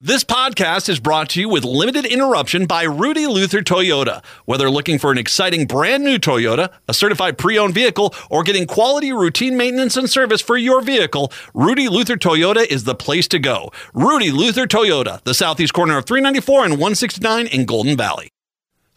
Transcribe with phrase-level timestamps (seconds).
[0.00, 4.24] This podcast is brought to you with limited interruption by Rudy Luther Toyota.
[4.44, 8.64] Whether looking for an exciting brand new Toyota, a certified pre owned vehicle, or getting
[8.64, 13.40] quality routine maintenance and service for your vehicle, Rudy Luther Toyota is the place to
[13.40, 13.72] go.
[13.92, 18.30] Rudy Luther Toyota, the southeast corner of 394 and 169 in Golden Valley.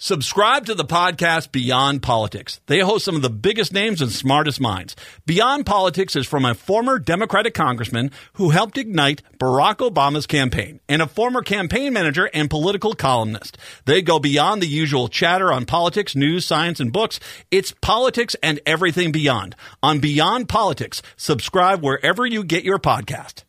[0.04, 2.60] Subscribe to the podcast Beyond Politics.
[2.66, 4.96] They host some of the biggest names and smartest minds.
[5.28, 11.04] Beyond Politics is from a former Democratic congressman who helped ignite Barack Obama's campaign and
[11.04, 13.60] a former campaign manager and political columnist.
[13.86, 17.20] They go beyond the usual chatter on politics, news, science, and books.
[17.52, 19.56] It's politics and everything beyond.
[19.84, 23.44] On Beyond Politics, subscribe wherever you get your podcast.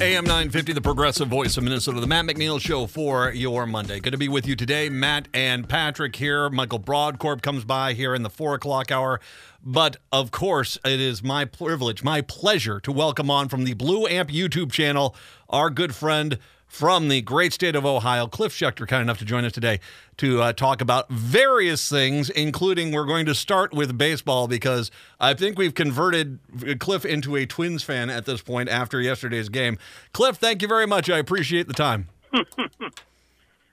[0.00, 3.98] AM 950, the progressive voice of Minnesota, the Matt McNeil Show for your Monday.
[3.98, 4.88] Good to be with you today.
[4.88, 6.48] Matt and Patrick here.
[6.50, 9.20] Michael Brodkorb comes by here in the four o'clock hour.
[9.60, 14.06] But of course, it is my privilege, my pleasure to welcome on from the Blue
[14.06, 15.16] Amp YouTube channel
[15.48, 16.38] our good friend,
[16.68, 18.26] from the great state of Ohio.
[18.26, 19.80] Cliff Schecter, kind enough to join us today
[20.18, 25.34] to uh, talk about various things, including we're going to start with baseball because I
[25.34, 26.38] think we've converted
[26.78, 29.78] Cliff into a Twins fan at this point after yesterday's game.
[30.12, 31.08] Cliff, thank you very much.
[31.08, 32.08] I appreciate the time.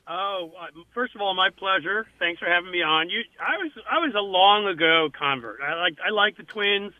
[0.07, 2.07] oh, uh, first of all, my pleasure.
[2.17, 3.09] Thanks for having me on.
[3.09, 5.61] You, I was, I was a long ago convert.
[5.61, 6.93] I like, I like the Twins,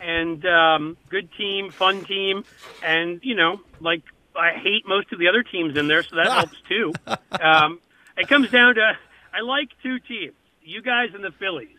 [0.00, 2.44] and um, good team, fun team,
[2.82, 4.02] and you know, like
[4.38, 6.92] I hate most of the other teams in there, so that helps too.
[7.40, 7.80] Um,
[8.16, 8.92] it comes down to
[9.34, 11.76] I like two teams, you guys and the Phillies.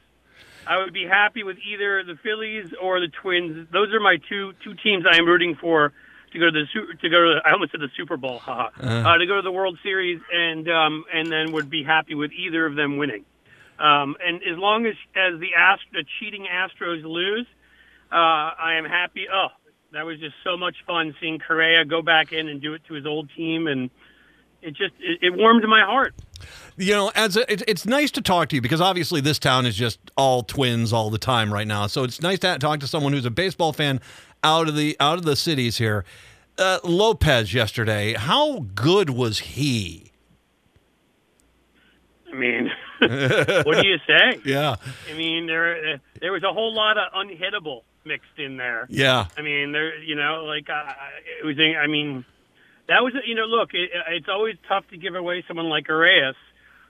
[0.68, 3.68] I would be happy with either the Phillies or the Twins.
[3.72, 5.94] Those are my two two teams I am rooting for
[6.32, 8.70] to go to the to go to the, I almost said the Super Bowl, haha,
[8.80, 12.14] uh, uh, to go to the World Series, and um, and then would be happy
[12.14, 13.26] with either of them winning.
[13.80, 17.48] Um, and as long as as the Ast- the cheating Astros lose,
[18.12, 19.26] uh, I am happy.
[19.34, 19.48] Oh,
[19.94, 22.94] that was just so much fun seeing Correa go back in and do it to
[22.94, 23.90] his old team, and
[24.62, 26.14] it just it, it warmed my heart.
[26.78, 29.66] You know, as a, it, it's nice to talk to you because obviously this town
[29.66, 31.88] is just all twins all the time right now.
[31.88, 34.00] So it's nice to talk to someone who's a baseball fan
[34.44, 36.06] out of the out of the cities here.
[36.58, 40.12] Uh, Lopez yesterday, how good was he?
[42.32, 42.70] I mean,
[43.00, 44.40] what do you say?
[44.46, 44.76] Yeah.
[45.10, 48.88] I mean, there there was a whole lot of unhittable mixed in there.
[48.90, 49.28] Yeah.
[49.38, 50.92] I mean, there, you know, like uh,
[51.42, 51.56] it was.
[51.58, 52.26] I mean,
[52.88, 56.34] that was, you know, look, it, it's always tough to give away someone like Arraez,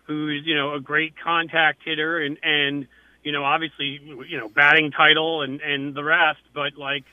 [0.07, 2.87] who's you know a great contact hitter and and
[3.21, 7.03] you know obviously you know batting title and and the rest, but like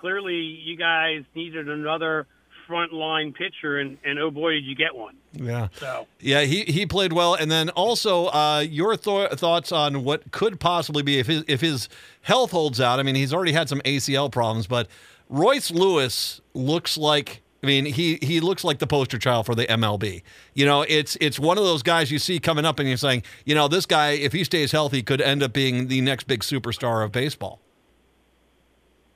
[0.00, 2.26] clearly you guys needed another
[2.66, 5.16] front line pitcher, and, and oh boy, did you get one.
[5.32, 5.68] Yeah.
[5.78, 10.30] So yeah, he, he played well, and then also uh, your th- thoughts on what
[10.32, 11.88] could possibly be if his if his
[12.22, 12.98] health holds out.
[12.98, 14.88] I mean, he's already had some ACL problems, but
[15.28, 17.42] Royce Lewis looks like.
[17.62, 20.22] I mean, he he looks like the poster child for the MLB.
[20.54, 23.24] You know, it's it's one of those guys you see coming up, and you're saying,
[23.44, 26.40] you know, this guy, if he stays healthy, could end up being the next big
[26.40, 27.60] superstar of baseball.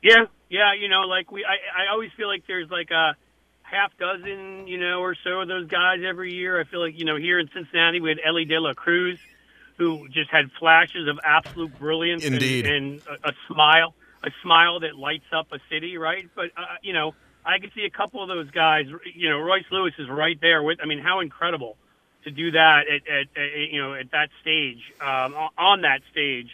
[0.02, 3.14] Yeah, yeah, you know, like we, I, I always feel like there's like a
[3.70, 6.60] half dozen, you know, or so of those guys every year.
[6.60, 9.18] I feel like, you know, here in Cincinnati, we had Elly De La Cruz,
[9.76, 12.66] who just had flashes of absolute brilliance Indeed.
[12.66, 13.94] and, and a, a smile,
[14.24, 16.28] a smile that lights up a city, right?
[16.34, 17.14] But, uh, you know,
[17.44, 18.86] I could see a couple of those guys.
[19.14, 20.78] You know, Royce Lewis is right there with.
[20.82, 21.76] I mean, how incredible
[22.24, 26.48] to do that at, at, at you know at that stage um, on that stage.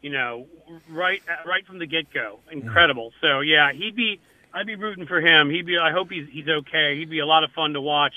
[0.00, 0.46] You know,
[0.90, 3.12] right right from the get go, incredible.
[3.20, 4.20] So yeah, he'd be
[4.54, 5.50] I'd be rooting for him.
[5.50, 5.78] He'd be.
[5.78, 6.96] I hope he's he's okay.
[6.98, 8.14] He'd be a lot of fun to watch.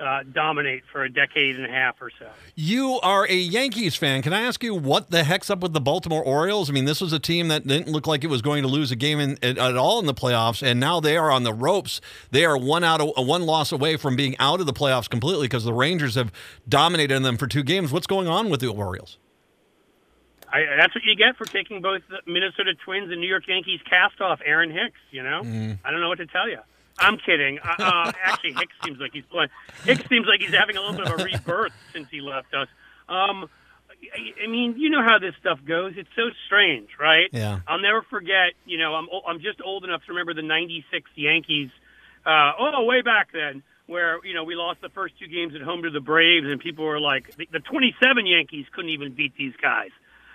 [0.00, 2.28] Uh, dominate for a decade and a half or so.
[2.54, 4.22] You are a Yankees fan.
[4.22, 6.70] Can I ask you what the heck's up with the Baltimore Orioles?
[6.70, 8.92] I mean, this was a team that didn't look like it was going to lose
[8.92, 11.52] a game in, at, at, all in the playoffs, and now they are on the
[11.52, 12.00] ropes.
[12.30, 15.46] They are one out of one loss away from being out of the playoffs completely
[15.48, 16.30] because the Rangers have
[16.68, 17.90] dominated them for two games.
[17.90, 19.18] What's going on with the Orioles?
[20.52, 23.80] I, that's what you get for taking both the Minnesota Twins and New York Yankees
[23.88, 25.00] cast off Aaron Hicks.
[25.10, 25.78] You know, mm.
[25.84, 26.58] I don't know what to tell you.
[26.98, 27.58] I'm kidding.
[27.58, 29.50] Uh, uh, actually, Hicks seems like he's playing.
[29.84, 32.68] Hicks seems like he's having a little bit of a rebirth since he left us.
[33.08, 33.48] Um,
[33.90, 35.94] I, I mean, you know how this stuff goes.
[35.96, 37.28] It's so strange, right?
[37.32, 37.60] Yeah.
[37.66, 38.54] I'll never forget.
[38.64, 41.70] You know, I'm I'm just old enough to remember the '96 Yankees.
[42.26, 45.62] Uh, oh, way back then, where you know we lost the first two games at
[45.62, 49.34] home to the Braves, and people were like, the, the 27 Yankees couldn't even beat
[49.36, 49.90] these guys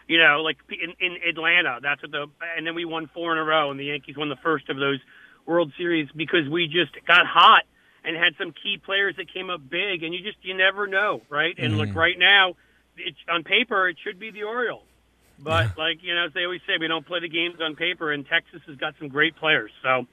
[0.07, 1.79] you know, like in, in Atlanta.
[1.81, 2.27] That's what the
[2.57, 4.77] and then we won four in a row, and the Yankees won the first of
[4.77, 4.99] those
[5.45, 7.63] World Series because we just got hot
[8.03, 11.21] and had some key players that came up big, and you just you never know,
[11.29, 11.55] right?
[11.57, 11.87] And mm-hmm.
[11.87, 12.55] look, right now,
[12.97, 14.83] it's on paper it should be the Orioles,
[15.39, 15.83] but yeah.
[15.83, 18.25] like you know, as they always say, we don't play the games on paper, and
[18.27, 19.71] Texas has got some great players.
[19.81, 20.05] So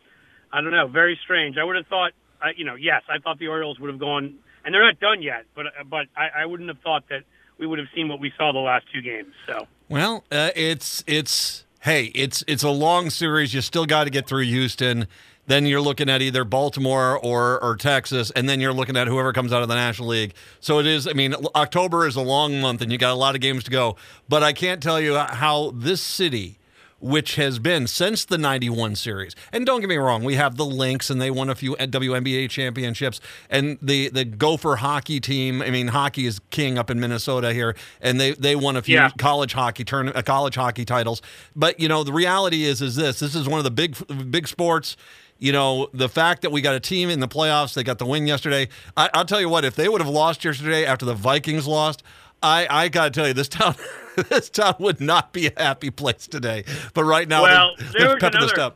[0.52, 1.56] I don't know, very strange.
[1.58, 4.38] I would have thought, uh, you know, yes, I thought the Orioles would have gone,
[4.64, 7.24] and they're not done yet, but but I, I wouldn't have thought that
[7.58, 9.34] we would have seen what we saw the last two games.
[9.46, 13.52] So well, uh, it's it's hey, it's it's a long series.
[13.52, 15.08] You still got to get through Houston.
[15.48, 19.32] Then you're looking at either Baltimore or or Texas, and then you're looking at whoever
[19.32, 20.32] comes out of the National League.
[20.60, 21.08] So it is.
[21.08, 23.70] I mean, October is a long month, and you got a lot of games to
[23.72, 23.96] go.
[24.28, 26.59] But I can't tell you how this city
[27.00, 29.34] which has been since the 91 series.
[29.52, 32.48] And don't get me wrong, we have the Lynx and they won a few WNBA
[32.50, 37.52] championships and the the Gopher hockey team, I mean hockey is king up in Minnesota
[37.52, 39.10] here and they they won a few yeah.
[39.18, 41.22] college hockey turn uh, college hockey titles.
[41.56, 43.96] But you know, the reality is is this, this is one of the big
[44.30, 44.96] big sports
[45.40, 48.04] you know, the fact that we got a team in the playoffs, they got the
[48.04, 48.68] win yesterday.
[48.94, 52.02] I, will tell you what, if they would have lost yesterday after the Vikings lost,
[52.42, 53.74] I, I got to tell you, this town
[54.28, 56.64] this town would not be a happy place today.
[56.94, 58.74] But right now, well, they're, they're pepping another,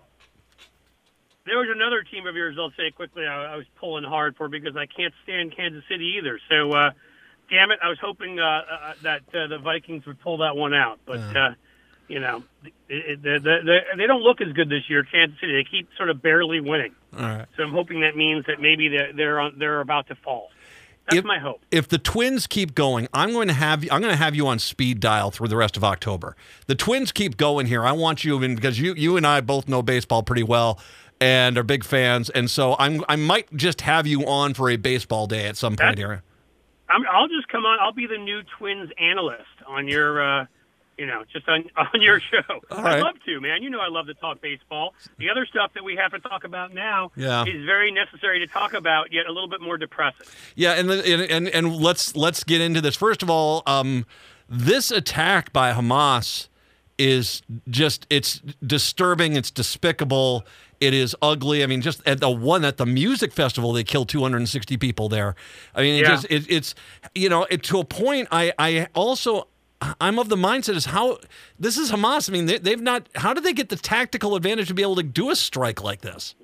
[1.47, 4.49] There was another team of yours, I'll say quickly, I, I, was pulling hard for
[4.49, 6.39] because I can't stand Kansas City either.
[6.49, 6.91] So, uh,
[7.51, 10.75] damn it, I was hoping uh, uh, that uh, the Vikings would pull that one
[10.75, 11.01] out.
[11.05, 11.51] But, uh,
[12.09, 12.43] you know,
[12.89, 15.53] it, it, they, they don't look as good this year, Kansas City.
[15.55, 16.95] They keep sort of barely winning.
[17.17, 17.47] All right.
[17.57, 20.51] So I'm hoping that means that maybe they're, they're, on, they're about to fall.
[21.07, 21.63] That's if, my hope.
[21.71, 24.59] If the Twins keep going, I'm going to have I'm going to have you on
[24.59, 26.37] speed dial through the rest of October.
[26.67, 27.85] The Twins keep going here.
[27.85, 30.81] I want you in because you you and I both know baseball pretty well
[31.21, 34.77] and are big fans, and so I'm I might just have you on for a
[34.77, 36.23] baseball day at some point here.
[36.89, 37.79] i will just come on.
[37.81, 40.41] I'll be the new Twins analyst on your.
[40.41, 40.47] Uh,
[40.99, 42.61] you know, just on on your show.
[42.71, 43.63] I'd love to, man.
[43.63, 44.95] You know, I love to talk baseball.
[45.19, 47.45] The other stuff that we have to talk about now yeah.
[47.45, 50.27] is very necessary to talk about, yet a little bit more depressing.
[50.55, 52.97] Yeah, and and and, and let's let's get into this.
[52.97, 54.07] First of all, um,
[54.49, 56.49] this attack by Hamas
[56.99, 59.37] is just it's disturbing.
[59.37, 60.45] It's despicable.
[60.81, 61.63] It is ugly.
[61.63, 65.35] I mean, just at the one at the music festival, they killed 260 people there.
[65.75, 66.09] I mean, it yeah.
[66.09, 66.75] just it, it's
[67.15, 68.29] you know it, to a point.
[68.31, 69.49] I I also
[70.01, 71.19] I'm of the mindset is how
[71.59, 72.29] this is Hamas.
[72.29, 73.09] I mean, they, have not.
[73.15, 76.01] How did they get the tactical advantage to be able to do a strike like
[76.01, 76.35] this?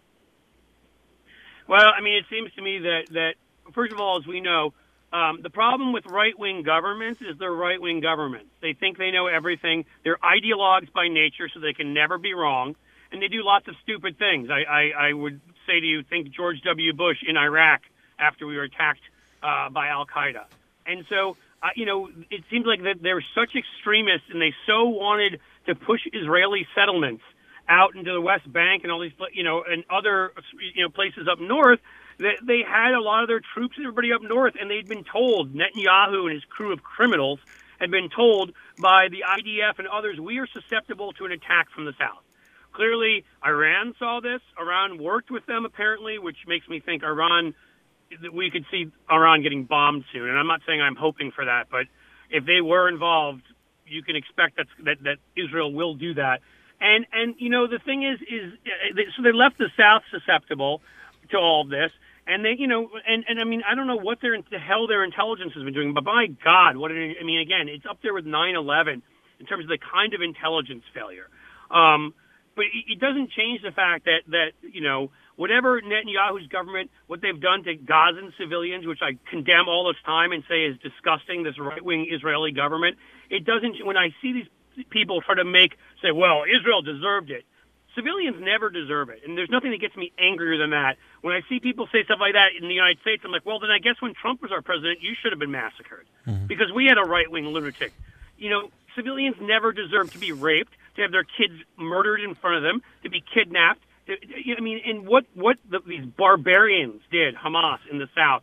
[1.67, 3.35] Well, I mean, it seems to me that that
[3.73, 4.73] first of all, as we know,
[5.13, 8.49] um, the problem with right wing governments is they're right wing governments.
[8.61, 9.85] They think they know everything.
[10.05, 12.77] They're ideologues by nature, so they can never be wrong,
[13.11, 14.51] and they do lots of stupid things.
[14.51, 16.93] I, I, I would say to you, think George W.
[16.93, 17.83] Bush in Iraq
[18.19, 19.03] after we were attacked
[19.43, 20.45] uh, by Al Qaeda,
[20.87, 21.37] and so
[21.77, 26.01] you know, it seems like that they're such extremists, and they so wanted to push
[26.13, 27.23] Israeli settlements
[27.69, 30.33] out into the West Bank and all these, you know, and other,
[30.75, 31.81] you know, places up north.
[32.19, 35.05] That they had a lot of their troops and everybody up north, and they'd been
[35.05, 37.41] told Netanyahu and his crew of criminals
[37.81, 41.87] had been told by the IDF and others, we are susceptible to an attack from
[41.87, 42.23] the south.
[42.73, 44.41] Clearly, Iran saw this.
[44.61, 47.55] Iran worked with them apparently, which makes me think Iran
[48.33, 50.29] we could see Iran getting bombed soon.
[50.29, 51.87] And I'm not saying I'm hoping for that, but
[52.31, 53.43] if they were involved,
[53.87, 56.41] you can expect that that, that Israel will do that.
[56.81, 60.81] And and you know the thing is is uh, so they left the South susceptible
[61.31, 61.91] to all of this.
[62.27, 64.87] And they, you know, and, and I mean, I don't know what their the hell
[64.87, 67.99] their intelligence has been doing, but by God, what it, I mean, again, it's up
[68.03, 69.03] there with 9/11
[69.41, 71.27] in terms of the kind of intelligence failure.
[71.71, 72.15] Um,
[72.55, 75.11] but it, it doesn't change the fact that that you know
[75.41, 80.33] whatever Netanyahu's government, what they've done to Gazan civilians, which I condemn all the time
[80.33, 82.99] and say is disgusting, this right wing Israeli government,
[83.31, 85.73] it doesn't, when I see these people try to make,
[86.05, 87.49] say, well, Israel deserved it.
[87.97, 89.23] Civilians never deserve it.
[89.25, 91.01] And there's nothing that gets me angrier than that.
[91.23, 93.61] When I see people say stuff like that in the United States, I'm like, well,
[93.61, 96.49] then I guess when Trump was our president, you should have been massacred mm-hmm.
[96.53, 97.95] because we had a right wing lunatic.
[98.37, 102.57] You know, civilians never deserve to be raped, to have their kids murdered in front
[102.57, 107.79] of them, to be kidnapped, I mean, and what what the, these barbarians did, Hamas
[107.91, 108.43] in the South.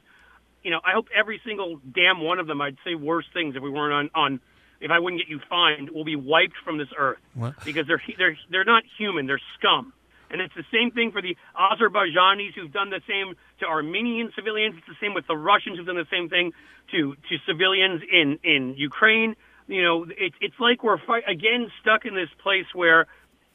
[0.63, 2.61] You know, I hope every single damn one of them.
[2.61, 4.39] I'd say worse things if we weren't on on.
[4.79, 7.55] If I wouldn't get you fined, will be wiped from this earth what?
[7.65, 9.25] because they're they're they're not human.
[9.25, 9.93] They're scum.
[10.29, 14.75] And it's the same thing for the Azerbaijanis who've done the same to Armenian civilians.
[14.77, 16.51] It's the same with the Russians who've done the same thing
[16.91, 19.35] to to civilians in in Ukraine.
[19.67, 23.07] You know, it's it's like we're fight, again stuck in this place where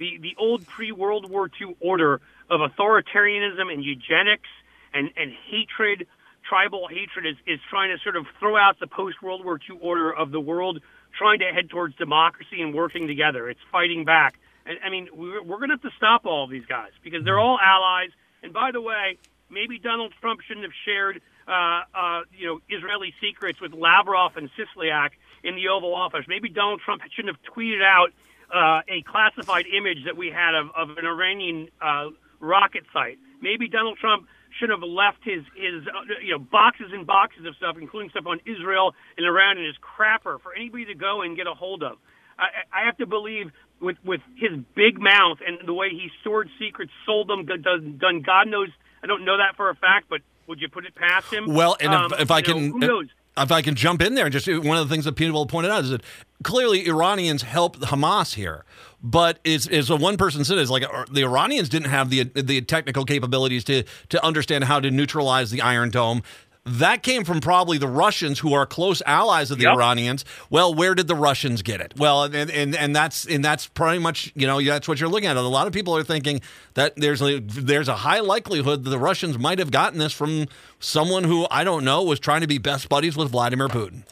[0.03, 4.49] the, the old pre World War II order of authoritarianism and eugenics
[4.93, 6.09] and, and hatred,
[6.49, 9.79] tribal hatred, is, is trying to sort of throw out the post World War II
[9.81, 10.81] order of the world
[11.17, 13.49] trying to head towards democracy and working together.
[13.49, 14.35] It's fighting back.
[14.67, 17.39] And I mean, we're, we're going to have to stop all these guys because they're
[17.39, 18.11] all allies.
[18.43, 19.19] And by the way,
[19.51, 24.51] maybe Donald Trump shouldn't have shared, uh, uh, you know, Israeli secrets with Lavrov and
[24.57, 25.11] Kislyak
[25.45, 26.25] in the Oval Office.
[26.27, 28.11] Maybe Donald Trump shouldn't have tweeted out
[28.53, 32.09] uh, a classified image that we had of, of an Iranian uh,
[32.41, 33.19] rocket site.
[33.41, 34.27] Maybe Donald Trump
[34.59, 38.27] should have left his his uh, you know boxes and boxes of stuff, including stuff
[38.27, 41.83] on Israel and Iran, in his crapper for anybody to go and get a hold
[41.83, 41.97] of.
[42.39, 46.49] I, I have to believe with with his big mouth and the way he stored
[46.59, 48.69] secrets, sold them, done, done God knows.
[49.03, 51.53] I don't know that for a fact, but would you put it past him?
[51.53, 53.03] Well, and um, if, if I can, know,
[53.37, 55.85] if I can jump in there, just one of the things that people pointed out
[55.85, 56.03] is that
[56.43, 58.65] clearly Iranians helped Hamas here,
[59.03, 62.25] but it's, is a one person said is like uh, the Iranians didn't have the
[62.25, 66.23] the technical capabilities to to understand how to neutralize the Iron Dome.
[66.65, 69.75] That came from probably the Russians, who are close allies of the yep.
[69.75, 70.25] Iranians.
[70.49, 71.95] Well, where did the Russians get it?
[71.97, 75.29] Well, and, and and that's and that's pretty much you know that's what you're looking
[75.29, 75.37] at.
[75.37, 76.41] A lot of people are thinking
[76.75, 80.47] that there's a, there's a high likelihood that the Russians might have gotten this from
[80.79, 84.05] someone who I don't know was trying to be best buddies with Vladimir Putin.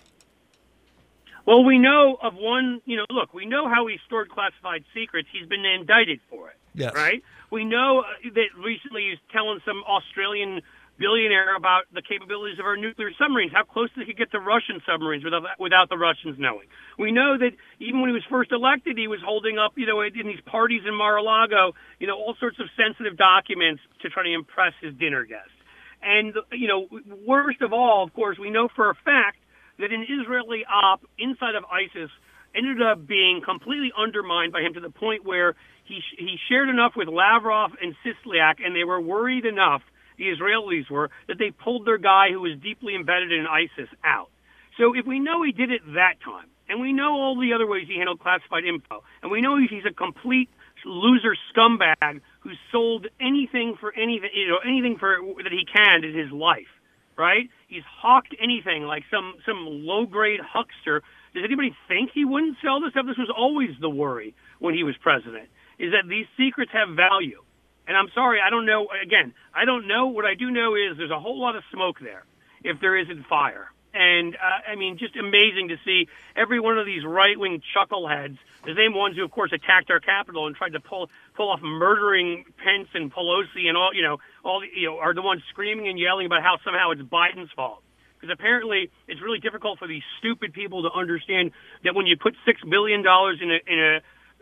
[1.47, 2.80] Well, we know of one.
[2.85, 5.28] You know, look, we know how he stored classified secrets.
[5.33, 6.57] He's been indicted for it.
[6.75, 6.95] Yes.
[6.97, 7.23] Right.
[7.50, 10.62] We know uh, that recently he's telling some Australian
[11.00, 14.85] billionaire about the capabilities of our nuclear submarines, how close they could get to Russian
[14.85, 16.69] submarines without without the Russians knowing.
[17.00, 20.04] We know that even when he was first elected, he was holding up, you know,
[20.04, 24.33] in these parties in Mar-a-Lago, you know, all sorts of sensitive documents to try to
[24.33, 25.57] impress his dinner guests.
[26.04, 26.87] And you know,
[27.26, 29.40] worst of all, of course, we know for a fact
[29.80, 32.12] that an Israeli op inside of ISIS
[32.54, 36.92] ended up being completely undermined by him to the point where he he shared enough
[36.95, 39.83] with Lavrov and Kislyak, and they were worried enough
[40.21, 44.29] the Israelis were, that they pulled their guy who was deeply embedded in ISIS out.
[44.77, 47.67] So if we know he did it that time, and we know all the other
[47.67, 50.49] ways he handled classified info, and we know he's a complete
[50.85, 56.15] loser scumbag who sold anything for anything, you know, anything for that he can in
[56.15, 56.71] his life,
[57.17, 57.49] right?
[57.67, 61.03] He's hawked anything like some some low grade huckster.
[61.35, 63.07] Does anybody think he wouldn't sell this stuff?
[63.07, 65.49] This was always the worry when he was president,
[65.79, 67.43] is that these secrets have value.
[67.91, 68.87] And I'm sorry, I don't know.
[69.03, 70.07] Again, I don't know.
[70.07, 72.23] What I do know is there's a whole lot of smoke there
[72.63, 73.67] if there isn't fire.
[73.93, 76.07] And uh, I mean, just amazing to see
[76.37, 80.47] every one of these right-wing chuckleheads, the same ones who, of course, attacked our Capitol
[80.47, 84.61] and tried to pull pull off murdering Pence and Pelosi and all, you know, all
[84.61, 87.83] the, you know, are the ones screaming and yelling about how somehow it's Biden's fault.
[88.21, 91.51] Because apparently, it's really difficult for these stupid people to understand
[91.83, 93.97] that when you put six billion dollars in a in a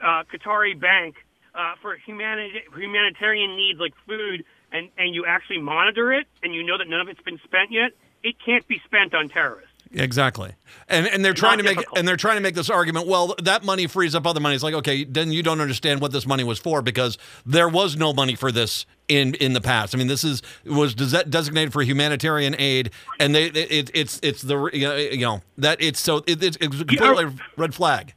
[0.04, 1.16] uh, Qatari bank
[1.58, 6.62] uh, for humanity, humanitarian needs like food, and, and you actually monitor it, and you
[6.62, 7.90] know that none of it's been spent yet,
[8.22, 9.72] it can't be spent on terrorists.
[9.90, 10.52] Exactly,
[10.86, 13.06] and and they're trying to make and they're trying to make this argument.
[13.06, 14.54] Well, that money frees up other money.
[14.54, 17.96] It's like okay, then you don't understand what this money was for because there was
[17.96, 19.94] no money for this in in the past.
[19.94, 24.68] I mean, this is was designated for humanitarian aid, and they it, it's it's the
[24.74, 27.30] you know that it's so it, it's, it's completely yeah.
[27.56, 28.12] red flag.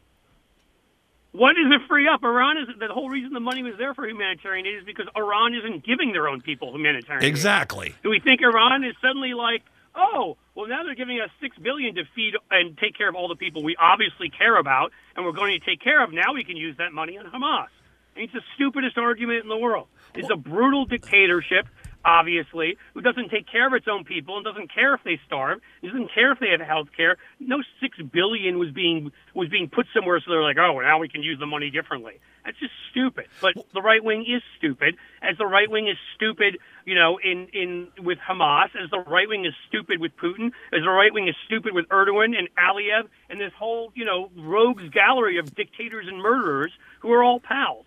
[1.31, 2.23] What does it free up?
[2.23, 5.53] Iran is the whole reason the money was there for humanitarian aid is because Iran
[5.55, 7.29] isn't giving their own people humanitarian aid.
[7.29, 7.87] exactly.
[7.87, 7.95] Aid.
[8.03, 9.63] Do we think Iran is suddenly like,
[9.95, 13.29] oh, well now they're giving us six billion to feed and take care of all
[13.29, 16.11] the people we obviously care about and we're going to take care of.
[16.11, 17.67] Now we can use that money on Hamas.
[18.15, 19.87] And it's the stupidest argument in the world.
[20.13, 21.65] It's a brutal dictatorship
[22.03, 25.59] obviously, who doesn't take care of its own people and doesn't care if they starve,
[25.83, 27.17] doesn't care if they have health care.
[27.39, 31.09] No six billion was being was being put somewhere so they're like, oh, now we
[31.09, 32.19] can use the money differently.
[32.43, 33.25] That's just stupid.
[33.39, 37.47] But the right wing is stupid, as the right wing is stupid, you know, in
[37.53, 41.27] in with Hamas, as the right wing is stupid with Putin, as the right wing
[41.27, 46.07] is stupid with Erdogan and Aliyev, and this whole you know rogues gallery of dictators
[46.07, 47.85] and murderers who are all pals.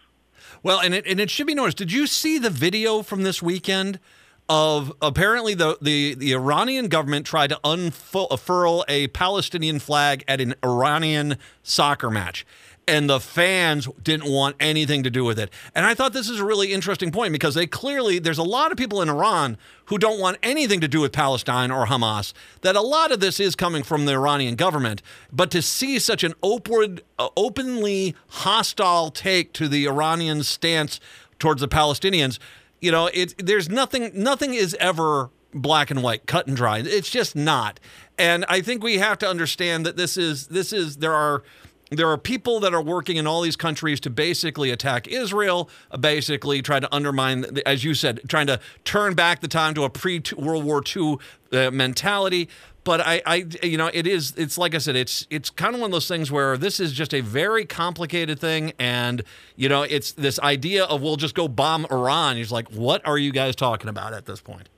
[0.63, 1.77] Well, and it, and it should be noticed.
[1.77, 4.01] Did you see the video from this weekend
[4.49, 10.55] of apparently the, the, the Iranian government tried to unfurl a Palestinian flag at an
[10.63, 12.47] Iranian soccer match?
[12.87, 15.51] And the fans didn't want anything to do with it.
[15.75, 18.73] And I thought this is a really interesting point because they clearly, there's a lot
[18.73, 22.77] of people in Iran who don't want anything to do with Palestine or Hamas, that
[22.77, 25.03] a lot of this is coming from the Iranian government.
[25.33, 31.01] But to see such an open, uh, openly hostile take to the Iranian stance
[31.39, 32.39] towards the Palestinians,
[32.81, 36.79] you know, it, there's nothing, nothing is ever black and white, cut and dry.
[36.79, 37.81] It's just not.
[38.19, 41.43] And I think we have to understand that this is, this is, there are,
[41.91, 45.97] there are people that are working in all these countries to basically attack Israel, uh,
[45.97, 49.91] basically try to undermine, as you said, trying to turn back the time to a
[49.91, 51.19] pre World War II
[51.53, 52.49] uh, mentality.
[52.85, 54.35] But I, I, you know, it is.
[54.37, 54.95] It's like I said.
[54.95, 58.39] It's it's kind of one of those things where this is just a very complicated
[58.39, 59.23] thing, and
[59.57, 62.37] you know, it's this idea of we'll just go bomb Iran.
[62.37, 64.69] He's like, what are you guys talking about at this point?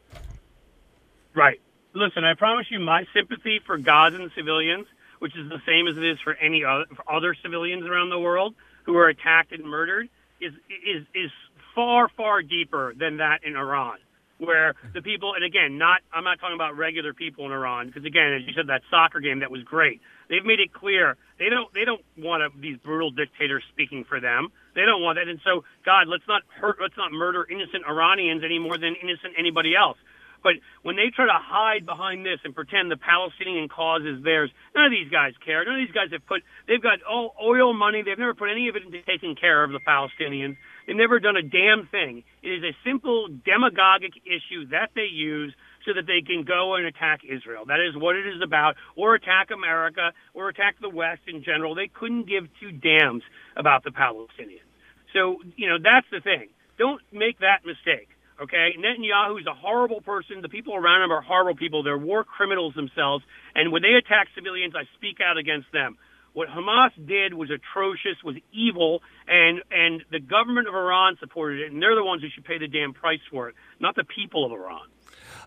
[1.35, 1.61] Right.
[1.95, 4.87] Listen, I promise you, my sympathy for Gazan civilians
[5.19, 8.19] which is the same as it is for any other, for other civilians around the
[8.19, 8.55] world
[8.85, 10.09] who are attacked and murdered,
[10.41, 11.31] is is is
[11.75, 13.99] far far deeper than that in Iran,
[14.39, 18.05] where the people and again, not I'm not talking about regular people in Iran because
[18.05, 20.01] again, as you said, that soccer game that was great.
[20.29, 24.21] They've made it clear they don't they don't want a, these brutal dictators speaking for
[24.21, 24.49] them.
[24.75, 28.43] They don't want that, and so God, let's not hurt, let's not murder innocent Iranians
[28.45, 29.99] any more than innocent anybody else.
[30.47, 34.49] But when they try to hide behind this and pretend the Palestinian cause is theirs,
[34.77, 35.65] none of these guys care.
[35.65, 38.07] None of these guys have put, they've got all oil money.
[38.07, 40.55] They've never put any of it into taking care of the Palestinians.
[40.87, 42.23] They've never done a damn thing.
[42.47, 46.87] It is a simple demagogic issue that they use so that they can go and
[46.87, 47.67] attack Israel.
[47.67, 51.75] That is what it is about, or attack America, or attack the West in general.
[51.75, 53.23] They couldn't give two damns
[53.57, 54.71] about the Palestinians.
[55.13, 56.55] So, you know, that's the thing.
[56.79, 58.15] Don't make that mistake.
[58.41, 60.43] Okay, Netanyahu is a horrible person.
[60.43, 61.83] The people around him are horrible people.
[61.83, 63.25] They're war criminals themselves.
[63.55, 65.97] And when they attack civilians, I speak out against them.
[66.35, 71.73] What Hamas did was atrocious, was evil, and and the government of Iran supported it,
[71.73, 74.45] and they're the ones who should pay the damn price for it, not the people
[74.45, 74.85] of Iran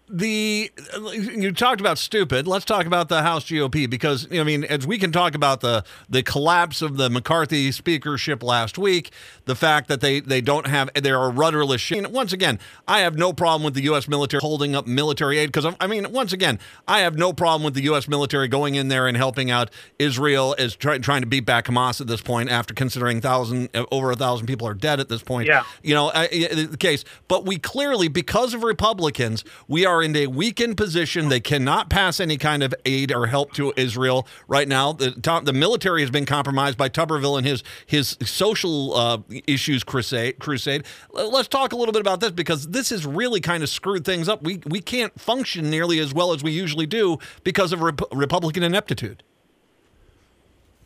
[0.09, 0.71] the
[1.13, 2.47] you talked about stupid.
[2.47, 5.83] Let's talk about the House GOP because I mean, as we can talk about the
[6.09, 9.11] the collapse of the McCarthy speakership last week,
[9.45, 12.09] the fact that they they don't have they're a rudderless ship.
[12.09, 14.07] Once again, I have no problem with the U.S.
[14.07, 17.75] military holding up military aid because I mean, once again, I have no problem with
[17.75, 18.07] the U.S.
[18.07, 22.01] military going in there and helping out Israel as try, trying to beat back Hamas
[22.01, 25.21] at this point after considering thousand uh, over a thousand people are dead at this
[25.21, 25.47] point.
[25.47, 30.15] Yeah, you know the case, but we clearly because of Republicans we are are in
[30.15, 31.29] a weakened position.
[31.29, 34.93] They cannot pass any kind of aid or help to Israel right now.
[34.93, 40.39] The, the military has been compromised by Tuberville and his his social uh, issues crusade.
[40.39, 40.85] Crusade.
[41.11, 44.29] Let's talk a little bit about this because this has really kind of screwed things
[44.29, 44.41] up.
[44.43, 48.63] We we can't function nearly as well as we usually do because of Rep- Republican
[48.63, 49.23] ineptitude.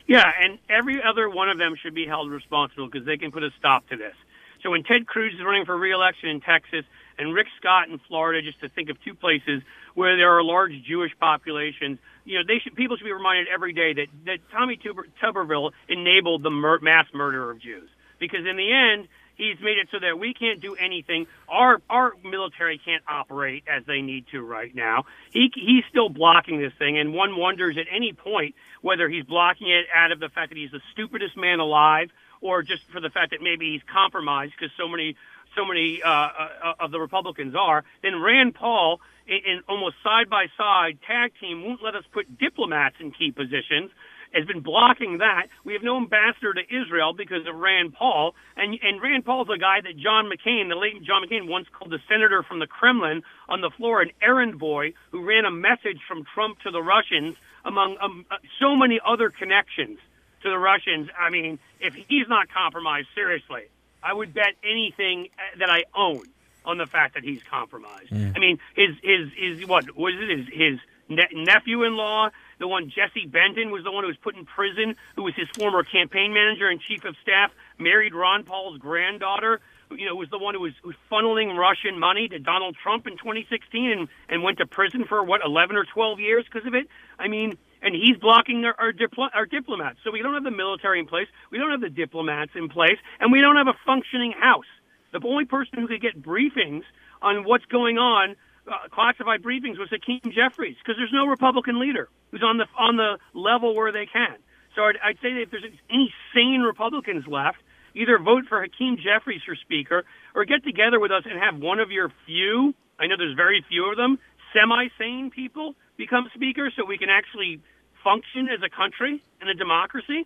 [0.08, 3.44] Yeah, and every other one of them should be held responsible because they can put
[3.44, 4.16] a stop to this.
[4.62, 6.86] So when Ted Cruz is running for reelection in Texas,
[7.18, 9.62] and Rick Scott in Florida, just to think of two places
[9.94, 12.00] where there are large Jewish populations.
[12.26, 15.72] You know, they should people should be reminded every day that that Tommy Tuber, Tuberville
[15.90, 20.00] enabled the mur- mass murder of Jews because in the end he's made it so
[20.00, 21.28] that we can't do anything.
[21.50, 25.04] Our our military can't operate as they need to right now.
[25.32, 29.70] He he's still blocking this thing, and one wonders at any point whether he's blocking
[29.70, 32.10] it out of the fact that he's the stupidest man alive,
[32.42, 35.16] or just for the fact that maybe he's compromised because so many
[35.56, 40.30] so many uh, uh, of the Republicans are, then Rand Paul, in, in almost side
[40.30, 43.92] by side tag team, won't let us put diplomats in key positions.
[44.34, 45.46] Has been blocking that.
[45.64, 49.60] We have no ambassador to Israel because of Rand Paul, and and Rand Paul's a
[49.60, 53.22] guy that John McCain, the late John McCain, once called the senator from the Kremlin
[53.48, 57.36] on the floor an errand boy who ran a message from Trump to the Russians,
[57.64, 60.00] among um, uh, so many other connections
[60.42, 61.10] to the Russians.
[61.16, 63.66] I mean, if he's not compromised, seriously,
[64.04, 66.24] I would bet anything uh, that I own
[66.66, 68.10] on the fact that he's compromised.
[68.10, 68.36] Mm.
[68.36, 70.38] I mean, his his his what was it?
[70.38, 74.46] His his ne- nephew-in-law, the one Jesse Benton was the one who was put in
[74.46, 79.60] prison, who was his former campaign manager and chief of staff, married Ron Paul's granddaughter.
[79.92, 83.06] You know, was the one who was, who was funneling Russian money to Donald Trump
[83.06, 86.74] in 2016 and, and went to prison for what 11 or 12 years because of
[86.74, 86.88] it.
[87.20, 90.00] I mean, and he's blocking our, our, dipl- our diplomats.
[90.04, 92.98] So we don't have the military in place, we don't have the diplomats in place,
[93.20, 94.66] and we don't have a functioning House.
[95.12, 96.84] The only person who could get briefings
[97.22, 98.36] on what's going on,
[98.68, 102.98] uh, classified briefings, was Hakeem Jeffries, because there's no Republican leader who's on the on
[102.98, 104.36] the level where they can.
[104.76, 107.60] So I'd, I'd say that if there's any sane Republicans left,
[107.94, 111.80] either vote for Hakeem Jeffries for Speaker, or get together with us and have one
[111.80, 112.74] of your few.
[112.98, 114.18] I know there's very few of them
[114.54, 117.60] semi-sane people become speaker so we can actually
[118.04, 120.26] function as a country and a democracy?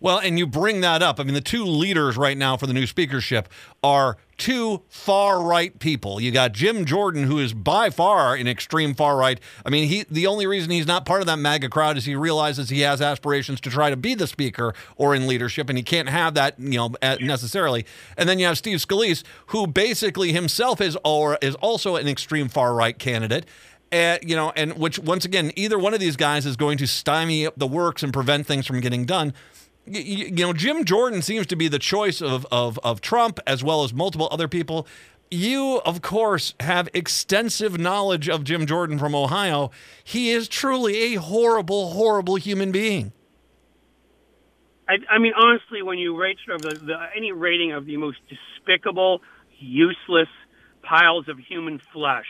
[0.00, 1.18] Well, and you bring that up.
[1.18, 3.48] I mean, the two leaders right now for the new speakership
[3.82, 6.20] are two far right people.
[6.20, 9.40] You got Jim Jordan, who is by far an extreme far right.
[9.64, 12.14] I mean, he the only reason he's not part of that MAGA crowd is he
[12.14, 15.84] realizes he has aspirations to try to be the speaker or in leadership, and he
[15.84, 17.86] can't have that, you know, necessarily.
[18.16, 22.48] And then you have Steve Scalise, who basically himself is or is also an extreme
[22.48, 23.46] far right candidate.
[23.92, 26.86] Uh, you know, and which once again, either one of these guys is going to
[26.86, 29.34] stymie the works and prevent things from getting done.
[29.84, 33.62] You, you know, Jim Jordan seems to be the choice of, of, of Trump as
[33.62, 34.86] well as multiple other people.
[35.30, 39.70] You, of course, have extensive knowledge of Jim Jordan from Ohio.
[40.02, 43.12] He is truly a horrible, horrible human being.
[44.88, 47.96] I, I mean, honestly, when you rate sort of the, the, any rating of the
[47.96, 49.20] most despicable,
[49.58, 50.28] useless
[50.82, 52.26] piles of human flesh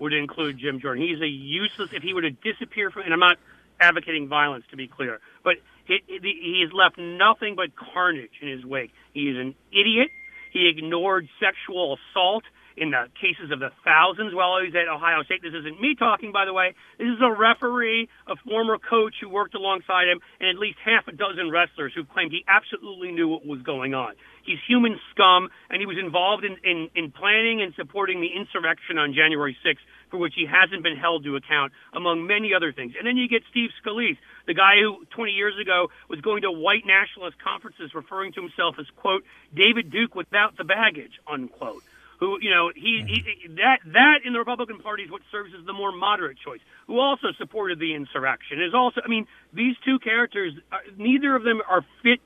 [0.00, 1.06] would include Jim Jordan.
[1.06, 1.90] He's a useless.
[1.92, 3.38] If he were to disappear from, and I'm not
[3.80, 5.20] advocating violence, to be clear.
[5.44, 8.92] But he, he has left nothing but carnage in his wake.
[9.12, 10.10] He is an idiot.
[10.52, 12.44] He ignored sexual assault
[12.76, 15.42] in the cases of the thousands while he was at Ohio State.
[15.42, 16.74] This isn't me talking, by the way.
[16.98, 21.08] This is a referee, a former coach who worked alongside him, and at least half
[21.08, 24.14] a dozen wrestlers who claimed he absolutely knew what was going on.
[24.44, 28.98] He's human scum, and he was involved in, in, in planning and supporting the insurrection
[28.98, 32.94] on January 6th, for which he hasn't been held to account, among many other things.
[32.98, 36.50] And then you get Steve Scalise, the guy who 20 years ago was going to
[36.50, 41.84] white nationalist conferences referring to himself as, quote, David Duke without the baggage, unquote
[42.20, 45.66] who you know he, he that that in the Republican Party is what serves as
[45.66, 48.62] the more moderate choice, who also supported the insurrection.
[48.62, 52.20] Is also, I mean, these two characters, uh, neither of them are fit,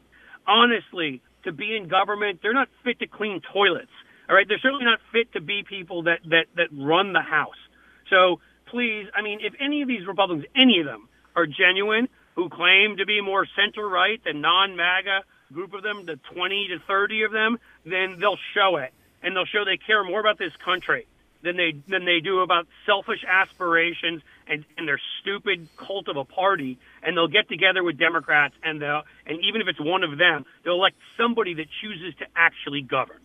[0.47, 2.41] honestly, to be in government.
[2.43, 3.93] They're not fit to clean toilets.
[4.29, 7.61] All right, they're certainly not fit to be people that that that run the House.
[8.11, 12.49] So please, I mean, if any of these Republicans, any of them, are genuine, who
[12.49, 17.23] claim to be more center right than non-MAGA group of them, the 20 to 30
[17.23, 18.93] of them, then they'll show it
[19.25, 21.07] and they'll show they care more about this country
[21.43, 26.25] than they than they do about selfish aspirations and, and their stupid cult of a
[26.25, 26.79] party.
[27.03, 30.45] And they'll get together with Democrats and they'll and even if it's one of them,
[30.65, 33.19] they'll elect somebody that chooses to actually govern.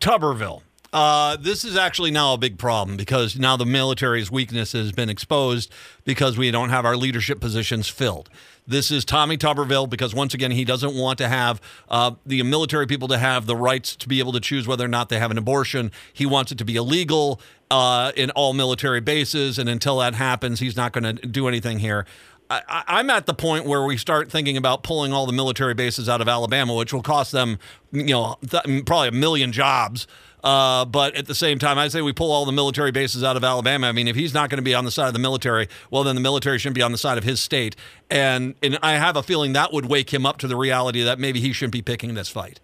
[0.00, 0.62] Tuberville.
[0.90, 5.10] Uh, this is actually now a big problem because now the military's weakness has been
[5.10, 5.70] exposed
[6.04, 8.30] because we don't have our leadership positions filled.
[8.68, 12.86] This is Tommy Tuberville because once again he doesn't want to have uh, the military
[12.86, 15.30] people to have the rights to be able to choose whether or not they have
[15.30, 15.90] an abortion.
[16.12, 20.60] He wants it to be illegal uh, in all military bases, and until that happens,
[20.60, 22.04] he's not going to do anything here.
[22.50, 26.08] I, am at the point where we start thinking about pulling all the military bases
[26.08, 27.58] out of Alabama, which will cost them,
[27.92, 30.06] you know, th- probably a million jobs.
[30.42, 33.36] Uh, but at the same time, I say we pull all the military bases out
[33.36, 33.88] of Alabama.
[33.88, 36.04] I mean, if he's not going to be on the side of the military, well,
[36.04, 37.74] then the military shouldn't be on the side of his state.
[38.10, 41.18] And and I have a feeling that would wake him up to the reality that
[41.18, 42.60] maybe he shouldn't be picking this fight.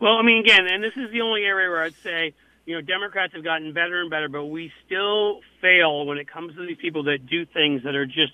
[0.00, 2.34] Well, I mean, again, and this is the only area where I'd say,
[2.66, 6.54] you know, Democrats have gotten better and better, but we still fail when it comes
[6.56, 8.32] to these people that do things that are just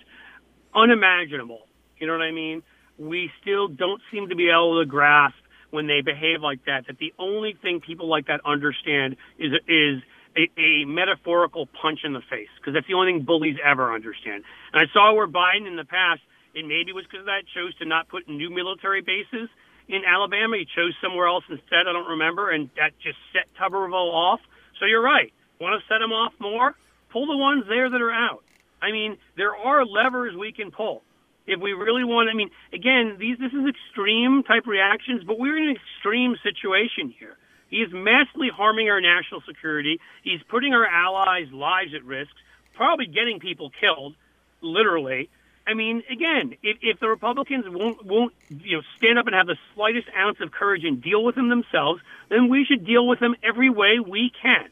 [0.74, 1.68] unimaginable.
[1.98, 2.62] You know what I mean?
[2.98, 5.37] We still don't seem to be able to grasp
[5.72, 10.04] when they behave like that that the only thing people like that understand is is
[10.37, 14.44] a, a metaphorical punch in the face because that's the only thing bullies ever understand.
[14.72, 16.20] And I saw where Biden in the past,
[16.54, 19.48] and maybe it was because of that, chose to not put new military bases
[19.88, 20.56] in Alabama.
[20.61, 21.88] He chose somewhere else instead.
[21.88, 24.40] I don't remember, and that just set Tuberville off.
[24.78, 25.32] So you're right.
[25.61, 26.76] Want to set him off more?
[27.12, 28.44] Pull the ones there that are out.
[28.80, 31.02] I mean, there are levers we can pull
[31.46, 35.57] if we really want, I mean, again, these this is extreme type reactions, but we're
[35.57, 37.37] in an extreme situation here.
[37.68, 39.98] He is massively harming our national security.
[40.22, 42.31] He's putting our allies' lives at risk,
[42.74, 44.14] probably getting people killed,
[44.61, 45.31] literally.
[45.66, 49.46] I mean, again, if, if the Republicans won't won't you know stand up and have
[49.46, 53.20] the slightest ounce of courage and deal with them themselves, then we should deal with
[53.20, 54.68] them every way we can.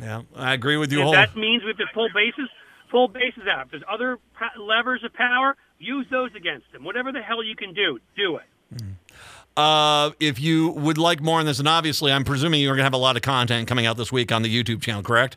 [0.00, 1.02] Yeah, I agree with you.
[1.02, 2.48] If that means we have to pull bases,
[2.90, 3.66] pull bases out.
[3.66, 4.18] If there's other
[4.58, 6.84] levers of power, use those against them.
[6.84, 8.44] Whatever the hell you can do, do it.
[9.56, 12.84] Uh, if you would like more on this, and obviously, I'm presuming you're going to
[12.84, 15.36] have a lot of content coming out this week on the YouTube channel, correct?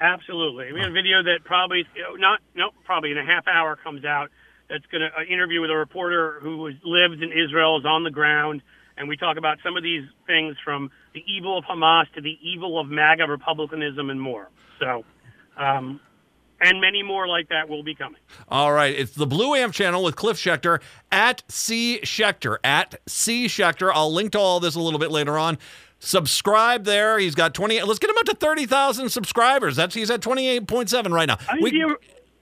[0.00, 0.72] Absolutely.
[0.72, 1.86] We have a video that probably
[2.16, 4.30] not no probably in a half hour comes out.
[4.68, 8.04] That's going to uh, interview with a reporter who was, lives in Israel, is on
[8.04, 8.62] the ground,
[8.96, 12.36] and we talk about some of these things from the evil of Hamas to the
[12.42, 14.48] evil of MAGA republicanism and more.
[14.80, 15.04] So,
[15.56, 16.00] um,
[16.60, 18.20] and many more like that will be coming.
[18.48, 18.94] All right.
[18.94, 22.58] It's the Blue Amp channel with Cliff Schecter at C Schecter.
[22.62, 23.90] At C Schecter.
[23.92, 25.58] I'll link to all this a little bit later on.
[25.98, 27.18] Subscribe there.
[27.18, 27.82] He's got 20.
[27.82, 29.76] Let's get him up to 30,000 subscribers.
[29.76, 31.38] That's He's at 28.7 right now.
[31.48, 31.84] I we,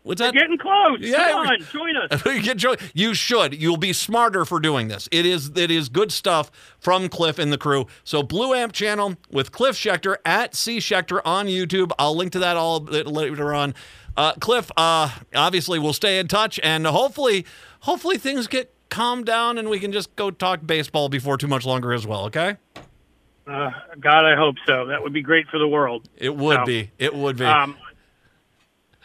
[0.02, 0.34] What's that?
[0.34, 0.98] We're getting close.
[1.00, 2.24] Yeah, Come on, join us.
[2.46, 3.60] you, join, you should.
[3.60, 5.08] You'll be smarter for doing this.
[5.12, 7.86] It is it is good stuff from Cliff and the crew.
[8.02, 11.92] So Blue Amp channel with Cliff Schecter at C Schecter on YouTube.
[11.98, 13.74] I'll link to that all later on.
[14.16, 17.46] Uh, Cliff, uh, obviously we'll stay in touch and hopefully,
[17.80, 21.64] hopefully things get calmed down and we can just go talk baseball before too much
[21.64, 22.24] longer as well.
[22.24, 22.56] Okay.
[23.46, 24.86] Uh, God, I hope so.
[24.86, 26.08] That would be great for the world.
[26.16, 26.90] It would so, be.
[26.98, 27.44] It would be.
[27.44, 27.76] Um,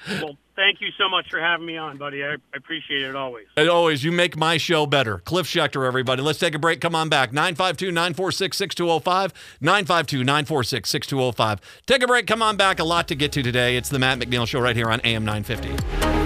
[0.08, 2.24] well, thank you so much for having me on, buddy.
[2.24, 3.46] I, appreciate it always.
[3.58, 5.20] And always, you make my show better.
[5.20, 6.22] Cliff Schecter, everybody.
[6.22, 6.82] Let's take a break.
[6.82, 7.32] Come on back.
[7.32, 9.34] 952 946 6205.
[9.62, 11.84] 952 946 6205.
[11.86, 12.28] Take a break.
[12.28, 12.80] Come on back.
[12.80, 13.78] A lot to get to today.
[13.78, 16.26] It's the Matt McNeil Show right here on AM 950.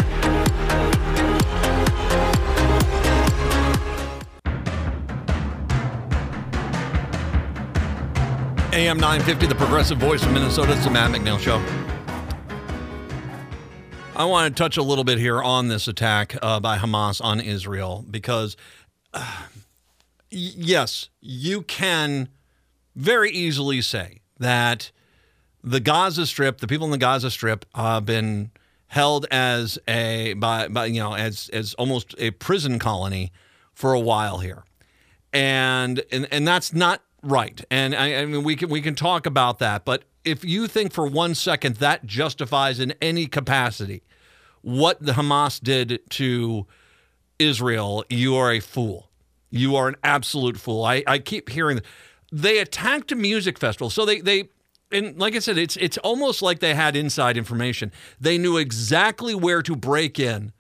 [8.72, 10.74] AM 950, the progressive voice of Minnesota.
[10.74, 11.60] It's the Matt McNeil Show.
[14.20, 17.40] I want to touch a little bit here on this attack uh, by Hamas on
[17.40, 18.58] Israel because,
[19.14, 19.44] uh,
[20.30, 22.28] yes, you can
[22.98, 24.92] very easily say that
[25.64, 28.52] the Gaza Strip, the people in the Gaza Strip, have been
[28.88, 33.32] held as a by, by you know as as almost a prison colony
[33.74, 34.66] for a while here,
[35.32, 37.64] and and and that's not right.
[37.72, 40.92] And I, I mean we can we can talk about that, but if you think
[40.94, 44.04] for one second that justifies in any capacity
[44.62, 46.68] what the Hamas did to
[47.38, 49.10] Israel, you are a fool.
[49.50, 50.84] You are an absolute fool.
[50.84, 51.82] I, I keep hearing
[52.32, 53.90] they attacked a music festival.
[53.90, 54.50] So they they
[54.92, 57.92] and like I said, it's it's almost like they had inside information.
[58.20, 60.52] They knew exactly where to break in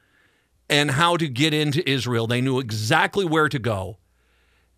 [0.69, 2.28] and how to get into Israel.
[2.28, 3.98] They knew exactly where to go.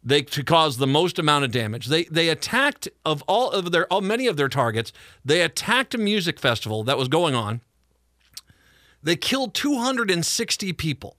[0.03, 1.85] They to cause the most amount of damage.
[1.87, 4.91] They they attacked of all of their of many of their targets.
[5.23, 7.61] They attacked a music festival that was going on.
[9.03, 11.17] They killed 260 people.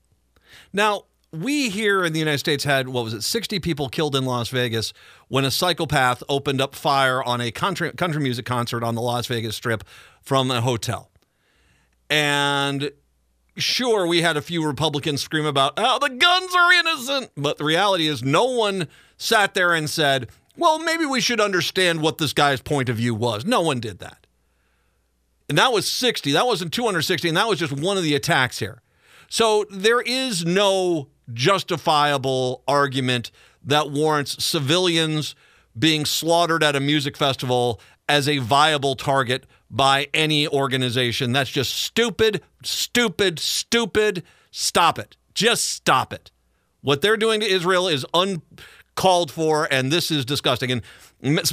[0.72, 4.24] Now, we here in the United States had, what was it, 60 people killed in
[4.24, 4.92] Las Vegas
[5.28, 9.26] when a psychopath opened up fire on a country, country music concert on the Las
[9.26, 9.82] Vegas Strip
[10.20, 11.10] from a hotel.
[12.10, 12.92] And
[13.56, 17.30] sure, we had a few Republicans scream about, oh, the guns are innocent.
[17.36, 22.02] But the reality is, no one sat there and said, well, maybe we should understand
[22.02, 23.44] what this guy's point of view was.
[23.44, 24.26] No one did that.
[25.48, 26.32] And that was 60.
[26.32, 27.28] That wasn't 260.
[27.28, 28.82] And that was just one of the attacks here.
[29.28, 33.30] So there is no justifiable argument
[33.64, 35.34] that warrants civilians
[35.78, 41.32] being slaughtered at a music festival as a viable target by any organization.
[41.32, 44.22] That's just stupid, stupid, stupid.
[44.50, 45.16] Stop it.
[45.34, 46.30] Just stop it.
[46.82, 50.70] What they're doing to Israel is uncalled for, and this is disgusting.
[50.70, 50.82] And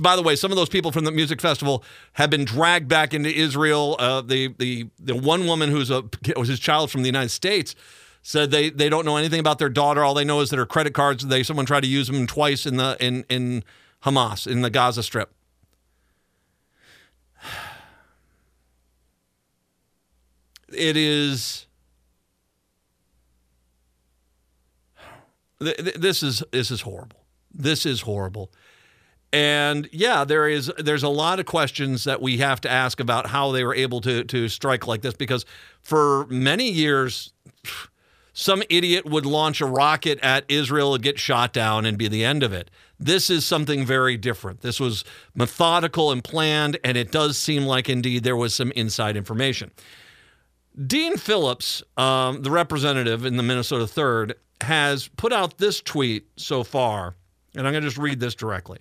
[0.02, 3.14] by the way, some of those people from the music festival have been dragged back
[3.14, 3.96] into Israel.
[3.98, 6.04] Uh, the the the one woman who's a
[6.36, 7.74] was his child from the United States
[8.22, 10.04] said they they don't know anything about their daughter.
[10.04, 12.66] All they know is that her credit cards they someone tried to use them twice
[12.66, 13.64] in the in in
[14.04, 15.32] Hamas in the Gaza Strip.
[20.74, 21.66] It is.
[25.60, 27.26] This is this is horrible.
[27.54, 28.52] This is horrible.
[29.32, 33.28] And yeah, there is there's a lot of questions that we have to ask about
[33.28, 35.46] how they were able to to strike like this because
[35.82, 37.34] for many years
[38.34, 42.24] some idiot would launch a rocket at Israel and get shot down and be the
[42.24, 42.72] end of it.
[42.98, 44.62] This is something very different.
[44.62, 45.04] This was
[45.36, 49.72] methodical and planned, and it does seem like indeed there was some inside information.
[50.86, 56.64] Dean Phillips, um, the representative in the Minnesota 3rd, has put out this tweet so
[56.64, 57.16] far,
[57.56, 58.80] and I'm going to just read this directly.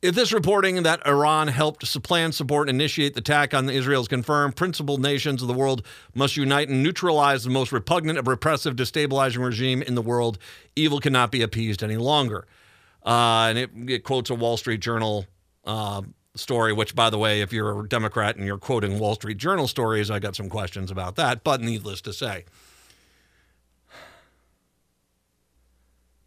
[0.00, 4.08] If this reporting that Iran helped supplant, support, and initiate the attack on Israel is
[4.08, 8.74] confirmed, principled nations of the world must unite and neutralize the most repugnant and repressive,
[8.74, 10.38] destabilizing regime in the world.
[10.74, 12.48] Evil cannot be appeased any longer.
[13.06, 15.26] Uh, and it, it, quotes a Wall Street Journal
[15.64, 16.02] uh,
[16.34, 19.68] story, which, by the way, if you're a Democrat and you're quoting Wall Street Journal
[19.68, 22.44] stories, I got some questions about that, but needless to say.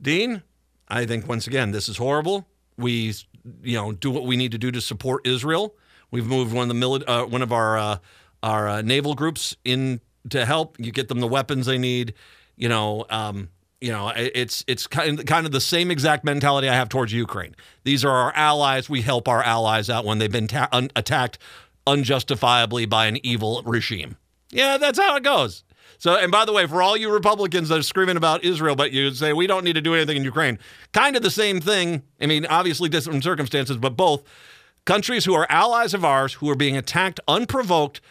[0.01, 0.43] Dean,
[0.87, 2.47] I think once again, this is horrible.
[2.77, 3.13] We
[3.63, 5.75] you know do what we need to do to support Israel.
[6.11, 7.97] We've moved one of the mili- uh, one of our uh,
[8.43, 10.79] our uh, naval groups in to help.
[10.79, 12.13] You get them the weapons they need.
[12.55, 13.49] You know, um,
[13.85, 17.13] you know, it's it's kind of, kind of the same exact mentality I have towards
[17.13, 17.55] Ukraine.
[17.83, 18.89] These are our allies.
[18.89, 21.37] We help our allies out when they've been ta- un- attacked
[21.85, 24.17] unjustifiably by an evil regime.
[24.49, 25.63] Yeah, that's how it goes.
[25.99, 28.91] So, and by the way, for all you Republicans that are screaming about Israel, but
[28.91, 30.57] you say we don't need to do anything in Ukraine,
[30.91, 32.01] kind of the same thing.
[32.19, 34.23] I mean, obviously different circumstances, but both
[34.85, 38.01] countries who are allies of ours who are being attacked unprovoked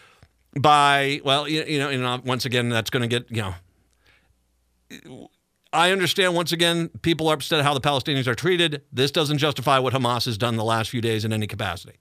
[0.57, 3.43] by, well, you, you know, you uh, know, once again, that's going to get, you
[3.43, 5.31] know.
[5.75, 8.83] I understand once again, people are upset how the Palestinians are treated.
[8.93, 11.97] This doesn't justify what Hamas has done the last few days in any capacity.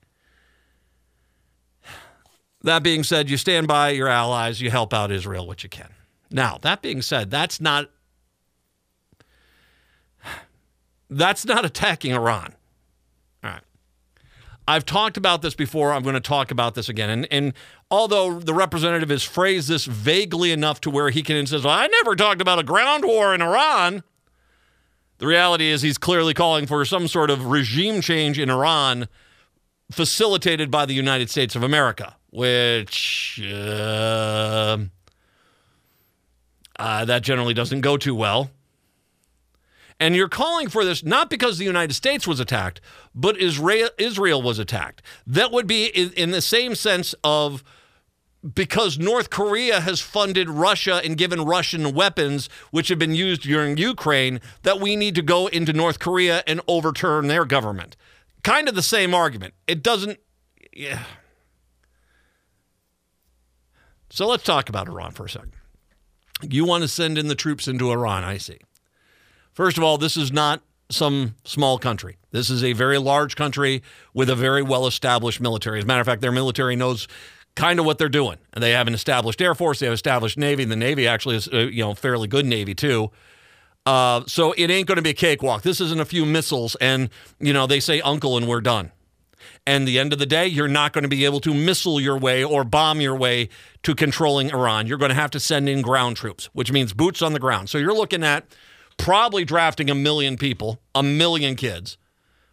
[2.62, 5.90] That being said, you stand by your allies, you help out Israel what you can.
[6.30, 7.90] Now, that being said, that's not
[11.10, 12.54] that's not attacking Iran.
[14.66, 15.92] I've talked about this before.
[15.92, 17.10] I'm going to talk about this again.
[17.10, 17.52] And, and
[17.90, 21.86] although the representative has phrased this vaguely enough to where he can say, well, I
[21.86, 24.02] never talked about a ground war in Iran.
[25.18, 29.08] The reality is he's clearly calling for some sort of regime change in Iran
[29.90, 34.76] facilitated by the United States of America which uh,
[36.76, 38.50] uh, that generally doesn't go too well.
[40.00, 42.80] And you're calling for this not because the United States was attacked,
[43.14, 45.02] but Israel, Israel was attacked.
[45.26, 47.62] That would be in, in the same sense of
[48.52, 53.78] because North Korea has funded Russia and given Russian weapons, which have been used during
[53.78, 57.96] Ukraine, that we need to go into North Korea and overturn their government.
[58.42, 59.54] Kind of the same argument.
[59.66, 60.18] It doesn't.
[60.74, 61.04] Yeah.
[64.10, 65.52] So let's talk about Iran for a second.
[66.42, 68.58] You want to send in the troops into Iran, I see.
[69.54, 72.18] First of all, this is not some small country.
[72.30, 75.78] This is a very large country with a very well established military.
[75.78, 77.08] As a matter of fact, their military knows
[77.54, 78.38] kind of what they're doing.
[78.52, 80.64] And they have an established Air Force, they have established Navy.
[80.64, 83.10] and The Navy actually is, uh, you know, fairly good Navy too.
[83.86, 85.62] Uh, so it ain't going to be a cakewalk.
[85.62, 88.92] This isn't a few missiles, and you know they say uncle and we're done.
[89.66, 92.16] And the end of the day, you're not going to be able to missile your
[92.16, 93.50] way or bomb your way
[93.82, 94.86] to controlling Iran.
[94.86, 97.68] You're going to have to send in ground troops, which means boots on the ground.
[97.68, 98.46] So you're looking at
[98.96, 101.96] probably drafting a million people, a million kids,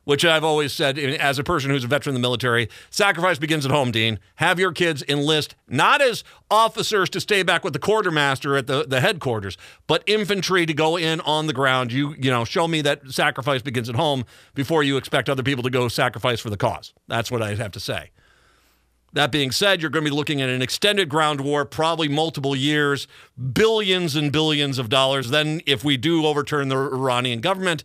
[0.04, 3.65] which I've always said as a person who's a veteran in the military, sacrifice begins
[3.65, 4.19] at home, Dean.
[4.36, 8.86] Have your kids enlist not as officers to stay back with the quartermaster at the,
[8.86, 11.91] the headquarters, but infantry to go in on the ground.
[11.91, 14.25] You you know, show me that sacrifice begins at home
[14.56, 16.93] before you expect other people to go sacrifice for the cause.
[17.08, 18.10] That's what I have to say.
[19.13, 22.56] That being said, you're going to be looking at an extended ground war, probably multiple
[22.56, 23.08] years,
[23.54, 25.30] billions and billions of dollars.
[25.30, 27.84] Then, if we do overturn the Iranian government,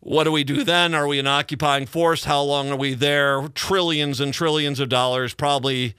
[0.00, 0.94] what do we do then?
[0.94, 2.24] Are we an occupying force?
[2.24, 3.48] How long are we there?
[3.54, 5.94] Trillions and trillions of dollars, probably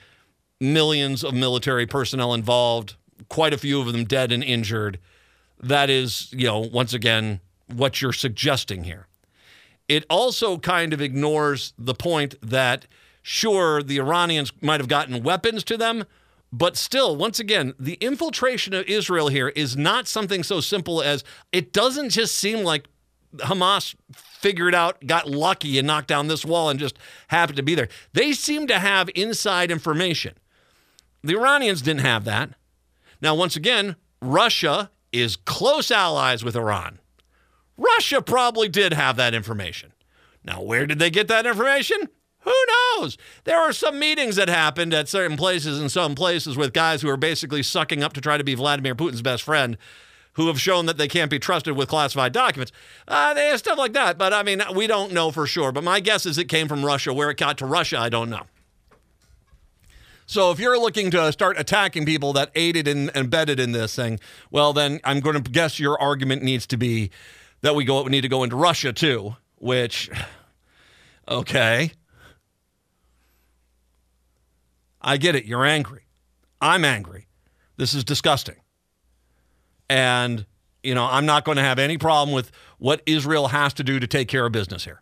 [0.62, 2.96] millions of military personnel involved,
[3.30, 5.00] quite a few of them dead and injured.
[5.62, 9.08] That is, you know, once again, what you're suggesting here.
[9.88, 12.86] It also kind of ignores the point that,
[13.22, 16.06] sure, the Iranians might have gotten weapons to them,
[16.52, 21.24] but still, once again, the infiltration of Israel here is not something so simple as
[21.52, 22.88] it doesn't just seem like
[23.38, 27.76] Hamas figured out, got lucky, and knocked down this wall and just happened to be
[27.76, 27.90] there.
[28.14, 30.34] They seem to have inside information.
[31.24, 32.52] The Iranians didn't have that.
[33.22, 37.00] Now, once again, Russia is close allies with Iran.
[37.78, 39.94] Russia probably did have that information.
[40.44, 42.10] Now, where did they get that information?
[42.50, 42.66] Who
[42.98, 43.16] knows?
[43.44, 47.10] There are some meetings that happened at certain places and some places with guys who
[47.10, 49.78] are basically sucking up to try to be Vladimir Putin's best friend
[50.34, 52.72] who have shown that they can't be trusted with classified documents.
[53.08, 54.18] Uh, they have stuff like that.
[54.18, 55.72] But I mean, we don't know for sure.
[55.72, 57.14] But my guess is it came from Russia.
[57.14, 58.48] Where it got to Russia, I don't know.
[60.26, 64.20] So if you're looking to start attacking people that aided and embedded in this thing,
[64.50, 67.12] well, then I'm going to guess your argument needs to be
[67.62, 70.10] that we go we need to go into Russia too, which
[71.28, 71.92] okay.
[75.02, 75.46] I get it.
[75.46, 76.04] You're angry.
[76.62, 77.28] I'm angry.
[77.78, 78.58] This is disgusting.
[79.90, 80.46] And,
[80.84, 84.00] you know, I'm not going to have any problem with what Israel has to do
[84.00, 85.02] to take care of business here.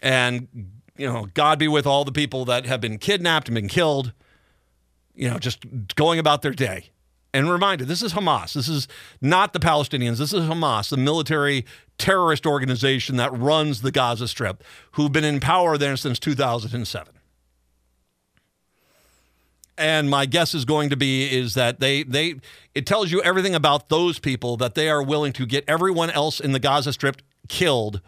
[0.00, 0.48] And,
[0.96, 4.12] you know, God be with all the people that have been kidnapped and been killed,
[5.14, 6.90] you know, just going about their day.
[7.32, 8.54] And reminded, this is Hamas.
[8.54, 8.88] This is
[9.20, 10.18] not the Palestinians.
[10.18, 11.64] This is Hamas, the military
[11.96, 17.19] terrorist organization that runs the Gaza Strip, who've been in power there since 2007
[19.80, 22.36] and my guess is going to be is that they they
[22.74, 26.38] it tells you everything about those people that they are willing to get everyone else
[26.38, 28.00] in the Gaza Strip killed.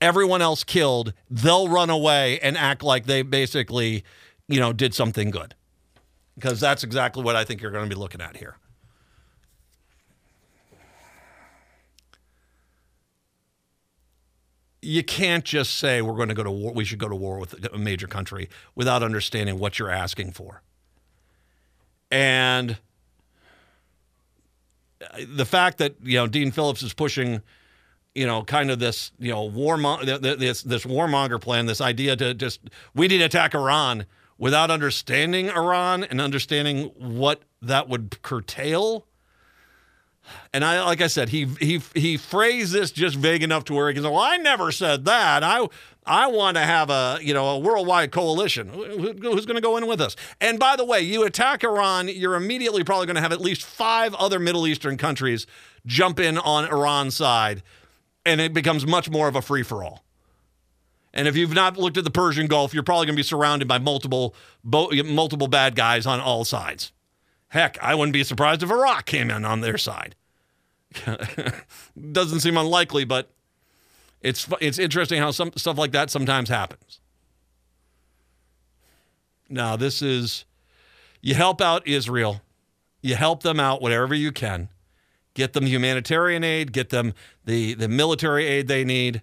[0.00, 1.14] Everyone else killed.
[1.30, 4.04] They'll run away and act like they basically
[4.48, 5.54] you know did something good.
[6.34, 8.56] Because that's exactly what I think you're going to be looking at here
[14.84, 16.72] you can't just say we're going to go to war.
[16.72, 20.62] We should go to war with a major country without understanding what you're asking for.
[22.10, 22.78] And
[25.00, 27.42] uh, the fact that you know Dean Phillips is pushing,
[28.14, 32.34] you know, kind of this you know war this this warmonger plan, this idea to
[32.34, 32.60] just
[32.94, 34.06] we need to attack Iran
[34.38, 39.06] without understanding Iran and understanding what that would curtail
[40.52, 43.90] and I, like I said, he he he phrased this just vague enough to where
[43.90, 45.42] he say, "Well, I never said that.
[45.42, 45.66] I
[46.06, 48.68] I want to have a you know a worldwide coalition.
[48.68, 52.36] Who's going to go in with us?" And by the way, you attack Iran, you're
[52.36, 55.46] immediately probably going to have at least five other Middle Eastern countries
[55.86, 57.62] jump in on Iran's side,
[58.24, 60.04] and it becomes much more of a free for all.
[61.12, 63.68] And if you've not looked at the Persian Gulf, you're probably going to be surrounded
[63.68, 64.34] by multiple
[64.64, 66.92] multiple bad guys on all sides.
[67.54, 70.16] Heck, I wouldn't be surprised if Iraq came in on their side.
[72.12, 73.30] Doesn't seem unlikely, but
[74.20, 76.98] it's it's interesting how some stuff like that sometimes happens.
[79.48, 80.46] Now, this is
[81.22, 82.42] you help out Israel,
[83.02, 84.68] you help them out whatever you can,
[85.34, 89.22] get them humanitarian aid, get them the the military aid they need,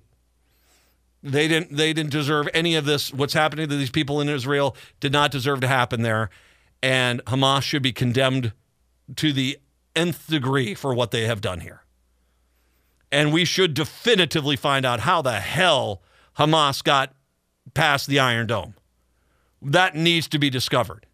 [1.22, 3.14] They didn't they didn't deserve any of this.
[3.14, 6.30] What's happening to these people in Israel did not deserve to happen there.
[6.84, 8.54] And Hamas should be condemned
[9.18, 9.60] to the
[9.96, 11.84] nth degree for what they have done here.
[13.12, 16.02] And we should definitively find out how the hell
[16.38, 17.14] Hamas got
[17.74, 18.76] past the Iron Dome.
[19.62, 21.06] That needs to be discovered.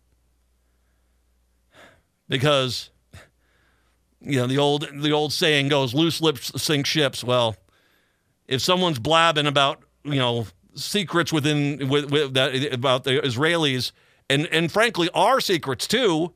[2.30, 2.91] Because
[4.22, 7.55] you know the old the old saying goes loose lips sink ships well
[8.47, 13.91] if someone's blabbing about you know secrets within with, with that about the israelis
[14.30, 16.34] and and frankly our secrets too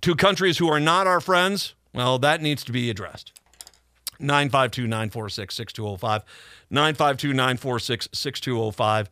[0.00, 3.32] to countries who are not our friends well that needs to be addressed
[4.20, 6.22] 952-946-6205
[6.72, 9.06] 952-946-6205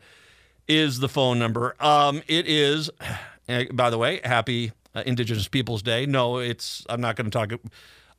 [0.68, 2.90] is the phone number um, it is
[3.72, 6.06] by the way happy uh, Indigenous Peoples Day.
[6.06, 7.52] No, it's I'm not going to talk.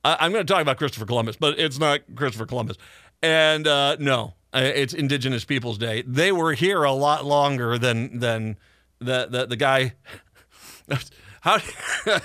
[0.04, 2.76] I, am going to talk about Christopher Columbus, but it's not Christopher Columbus.
[3.22, 6.02] And uh, no, uh, it's Indigenous Peoples Day.
[6.06, 8.56] They were here a lot longer than than
[9.02, 9.94] the the, the guy.
[11.40, 11.58] How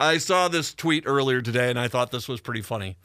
[0.00, 2.96] I saw this tweet earlier today, and I thought this was pretty funny.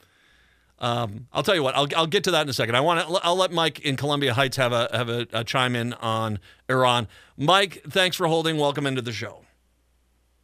[0.80, 1.74] Um, I'll tell you what.
[1.74, 2.76] I'll, I'll get to that in a second.
[2.76, 3.20] I want to.
[3.22, 6.38] I'll let Mike in Columbia Heights have a have a, a chime in on
[6.68, 7.08] Iran.
[7.36, 8.56] Mike, thanks for holding.
[8.56, 9.42] Welcome into the show.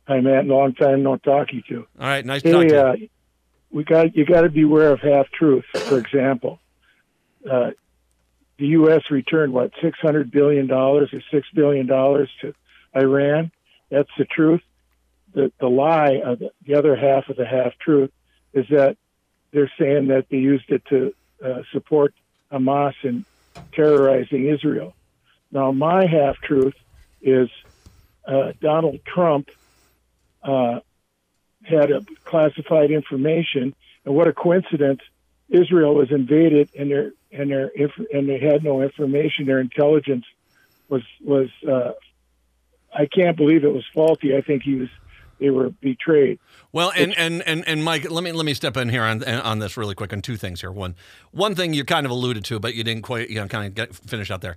[0.09, 0.47] Hi, Matt.
[0.47, 1.87] Long time no talking to.
[1.99, 2.97] All right, nice hey, talk to uh,
[3.71, 5.65] we got you got to beware of half truth.
[5.73, 6.59] For example,
[7.51, 7.71] uh,
[8.59, 9.03] the U.S.
[9.11, 12.55] returned what six hundred billion dollars or six billion dollars to
[12.97, 13.51] Iran.
[13.91, 14.63] That's the truth.
[15.35, 18.11] The the lie, the, the other half of the half truth,
[18.53, 18.97] is that
[19.53, 21.15] they're saying that they used it to
[21.45, 22.15] uh, support
[22.53, 23.25] Hamas in
[23.73, 24.95] terrorizing Israel.
[25.51, 26.75] Now, my half truth
[27.23, 27.49] is
[28.27, 29.49] uh, Donald Trump
[30.43, 30.81] uh,
[31.63, 31.91] had
[32.25, 33.75] classified information,
[34.05, 35.01] and what a coincidence!
[35.49, 37.71] Israel was invaded, and their and their
[38.13, 39.47] and they had no information.
[39.47, 40.25] Their intelligence
[40.89, 41.93] was was uh,
[42.95, 44.37] I can't believe it was faulty.
[44.37, 44.89] I think he was
[45.41, 46.39] they were betrayed.
[46.73, 49.59] Well, and, and and and Mike, let me let me step in here on on
[49.59, 50.71] this really quick on two things here.
[50.71, 50.95] One
[51.33, 53.75] one thing you kind of alluded to, but you didn't quite you know kind of
[53.75, 54.57] get, finish out there.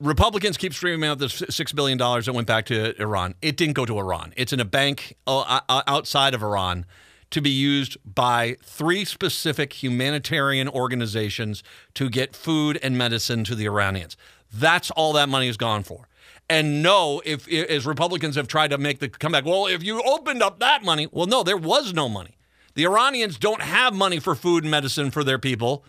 [0.00, 3.34] Republicans keep streaming out this $6 billion that went back to Iran.
[3.42, 4.32] It didn't go to Iran.
[4.34, 6.86] It's in a bank uh, uh, outside of Iran
[7.32, 11.62] to be used by three specific humanitarian organizations
[11.94, 14.16] to get food and medicine to the Iranians.
[14.50, 16.08] That's all that money is gone for.
[16.50, 20.42] And no, if, as Republicans have tried to make the comeback, well, if you opened
[20.42, 22.36] up that money, well, no, there was no money.
[22.74, 25.84] The Iranians don't have money for food and medicine for their people.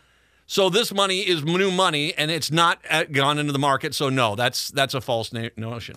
[0.45, 3.95] So this money is new money, and it's not uh, gone into the market.
[3.95, 5.95] So no, that's that's a false notion.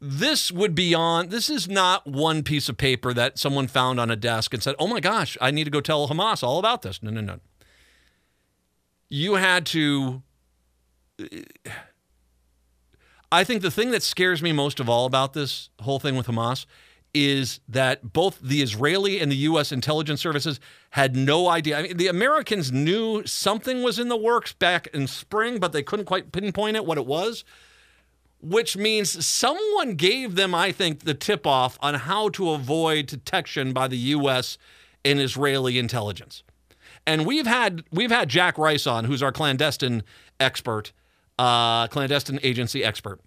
[0.00, 1.28] This would be on.
[1.28, 4.74] This is not one piece of paper that someone found on a desk and said,
[4.80, 7.38] "Oh my gosh, I need to go tell Hamas all about this." No, no, no.
[9.08, 10.22] You had to.
[13.32, 16.26] I think the thing that scares me most of all about this whole thing with
[16.26, 16.66] Hamas
[17.12, 19.72] is that both the Israeli and the U.S.
[19.72, 20.60] intelligence services
[20.90, 21.78] had no idea.
[21.78, 25.82] I mean, the Americans knew something was in the works back in spring, but they
[25.82, 27.42] couldn't quite pinpoint it what it was,
[28.42, 33.72] which means someone gave them, I think, the tip off on how to avoid detection
[33.72, 34.58] by the U.S.
[35.02, 36.42] and Israeli intelligence.
[37.06, 40.02] And we've had we've had Jack Rice on, who's our clandestine
[40.38, 40.92] expert,
[41.38, 43.20] uh, clandestine agency expert,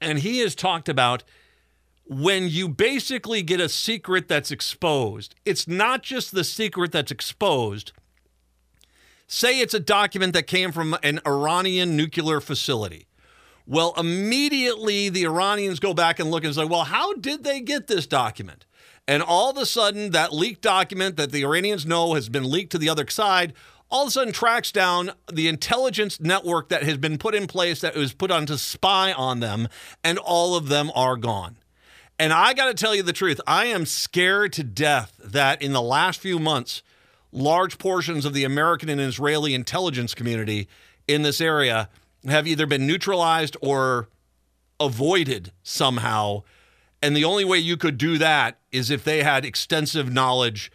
[0.00, 1.24] and he has talked about
[2.10, 7.92] when you basically get a secret that's exposed, it's not just the secret that's exposed.
[9.28, 13.06] Say it's a document that came from an Iranian nuclear facility.
[13.64, 17.86] Well, immediately the Iranians go back and look and say, well, how did they get
[17.86, 18.66] this document?
[19.06, 22.72] And all of a sudden, that leaked document that the Iranians know has been leaked
[22.72, 23.52] to the other side
[23.90, 27.80] all of a sudden tracks down the intelligence network that has been put in place
[27.80, 29.68] that was put on to spy on them,
[30.04, 31.56] and all of them are gone.
[32.18, 35.72] And I got to tell you the truth, I am scared to death that in
[35.72, 36.82] the last few months,
[37.32, 40.68] large portions of the American and Israeli intelligence community
[41.08, 41.88] in this area
[42.28, 44.08] have either been neutralized or
[44.78, 46.42] avoided somehow.
[47.02, 50.70] And the only way you could do that is if they had extensive knowledge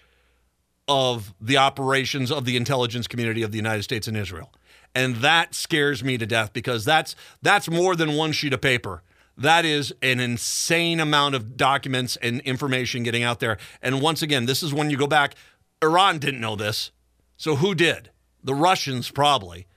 [0.87, 4.51] of the operations of the intelligence community of the United States and Israel.
[4.93, 9.01] And that scares me to death because that's that's more than one sheet of paper
[9.37, 13.57] that is an insane amount of documents and information getting out there.
[13.81, 15.35] And once again, this is when you go back.
[15.81, 16.91] Iran didn't know this.
[17.37, 18.11] So who did?
[18.43, 19.67] The Russians probably.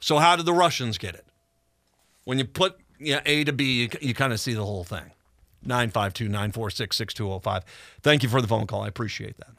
[0.00, 1.26] So how did the Russians get it?
[2.24, 4.84] When you put you know, A to B, you, you kind of see the whole
[4.84, 5.10] thing.
[5.64, 7.64] 952 946 6205.
[8.02, 8.82] Thank you for the phone call.
[8.82, 9.50] I appreciate that.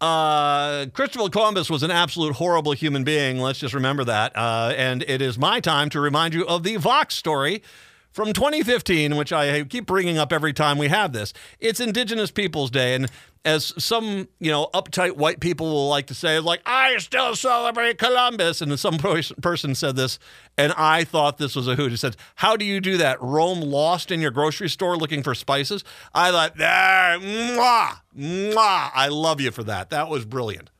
[0.00, 3.38] Uh, Christopher Columbus was an absolute horrible human being.
[3.38, 4.34] Let's just remember that.
[4.34, 7.62] Uh, and it is my time to remind you of the Vox story
[8.10, 11.32] from 2015, which I keep bringing up every time we have this.
[11.60, 13.10] It's Indigenous Peoples Day, and
[13.44, 17.98] as some you know uptight white people will like to say, like I still celebrate
[17.98, 18.98] Columbus, and some
[19.42, 20.18] person said this,
[20.58, 21.90] and I thought this was a hoot.
[21.90, 23.20] He said, "How do you do that?
[23.22, 25.84] Roam lost in your grocery store looking for spices?"
[26.14, 28.90] I thought, mwah, mwah.
[28.94, 29.90] I love you for that.
[29.90, 30.70] That was brilliant.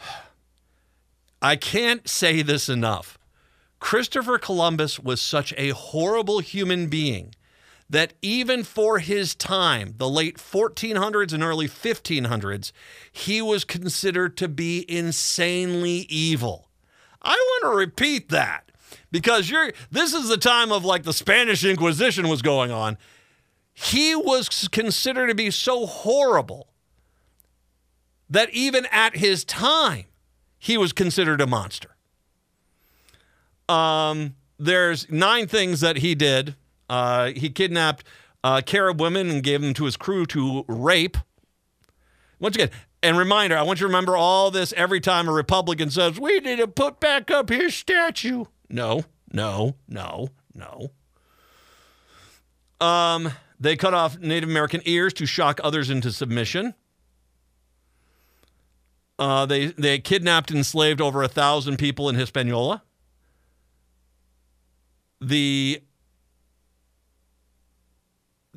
[1.42, 3.18] I can't say this enough.
[3.78, 7.34] Christopher Columbus was such a horrible human being
[7.88, 12.72] that even for his time, the late 1400s and early 1500s,
[13.12, 16.68] he was considered to be insanely evil.
[17.22, 18.70] I want to repeat that
[19.10, 22.98] because you're this is the time of like the Spanish Inquisition was going on.
[23.72, 26.68] He was considered to be so horrible
[28.28, 30.06] that even at his time,
[30.58, 31.96] he was considered a monster.
[33.68, 36.56] Um, there's nine things that he did.
[36.88, 38.04] Uh, he kidnapped
[38.44, 41.16] uh, Carib women and gave them to his crew to rape.
[42.38, 42.70] Once again,
[43.02, 46.40] and reminder, I want you to remember all this every time a Republican says, we
[46.40, 48.44] need to put back up his statue.
[48.68, 50.90] No, no, no, no.
[52.80, 56.74] Um, they cut off Native American ears to shock others into submission.
[59.18, 62.82] Uh, they, they kidnapped and enslaved over a thousand people in Hispaniola
[65.20, 65.82] the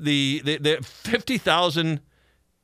[0.03, 2.01] the the, the 50,000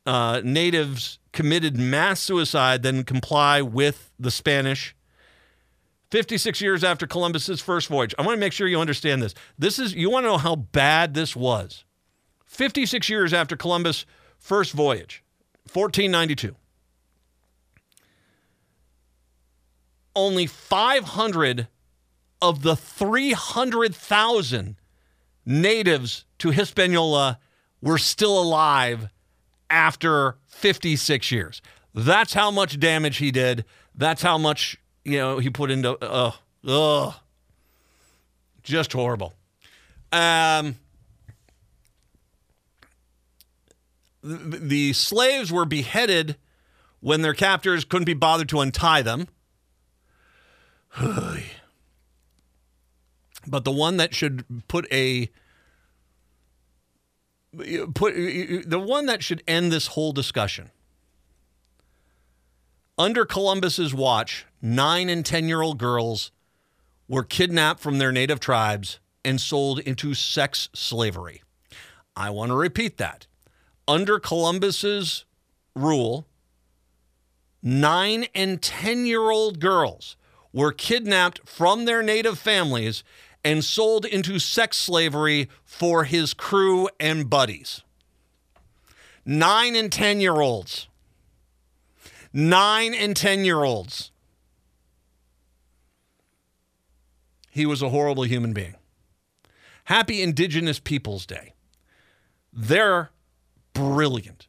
[0.05, 4.95] uh, natives committed mass suicide, then comply with the Spanish.
[6.11, 8.13] 56 years after Columbus's first voyage.
[8.17, 9.33] I want to make sure you understand this.
[9.57, 11.83] This is you want to know how bad this was.
[12.45, 14.05] 56 years after Columbus'
[14.38, 15.23] first voyage,
[15.73, 16.55] 1492.
[20.15, 21.67] Only 500
[22.41, 24.75] of the 300,000
[25.45, 27.39] natives to Hispaniola
[27.81, 29.09] were still alive
[29.69, 31.61] after 56 years.
[31.93, 33.65] That's how much damage he did.
[33.95, 36.31] That's how much, you know, he put into uh
[36.67, 37.13] uh
[38.63, 39.33] just horrible.
[40.11, 40.75] Um
[44.23, 46.36] the slaves were beheaded
[46.99, 49.27] when their captors couldn't be bothered to untie them.
[53.47, 55.29] But the one that should put a
[57.93, 60.71] put the one that should end this whole discussion.
[62.97, 66.31] Under Columbus's watch, 9 and 10-year-old girls
[67.07, 71.43] were kidnapped from their native tribes and sold into sex slavery.
[72.15, 73.27] I want to repeat that.
[73.87, 75.25] Under Columbus's
[75.75, 76.25] rule,
[77.61, 80.15] 9 and 10-year-old girls
[80.53, 83.03] were kidnapped from their native families
[83.45, 87.83] and sold into sex slavery for his crew and buddies.
[89.23, 90.87] Nine and 10 year olds.
[92.33, 94.11] Nine and 10 year olds.
[97.51, 98.75] He was a horrible human being.
[99.85, 101.53] Happy Indigenous Peoples Day.
[102.51, 103.11] They're
[103.73, 104.47] brilliant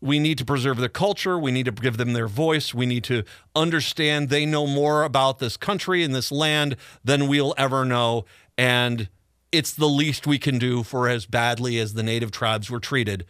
[0.00, 1.38] we need to preserve their culture.
[1.38, 2.72] We need to give them their voice.
[2.72, 3.24] We need to
[3.54, 8.24] understand they know more about this country and this land than we'll ever know.
[8.56, 9.08] And
[9.50, 13.26] it's the least we can do for as badly as the native tribes were treated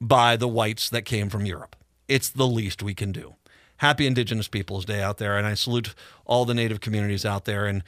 [0.00, 1.76] by the whites that came from Europe.
[2.08, 3.36] It's the least we can do.
[3.78, 5.38] Happy Indigenous Peoples Day out there.
[5.38, 5.94] And I salute
[6.26, 7.66] all the native communities out there.
[7.66, 7.82] And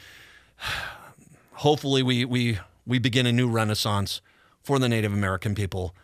[1.53, 4.23] hopefully, we, we, we begin a new renaissance
[4.63, 5.95] for the Native American people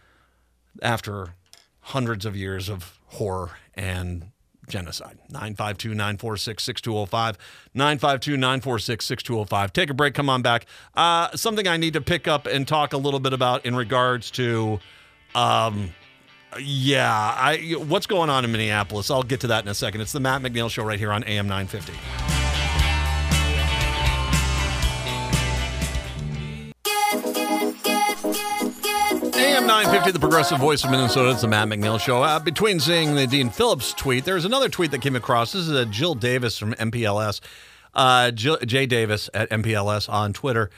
[0.80, 1.34] after
[1.82, 4.30] hundreds of years of horror and
[4.68, 5.18] genocide.
[5.30, 7.38] 952 946 6205.
[7.74, 9.72] 952 946 6205.
[9.72, 10.66] Take a break, come on back.
[10.94, 14.30] Uh, something I need to pick up and talk a little bit about in regards
[14.32, 14.80] to.
[15.34, 15.94] Um,
[16.60, 19.10] yeah, I what's going on in Minneapolis?
[19.10, 20.02] I'll get to that in a second.
[20.02, 22.31] It's the Matt McNeil Show right here on AM 950.
[29.72, 31.30] 950, the progressive voice of Minnesota.
[31.30, 32.22] It's the Matt McNeil Show.
[32.22, 35.52] Uh, between seeing the Dean Phillips tweet, there's another tweet that came across.
[35.52, 37.40] This is a Jill Davis from MPLS,
[37.94, 40.68] uh, Jill, Jay Davis at MPLS on Twitter.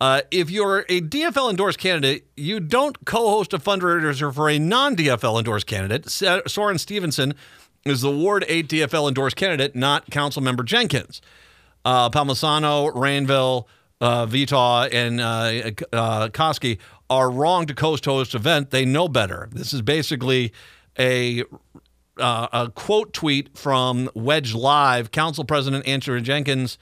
[0.00, 4.58] Uh, if you're a DFL endorsed candidate, you don't co host a fundraiser for a
[4.58, 6.10] non DFL endorsed candidate.
[6.10, 7.34] Soren Stevenson
[7.84, 11.22] is the Ward 8 DFL endorsed candidate, not Councilmember Jenkins.
[11.84, 13.66] Uh, Rainville,
[14.00, 16.78] uh, Vetaw, and uh, uh, Koski
[17.10, 18.70] are wrong to coast host event.
[18.70, 19.48] They know better.
[19.52, 20.52] This is basically
[20.98, 21.42] a
[22.16, 25.10] uh, a quote tweet from Wedge Live.
[25.10, 26.78] Council President Andrea Jenkins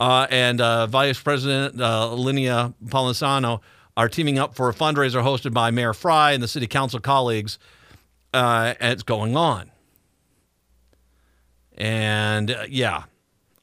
[0.00, 3.60] uh, and uh, Vice President uh, Linnea Palmisano
[3.96, 7.58] are teaming up for a fundraiser hosted by Mayor Fry and the City Council colleagues.
[8.32, 9.70] Uh, and it's going on.
[11.76, 13.04] And uh, yeah,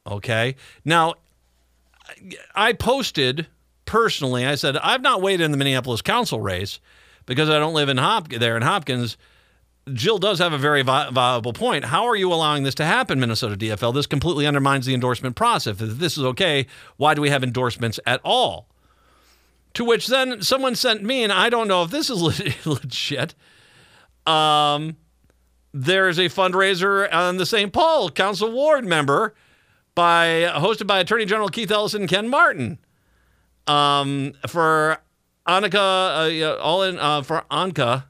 [0.06, 0.56] okay.
[0.84, 1.14] Now,
[2.54, 3.46] I posted
[3.86, 6.80] personally, I said, I've not waited in the Minneapolis council race
[7.24, 9.16] because I don't live in Hop- there in Hopkins.
[9.92, 11.84] Jill does have a very vi- viable point.
[11.84, 13.94] How are you allowing this to happen, Minnesota DFL?
[13.94, 15.80] This completely undermines the endorsement process.
[15.80, 16.66] If this is okay,
[16.96, 18.68] why do we have endorsements at all?
[19.74, 22.20] To which then someone sent me, and I don't know if this is
[22.66, 23.34] legit.
[24.26, 24.96] Um,
[25.72, 27.72] there's a fundraiser on the St.
[27.72, 29.34] Paul Council Ward member
[29.94, 32.78] by hosted by Attorney General Keith Ellison and Ken Martin
[33.66, 34.98] um, for
[35.46, 38.04] Anika, uh, all in uh, for Anka,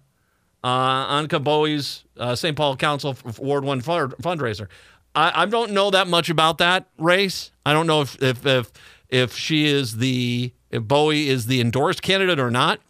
[0.65, 2.57] uh, Anka Bowie's uh, St.
[2.57, 4.69] Paul Council Ward One fundraiser.
[5.15, 7.51] I, I, don't know that much about that race.
[7.65, 8.73] I don't know if if if,
[9.09, 12.81] if she is the if Bowie is the endorsed candidate or not.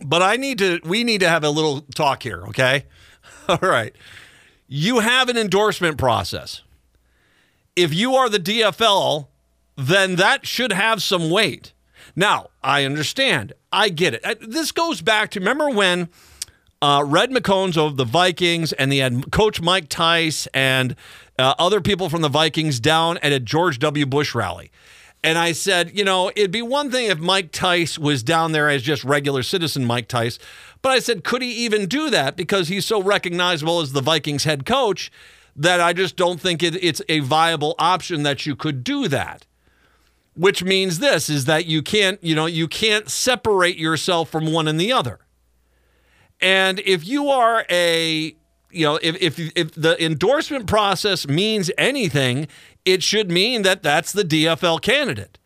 [0.00, 0.80] But I need to.
[0.84, 2.44] We need to have a little talk here.
[2.48, 2.84] Okay.
[3.48, 3.94] All right.
[4.68, 6.62] You have an endorsement process.
[7.76, 9.28] If you are the DFL,
[9.76, 11.72] then that should have some weight.
[12.14, 13.52] Now, I understand.
[13.70, 14.24] I get it.
[14.24, 16.08] Uh, this goes back to remember when
[16.80, 20.96] uh, Red McCombs of the Vikings and had Coach Mike Tice and
[21.38, 24.06] uh, other people from the Vikings down at a George W.
[24.06, 24.70] Bush rally.
[25.22, 28.68] And I said, you know, it'd be one thing if Mike Tice was down there
[28.68, 30.38] as just regular citizen Mike Tice.
[30.82, 32.36] But I said, could he even do that?
[32.36, 35.10] Because he's so recognizable as the Vikings head coach
[35.56, 39.45] that I just don't think it, it's a viable option that you could do that.
[40.36, 44.68] Which means this is that you can't, you know, you can't separate yourself from one
[44.68, 45.20] and the other.
[46.40, 48.36] And if you are a
[48.70, 52.46] you know, if, if, if the endorsement process means anything,
[52.84, 55.38] it should mean that that's the DFL candidate.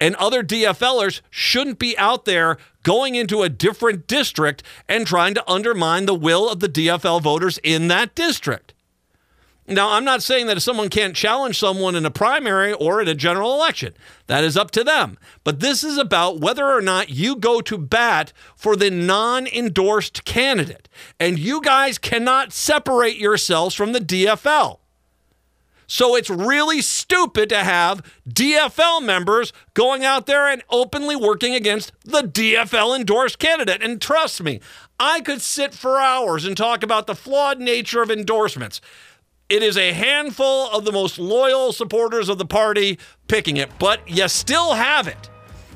[0.00, 5.50] And other DFLers shouldn't be out there going into a different district and trying to
[5.50, 8.72] undermine the will of the DFL voters in that district.
[9.70, 13.06] Now, I'm not saying that if someone can't challenge someone in a primary or in
[13.06, 13.94] a general election,
[14.26, 15.16] that is up to them.
[15.44, 20.24] But this is about whether or not you go to bat for the non endorsed
[20.24, 20.88] candidate.
[21.20, 24.80] And you guys cannot separate yourselves from the DFL.
[25.86, 31.92] So it's really stupid to have DFL members going out there and openly working against
[32.04, 33.82] the DFL endorsed candidate.
[33.82, 34.60] And trust me,
[35.00, 38.80] I could sit for hours and talk about the flawed nature of endorsements.
[39.50, 44.08] It is a handful of the most loyal supporters of the party picking it, but
[44.08, 45.28] you still have it.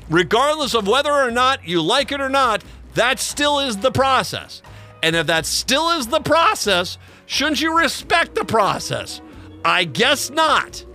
[0.09, 2.63] Regardless of whether or not you like it or not,
[2.93, 4.61] that still is the process.
[5.03, 9.21] And if that still is the process, shouldn't you respect the process?
[9.65, 10.85] I guess not.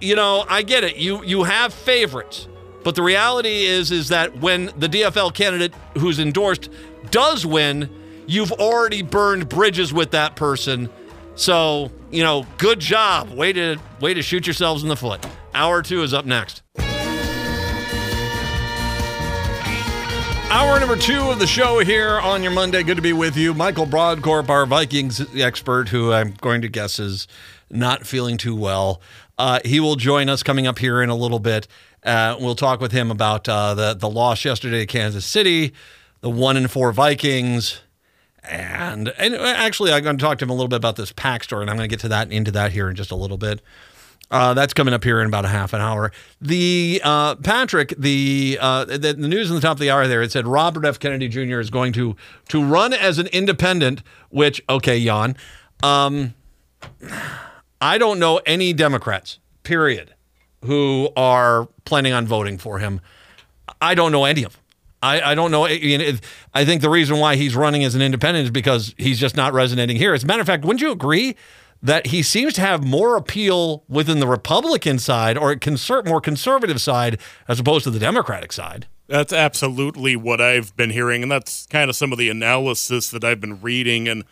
[0.00, 0.96] You know, I get it.
[0.96, 2.48] You you have favorites.
[2.84, 6.70] But the reality is is that when the DFL candidate who's endorsed
[7.10, 7.90] does win,
[8.26, 10.88] you've already burned bridges with that person.
[11.36, 13.30] So, you know, good job.
[13.30, 15.24] Way to way to shoot yourselves in the foot.
[15.54, 16.62] Hour 2 is up next.
[20.50, 22.84] Hour number two of the show here on your Monday.
[22.84, 23.54] Good to be with you.
[23.54, 27.26] Michael Brodkorb, our Vikings expert, who I'm going to guess is
[27.70, 29.00] not feeling too well.
[29.36, 31.66] Uh, he will join us coming up here in a little bit.
[32.04, 35.72] Uh, we'll talk with him about uh, the the loss yesterday to Kansas City,
[36.20, 37.80] the one in four Vikings,
[38.44, 41.44] and and actually I'm going to talk to him a little bit about this PAC
[41.44, 43.38] story, and I'm going to get to that into that here in just a little
[43.38, 43.60] bit.
[44.30, 46.10] Uh, that's coming up here in about a half an hour.
[46.40, 50.22] The uh, Patrick, the, uh, the, the news in the top of the hour there,
[50.22, 50.98] it said Robert F.
[50.98, 51.60] Kennedy Jr.
[51.60, 52.16] is going to
[52.48, 54.02] to run as an independent.
[54.30, 55.36] Which okay, Jan,
[55.82, 56.34] um,
[57.80, 60.14] I don't know any Democrats, period,
[60.64, 63.00] who are planning on voting for him.
[63.80, 64.62] I don't know any of them.
[65.04, 65.66] I, I don't know.
[65.66, 69.52] I think the reason why he's running as an independent is because he's just not
[69.52, 70.14] resonating here.
[70.14, 71.36] As a matter of fact, wouldn't you agree
[71.82, 76.80] that he seems to have more appeal within the Republican side or conser- more conservative
[76.80, 78.86] side as opposed to the Democratic side.
[79.06, 83.22] That's absolutely what I've been hearing, and that's kind of some of the analysis that
[83.22, 84.08] I've been reading.
[84.08, 84.24] And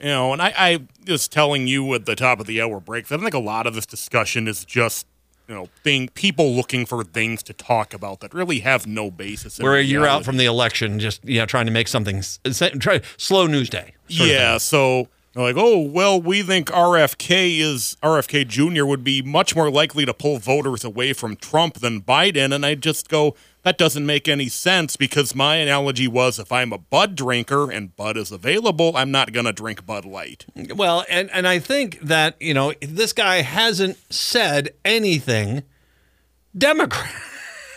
[0.00, 3.06] you know, and I, I was telling you at the top of the hour break
[3.06, 5.06] that I think a lot of this discussion is just
[5.48, 9.58] you know, thing people looking for things to talk about that really have no basis.
[9.58, 12.68] We're a year out from the election, just you know, trying to make something uh,
[12.78, 13.94] try slow news day.
[14.08, 18.84] Yeah, so like, oh, well, we think RFK is RFK Jr.
[18.84, 22.52] would be much more likely to pull voters away from Trump than Biden.
[22.54, 23.36] And I just go,
[23.68, 27.94] that doesn't make any sense because my analogy was if I'm a Bud drinker and
[27.94, 30.46] Bud is available, I'm not going to drink Bud Light.
[30.74, 35.64] Well, and and I think that you know this guy hasn't said anything
[36.56, 37.12] Democrat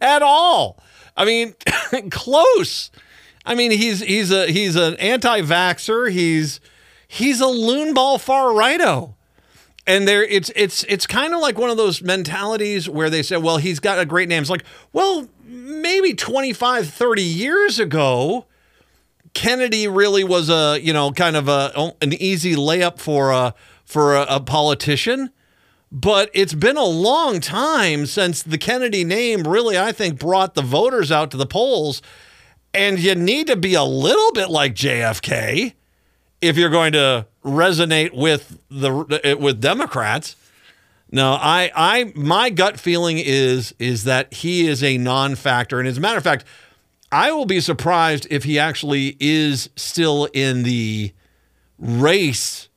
[0.00, 0.82] at all.
[1.16, 1.54] I mean,
[2.10, 2.90] close.
[3.46, 6.10] I mean, he's he's a he's an anti-vaxer.
[6.10, 6.58] He's
[7.06, 9.14] he's a loonball far righto.
[9.86, 13.36] And there it's it's it's kind of like one of those mentalities where they say,
[13.36, 14.40] well, he's got a great name.
[14.40, 18.46] It's like, well, maybe 25, 30 years ago,
[19.34, 23.54] Kennedy really was a, you know, kind of a oh, an easy layup for a
[23.84, 25.30] for a, a politician.
[25.92, 30.62] But it's been a long time since the Kennedy name really, I think, brought the
[30.62, 32.02] voters out to the polls.
[32.72, 35.74] And you need to be a little bit like JFK
[36.44, 40.36] if you're going to resonate with the with Democrats.
[41.10, 45.98] No, I, I, my gut feeling is is that he is a non-factor, and as
[45.98, 46.44] a matter of fact,
[47.12, 51.12] I will be surprised if he actually is still in the
[51.78, 52.68] race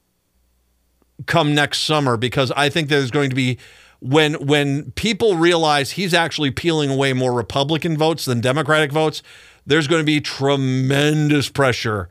[1.26, 3.58] come next summer because I think there's going to be
[4.00, 9.24] when when people realize he's actually peeling away more Republican votes than Democratic votes,
[9.66, 12.08] there's going to be tremendous pressure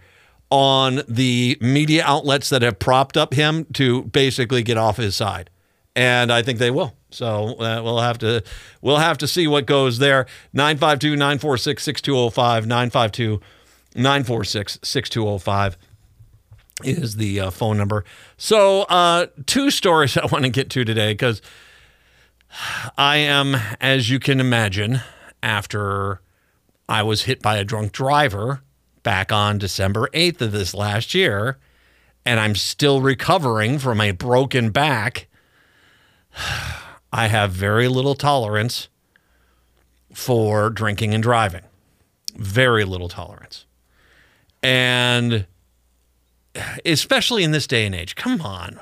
[0.50, 5.50] on the media outlets that have propped up him to basically get off his side.
[5.94, 6.94] And I think they will.
[7.10, 8.44] So uh, we'll have to
[8.82, 10.26] we'll have to see what goes there.
[10.54, 13.40] 952-946-6205
[13.94, 15.76] 952-946-6205
[16.84, 18.04] is the uh, phone number.
[18.36, 21.40] So, uh, two stories I want to get to today because
[22.96, 25.00] I am, as you can imagine,
[25.42, 26.20] after
[26.88, 28.62] I was hit by a drunk driver
[29.06, 31.58] back on December 8th of this last year,
[32.24, 35.28] and I'm still recovering from a broken back.
[37.12, 38.88] I have very little tolerance
[40.12, 41.62] for drinking and driving.
[42.34, 43.64] Very little tolerance.
[44.60, 45.46] And
[46.84, 48.16] especially in this day and age.
[48.16, 48.80] Come on.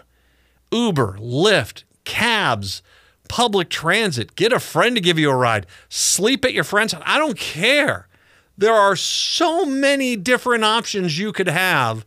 [0.72, 2.82] Uber, Lyft, cabs,
[3.28, 4.36] public transit.
[4.36, 5.66] Get a friend to give you a ride.
[5.90, 7.02] Sleep at your friend's house.
[7.04, 8.08] I don't care.
[8.56, 12.06] There are so many different options you could have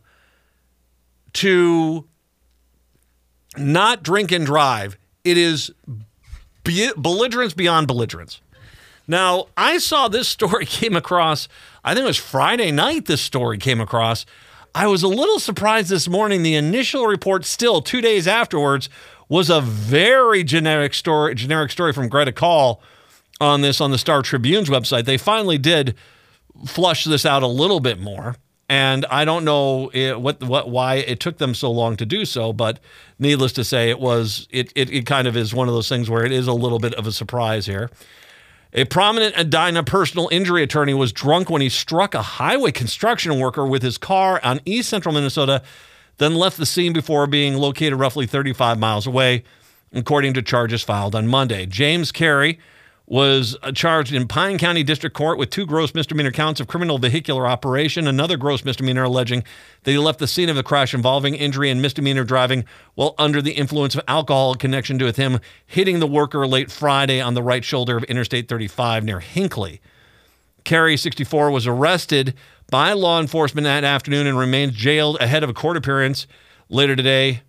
[1.34, 2.06] to
[3.56, 4.96] not drink and drive.
[5.24, 5.70] It is
[6.64, 8.40] be- belligerence beyond belligerence.
[9.06, 11.48] Now, I saw this story came across,
[11.84, 14.24] I think it was Friday night, this story came across
[14.74, 16.42] I was a little surprised this morning.
[16.42, 18.88] The initial report, still two days afterwards,
[19.28, 21.34] was a very generic story.
[21.34, 22.80] Generic story from Greta Kaul
[23.40, 25.04] on this on the Star Tribune's website.
[25.04, 25.94] They finally did
[26.66, 28.36] flush this out a little bit more,
[28.68, 32.24] and I don't know it, what what why it took them so long to do
[32.24, 32.52] so.
[32.52, 32.80] But
[33.18, 36.10] needless to say, it was it, it it kind of is one of those things
[36.10, 37.90] where it is a little bit of a surprise here.
[38.74, 43.66] A prominent Edina personal injury attorney was drunk when he struck a highway construction worker
[43.66, 45.62] with his car on east central Minnesota,
[46.18, 49.42] then left the scene before being located roughly 35 miles away,
[49.94, 51.64] according to charges filed on Monday.
[51.64, 52.58] James Carey
[53.08, 56.98] was uh, charged in Pine County District Court with two gross misdemeanor counts of criminal
[56.98, 59.42] vehicular operation, another gross misdemeanor alleging
[59.84, 63.40] that he left the scene of the crash involving injury and misdemeanor driving while under
[63.40, 67.32] the influence of alcohol in connection to with him hitting the worker late Friday on
[67.32, 69.80] the right shoulder of Interstate 35 near Hinckley.
[70.64, 72.34] Carey, 64, was arrested
[72.70, 76.26] by law enforcement that afternoon and remains jailed ahead of a court appearance
[76.68, 77.40] later today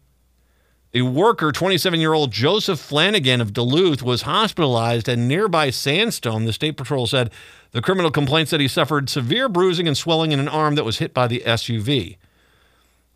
[0.94, 6.46] a worker, 27 year old Joseph Flanagan of Duluth, was hospitalized at nearby Sandstone.
[6.46, 7.32] The State Patrol said
[7.72, 10.98] the criminal complaint said he suffered severe bruising and swelling in an arm that was
[10.98, 12.18] hit by the SUV.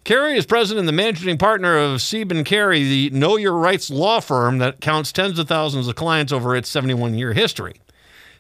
[0.04, 4.20] Carey is president and the managing partner of Sieben Carey, the Know Your Rights law
[4.20, 7.76] firm that counts tens of thousands of clients over its 71 year history.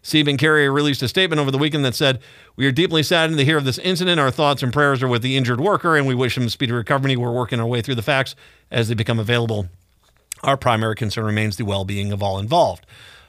[0.05, 2.19] Sieben Carey released a statement over the weekend that said,
[2.57, 4.19] We are deeply saddened to hear of this incident.
[4.19, 7.15] Our thoughts and prayers are with the injured worker, and we wish him speedy recovery.
[7.15, 8.35] We're working our way through the facts
[8.69, 9.69] as they become available.
[10.43, 12.85] Our primary concern remains the well being of all involved.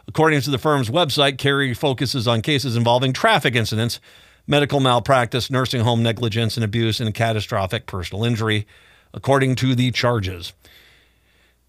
[0.08, 4.00] According to the firm's website, Carey focuses on cases involving traffic incidents,
[4.44, 8.66] medical malpractice, nursing home negligence and abuse, and catastrophic personal injury,
[9.14, 10.52] according to the charges.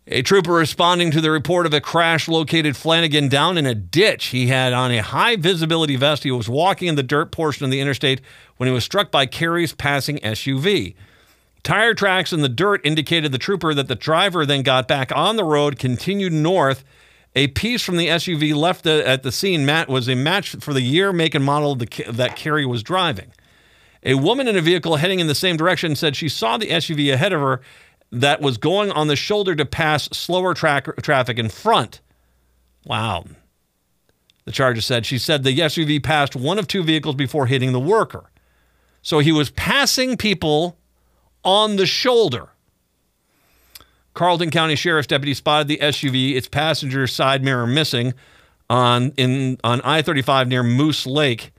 [0.08, 4.26] A trooper responding to the report of a crash located Flanagan down in a ditch.
[4.26, 6.22] He had on a high visibility vest.
[6.24, 8.22] He was walking in the dirt portion of the interstate
[8.58, 10.94] when he was struck by Carey's passing SUV.
[11.64, 15.38] Tire tracks in the dirt indicated the trooper that the driver then got back on
[15.38, 16.84] the road, continued north.
[17.36, 20.72] A piece from the SUV left the, at the scene Matt was a match for
[20.72, 23.32] the year, make, and model the, that Carey was driving.
[24.04, 27.12] A woman in a vehicle heading in the same direction said she saw the SUV
[27.12, 27.60] ahead of her
[28.22, 32.02] that was going on the shoulder to pass slower tra- traffic in front.
[32.86, 33.26] Wow.
[34.46, 37.80] The charges said she said the SUV passed one of two vehicles before hitting the
[37.80, 38.30] worker.
[39.02, 40.78] So he was passing people
[41.44, 42.50] on the shoulder.
[44.14, 48.14] Carlton County Sheriff's deputy spotted the SUV, its passenger side mirror missing,
[48.70, 51.52] on in on I-35 near Moose Lake.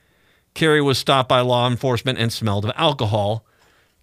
[0.55, 3.46] Carey was stopped by law enforcement and smelled of alcohol.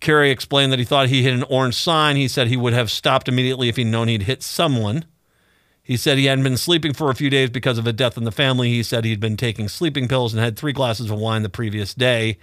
[0.04, 2.18] Carey explained that he thought he hit an orange sign.
[2.18, 5.06] He said he would have stopped immediately if he'd known he'd hit someone.
[5.82, 8.26] He said he hadn't been sleeping for a few days because of a death in
[8.26, 8.68] the family.
[8.70, 11.94] He said he'd been taking sleeping pills and had three glasses of wine the previous
[11.94, 12.38] day.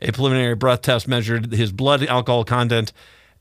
[0.00, 2.92] A preliminary breath test measured his blood alcohol content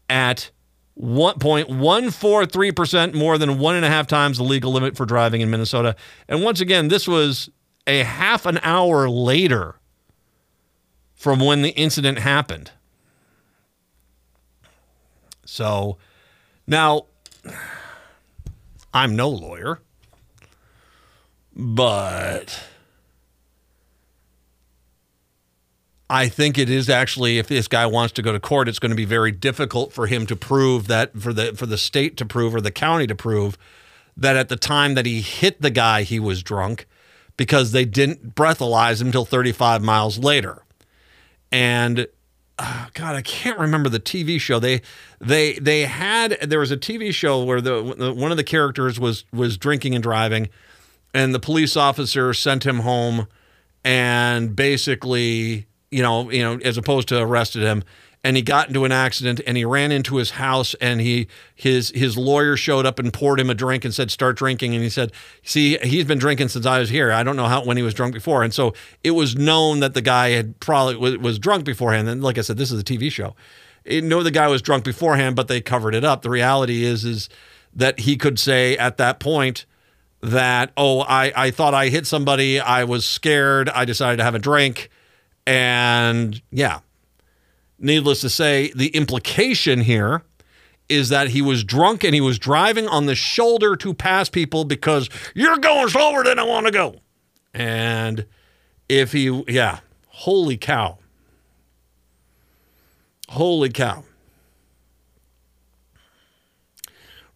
[0.08, 0.52] at
[0.99, 5.95] 1.143% more than one and a half times the legal limit for driving in Minnesota.
[6.28, 7.49] And once again, this was
[7.88, 9.80] a half an hour later
[11.22, 12.72] from when the incident happened.
[15.45, 15.99] So
[16.65, 17.05] now,
[18.91, 19.82] I'm no lawyer,
[21.55, 22.63] but
[26.09, 28.89] I think it is actually if this guy wants to go to court, it's going
[28.89, 32.26] to be very difficult for him to prove that for the for the state to
[32.26, 33.59] prove or the county to prove
[34.17, 36.88] that at the time that he hit the guy he was drunk
[37.38, 40.63] because they didn't breathalyze him until 35 miles later.
[41.52, 42.08] And
[42.58, 44.60] uh, God, I can't remember the TV show.
[44.60, 44.82] They
[45.20, 48.99] they they had there was a TV show where the, the one of the characters
[48.99, 50.49] was was drinking and driving,
[51.14, 53.28] and the police officer sent him home,
[53.84, 57.84] and basically you know, you know, as opposed to arrested him.
[58.24, 61.91] And he got into an accident and he ran into his house and he his
[61.95, 64.76] his lawyer showed up and poured him a drink and said start drinking.
[64.76, 65.11] And he said
[65.41, 67.11] see he's been drinking since I was here.
[67.11, 68.43] I don't know how when he was drunk before.
[68.43, 72.07] And so it was known that the guy had probably was, was drunk beforehand.
[72.09, 73.36] And like I said this is a TV show.
[73.84, 76.22] It know the guy was drunk beforehand but they covered it up.
[76.22, 77.28] The reality is is
[77.74, 79.65] that he could say at that point
[80.22, 82.59] that oh I I thought I hit somebody.
[82.59, 83.67] I was scared.
[83.69, 84.89] I decided to have a drink.
[85.47, 86.82] And yeah,
[87.82, 90.23] needless to say, the implication here
[90.89, 94.65] is that he was drunk and he was driving on the shoulder to pass people
[94.65, 96.95] because you're going slower than I want to go.
[97.53, 98.25] And
[98.89, 100.97] if he, yeah, holy cow.
[103.29, 104.03] Holy cow.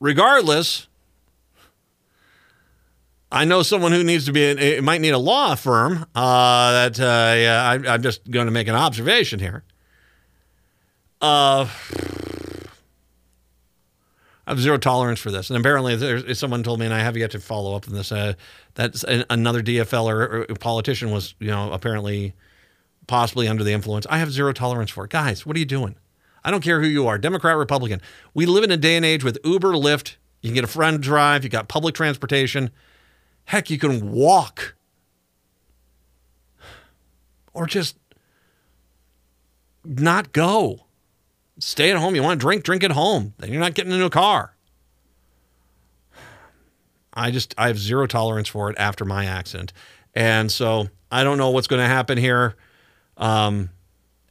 [0.01, 0.87] Regardless,
[3.31, 6.05] I know someone who needs to be, it might need a law firm.
[6.13, 9.63] Uh, that uh, yeah, I, I'm just going to make an observation here.
[11.21, 11.67] Uh,
[14.47, 17.17] I have zero tolerance for this, and apparently, there's, someone told me, and I have
[17.17, 18.11] yet to follow up on this.
[18.11, 18.33] Uh,
[18.75, 22.33] that another DFL or, or politician was, you know, apparently,
[23.07, 24.05] possibly under the influence.
[24.09, 25.45] I have zero tolerance for it, guys.
[25.45, 25.95] What are you doing?
[26.43, 28.01] I don't care who you are, Democrat, Republican.
[28.35, 30.17] We live in a day and age with Uber, Lyft.
[30.41, 31.43] You can get a friend drive.
[31.43, 32.69] You got public transportation.
[33.45, 34.75] Heck, you can walk
[37.51, 37.97] or just
[39.83, 40.84] not go.
[41.59, 42.15] Stay at home.
[42.15, 43.33] You want to drink, drink at home.
[43.37, 44.55] Then you're not getting into a car.
[47.13, 49.71] I just, I have zero tolerance for it after my accident.
[50.13, 52.55] And so I don't know what's going to happen here.
[53.17, 53.69] Um,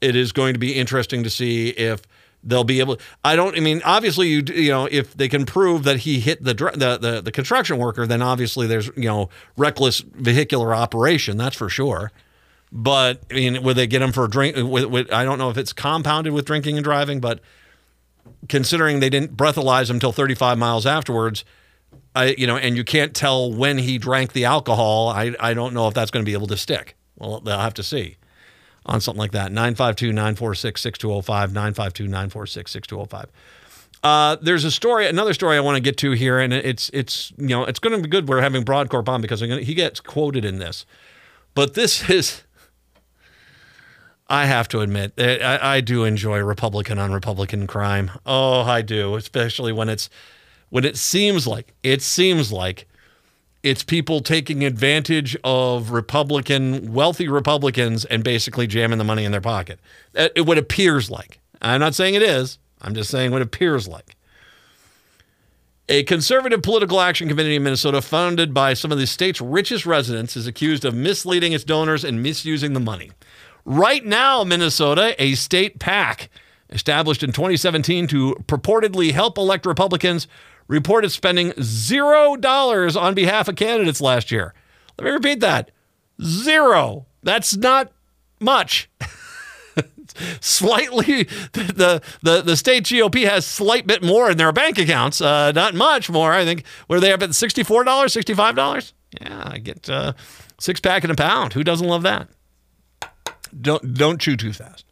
[0.00, 2.02] it is going to be interesting to see if
[2.42, 2.98] they'll be able.
[3.24, 3.56] I don't.
[3.56, 6.98] I mean, obviously, you you know, if they can prove that he hit the the
[6.98, 11.36] the, the construction worker, then obviously there's you know reckless vehicular operation.
[11.36, 12.12] That's for sure.
[12.76, 14.56] But I mean, would they get him for a drink?
[14.56, 17.38] With, with, I don't know if it's compounded with drinking and driving, but
[18.48, 21.44] considering they didn't breathalyze him until 35 miles afterwards,
[22.16, 25.08] I you know, and you can't tell when he drank the alcohol.
[25.08, 26.96] I I don't know if that's going to be able to stick.
[27.16, 28.16] Well, they'll have to see
[28.86, 29.52] on something like that.
[29.52, 33.30] 952 946 6205, 952 946 6205.
[34.02, 37.32] Uh, there's a story, another story I want to get to here, and it's it's
[37.38, 38.28] you know it's going to be good.
[38.28, 40.84] We're having Brodkorb on because gonna, he gets quoted in this,
[41.54, 42.42] but this is.
[44.28, 48.10] I have to admit, eh, I, I do enjoy Republican on Republican crime.
[48.24, 50.08] Oh, I do, especially when it's
[50.70, 52.86] when it seems like it seems like
[53.62, 59.40] it's people taking advantage of Republican, wealthy Republicans and basically jamming the money in their
[59.40, 59.78] pocket.
[60.14, 61.40] Eh, it, what appears like.
[61.62, 64.16] I'm not saying it is, I'm just saying what appears like.
[65.88, 70.34] A conservative political action committee in Minnesota, funded by some of the state's richest residents,
[70.34, 73.12] is accused of misleading its donors and misusing the money.
[73.64, 76.28] Right now, Minnesota, a state PAC
[76.70, 80.26] established in 2017 to purportedly help elect Republicans
[80.68, 84.54] reported spending zero dollars on behalf of candidates last year.
[84.98, 85.70] Let me repeat that
[86.22, 87.06] zero.
[87.22, 87.92] That's not
[88.40, 88.90] much.
[90.40, 95.52] slightly the, the the state GOP has slight bit more in their bank accounts, uh,
[95.52, 96.32] not much more.
[96.32, 98.94] I think where they have at sixty four dollars, sixty five dollars.
[99.20, 100.12] Yeah, I get uh,
[100.58, 101.52] six pack and a pound.
[101.52, 102.28] Who doesn't love that?
[103.61, 104.84] Don't don't chew too fast.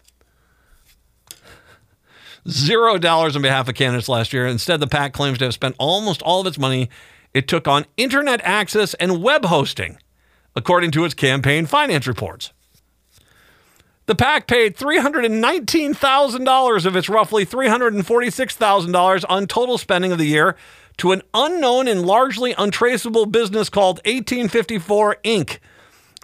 [2.49, 4.47] Zero dollars on behalf of candidates last year.
[4.47, 6.89] Instead, the PAC claims to have spent almost all of its money
[7.35, 9.99] it took on internet access and web hosting,
[10.57, 12.53] according to its campaign finance reports.
[14.07, 20.57] The PAC paid $319,000 of its roughly $346,000 on total spending of the year
[20.97, 25.61] to an unknown and largely untraceable business called 1854 Inc.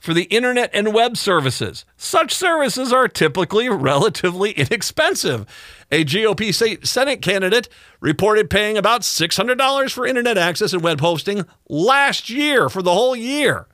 [0.08, 1.84] for the internet and web services.
[1.98, 5.44] Such services are typically relatively inexpensive.
[5.92, 7.68] A GOP Senate candidate
[8.00, 13.14] reported paying about $600 for internet access and web hosting last year for the whole
[13.14, 13.66] year.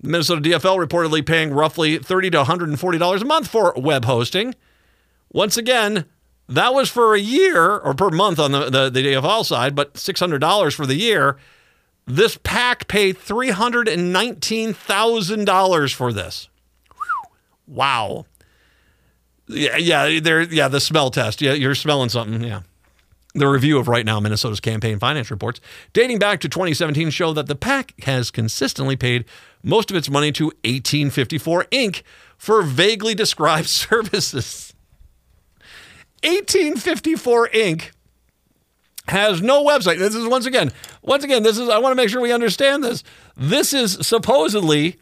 [0.00, 4.56] The Minnesota DFL reportedly paying roughly 30 to $140 a month for web hosting.
[5.30, 6.06] Once again,
[6.48, 9.94] that was for a year or per month on the, the, the DFL side, but
[9.94, 11.36] $600 for the year.
[12.08, 16.48] This PAC paid $319,000 for this.
[17.66, 18.26] Wow.
[19.46, 21.42] Yeah, yeah, there yeah, the smell test.
[21.42, 22.42] Yeah, you're smelling something.
[22.42, 22.62] Yeah.
[23.34, 25.60] The review of right now Minnesota's campaign finance reports
[25.92, 29.26] dating back to 2017 show that the PAC has consistently paid
[29.62, 32.00] most of its money to 1854 Inc.
[32.38, 34.72] for vaguely described services.
[36.24, 37.90] 1854 Inc.
[39.08, 39.98] has no website.
[39.98, 42.84] This is once again, once again, this is I want to make sure we understand
[42.84, 43.02] this.
[43.36, 44.98] This is supposedly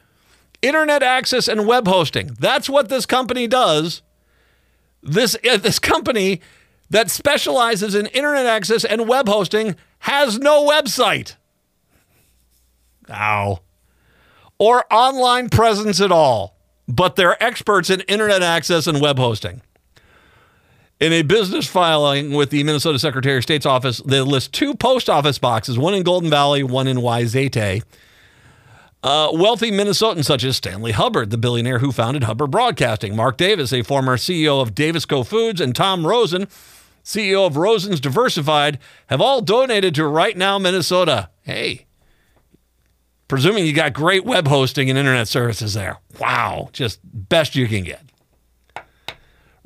[0.63, 2.37] internet access and web hosting.
[2.39, 4.03] That's what this company does.
[5.03, 6.41] This uh, this company
[6.91, 11.37] that specializes in internet access and web hosting has no website.
[13.11, 13.61] Ow.
[14.59, 16.57] Or online presence at all,
[16.89, 19.63] but they're experts in internet access and web hosting.
[20.99, 25.11] In a business filing with the Minnesota Secretary of State's office, they list two post
[25.11, 27.83] office boxes, one in Golden Valley, one in Wayzata.
[29.03, 33.75] Uh, wealthy Minnesotans such as Stanley Hubbard, the billionaire who founded Hubbard Broadcasting, Mark Davis,
[33.75, 36.47] a former CEO of Davisco Foods, and Tom Rosen,
[37.05, 38.79] CEO of Rosen's Diversified,
[39.09, 41.29] have all donated to Right Now Minnesota.
[41.43, 41.85] Hey,
[43.29, 45.99] presuming you got great web hosting and internet services there.
[46.19, 48.01] Wow, just best you can get.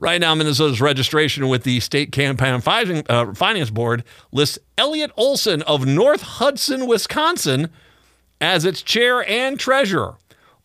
[0.00, 2.62] Right now, Minnesota's registration with the State Campaign
[3.10, 7.68] uh, Finance Board lists Elliot Olson of North Hudson, Wisconsin,
[8.40, 10.16] as its chair and treasurer.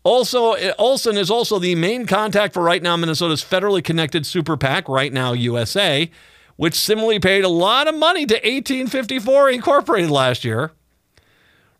[0.03, 4.87] Also, Olson is also the main contact for Right Now Minnesota's federally connected super PAC,
[4.87, 6.09] Right Now USA,
[6.55, 10.71] which similarly paid a lot of money to 1854 Incorporated last year.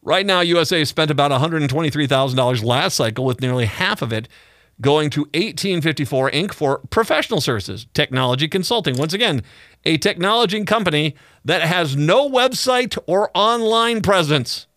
[0.02, 4.28] Right now, USA spent about $123,000 last cycle, with nearly half of it
[4.82, 6.54] going to 1854 Inc.
[6.54, 8.98] for professional services, technology consulting.
[8.98, 9.42] Once again,
[9.86, 14.68] a technology company that has no website or online presence.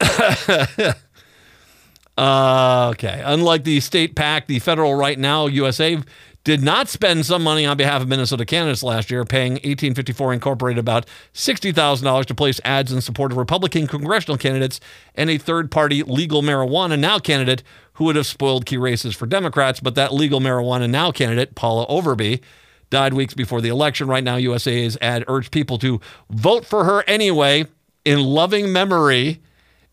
[2.16, 3.22] uh, okay.
[3.24, 5.98] Unlike the state PAC, the federal Right Now USA
[6.44, 10.78] did not spend some money on behalf of Minnesota candidates last year, paying 1854 Incorporated
[10.78, 14.80] about $60,000 to place ads in support of Republican congressional candidates
[15.14, 17.62] and a third party legal marijuana now candidate
[17.94, 19.78] who would have spoiled key races for Democrats.
[19.80, 22.40] But that legal marijuana now candidate, Paula Overby,
[22.90, 24.08] died weeks before the election.
[24.08, 27.66] Right now, USA's ad urged people to vote for her anyway
[28.04, 29.40] in loving memory.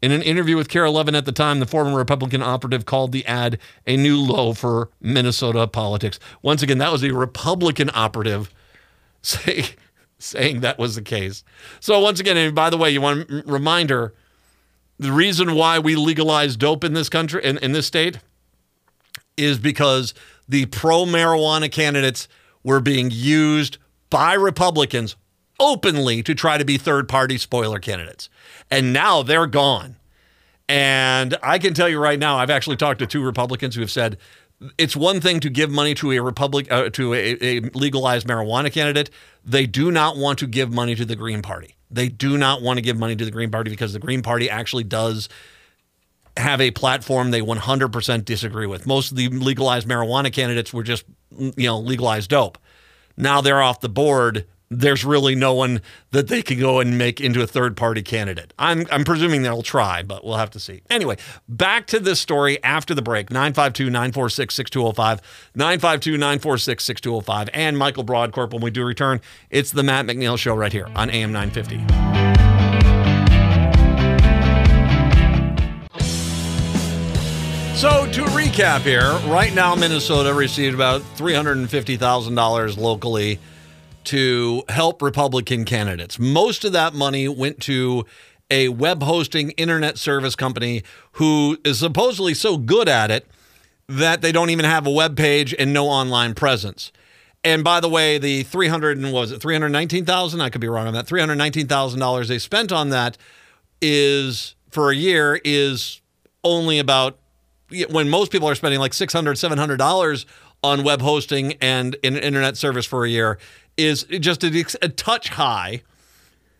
[0.02, 3.26] In an interview with KARE 11 at the time, the former Republican operative called the
[3.26, 6.20] ad a new low for Minnesota politics.
[6.42, 8.54] Once again, that was a Republican operative
[9.22, 9.66] say,
[10.18, 11.44] saying that was the case.
[11.82, 14.14] So, once again, and by the way, you want a reminder
[14.98, 18.20] the reason why we legalize dope in this country, in, in this state,
[19.36, 20.14] is because
[20.48, 22.28] the pro marijuana candidates
[22.64, 23.78] were being used
[24.10, 25.16] by Republicans
[25.60, 28.30] openly to try to be third party spoiler candidates.
[28.72, 29.96] And now they're gone.
[30.68, 33.92] And I can tell you right now, I've actually talked to two Republicans who have
[33.92, 34.18] said
[34.78, 38.72] it's one thing to give money to a republic uh, to a, a legalized marijuana
[38.72, 39.10] candidate.
[39.46, 41.76] They do not want to give money to the Green Party.
[41.90, 44.50] They do not want to give money to the Green Party because the Green Party
[44.50, 45.30] actually does
[46.38, 48.86] have a platform they 100% disagree with.
[48.86, 52.58] Most of the legalized marijuana candidates were just, you know, legalized dope.
[53.18, 57.20] Now they're off the board there's really no one that they can go and make
[57.20, 58.54] into a third party candidate.
[58.60, 60.82] I'm, I'm presuming they'll try, but we'll have to see.
[60.90, 61.18] Anyway,
[61.48, 65.22] back to this story after the break 952 946 6205,
[65.56, 69.22] 952 946 6205, and Michael Brodkorb when we do return.
[69.50, 71.80] It's the Matt McNeil Show right here on AM 950.
[77.76, 83.40] So to recap here, right now Minnesota received about $350,000 locally
[84.06, 86.20] to help Republican candidates.
[86.20, 88.06] Most of that money went to
[88.52, 90.84] a web hosting internet service company
[91.14, 93.28] who is supposedly so good at it
[93.88, 96.92] that they don't even have a web page and no online presence.
[97.44, 100.94] And by the way, the 300 and was it 319,000, I could be wrong on
[100.94, 101.08] that.
[101.08, 103.18] $319,000 they spent on that
[103.82, 106.02] is for a year is
[106.44, 107.18] only about
[107.90, 110.26] when most people are spending like 600 $700
[110.64, 113.38] on web hosting and an internet service for a year
[113.80, 115.82] is just a, a touch high.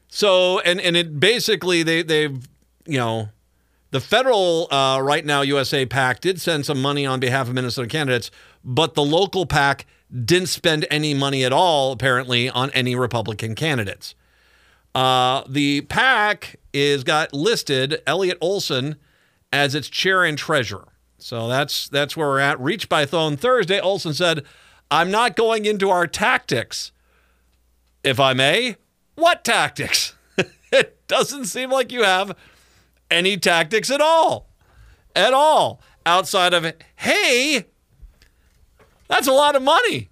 [0.08, 2.48] So, and, and it basically, they, they've,
[2.86, 3.30] you know,
[3.92, 7.88] the federal uh, Right Now USA PAC did send some money on behalf of Minnesota
[7.88, 8.32] candidates,
[8.64, 9.86] but the local PAC
[10.26, 14.16] didn't spend any money at all, apparently, on any Republican candidates.
[14.96, 18.96] Uh, the PAC is got listed Elliot Olson
[19.54, 20.88] as its chair and treasurer.
[21.18, 22.60] So that's that's where we're at.
[22.60, 23.80] Reach by phone Thursday.
[23.80, 24.44] Olson said,
[24.90, 26.92] "I'm not going into our tactics,
[28.10, 28.76] if I may.
[29.16, 30.16] What tactics?
[30.72, 32.36] it doesn't seem like you have
[33.10, 34.48] any tactics at all,
[35.16, 37.66] at all outside of hey,
[39.08, 40.10] that's a lot of money."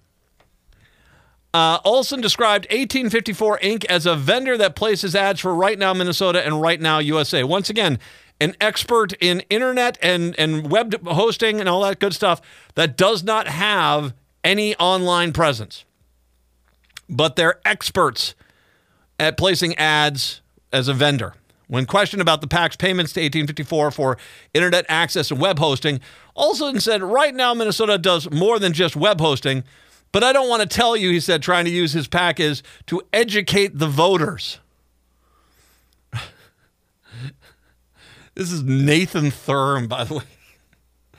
[1.54, 3.84] Uh, Olson described 1854 Inc.
[3.86, 7.42] as a vendor that places ads for Right Now Minnesota and Right Now USA.
[7.42, 7.98] Once again,
[8.40, 12.40] an expert in internet and, and web hosting and all that good stuff
[12.74, 15.84] that does not have any online presence.
[17.08, 18.34] But they're experts
[19.18, 20.40] at placing ads
[20.72, 21.34] as a vendor.
[21.66, 24.16] When questioned about the PAC's payments to 1854 for
[24.54, 26.00] internet access and web hosting,
[26.34, 29.64] Olson said, Right now, Minnesota does more than just web hosting,
[30.10, 32.62] but I don't want to tell you, he said, trying to use his PAC is
[32.86, 34.60] to educate the voters.
[38.34, 40.22] This is Nathan Thurm, by the way.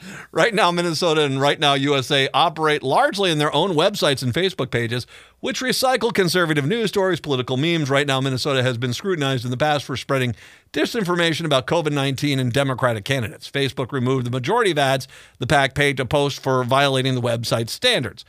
[0.31, 4.69] Right now, Minnesota and Right Now USA operate largely in their own websites and Facebook
[4.69, 5.07] pages,
[5.39, 7.89] which recycle conservative news stories, political memes.
[7.89, 10.35] Right now, Minnesota has been scrutinized in the past for spreading
[10.71, 13.49] disinformation about COVID 19 and Democratic candidates.
[13.49, 15.07] Facebook removed the majority of ads
[15.39, 18.23] the PAC paid to post for violating the website's standards.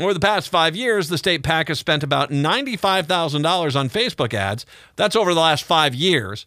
[0.00, 4.66] Over the past five years, the state PAC has spent about $95,000 on Facebook ads.
[4.96, 6.46] That's over the last five years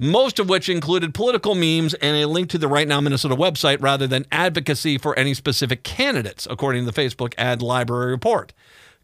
[0.00, 3.80] most of which included political memes and a link to the Right Now Minnesota website
[3.80, 8.52] rather than advocacy for any specific candidates, according to the Facebook Ad Library report.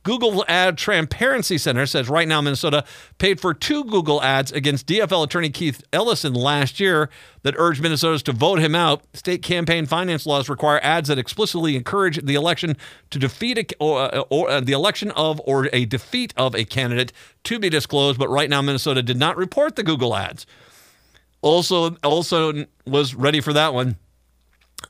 [0.07, 2.85] Google Ad Transparency Center says Right Now Minnesota
[3.19, 7.11] paid for two Google ads against DFL attorney Keith Ellison last year
[7.43, 9.03] that urged Minnesotans to vote him out.
[9.15, 12.77] State campaign finance laws require ads that explicitly encourage the election
[13.11, 17.13] to defeat a, or, or uh, the election of or a defeat of a candidate
[17.43, 18.17] to be disclosed.
[18.17, 20.47] But Right Now Minnesota did not report the Google ads
[21.43, 23.97] also also was ready for that one.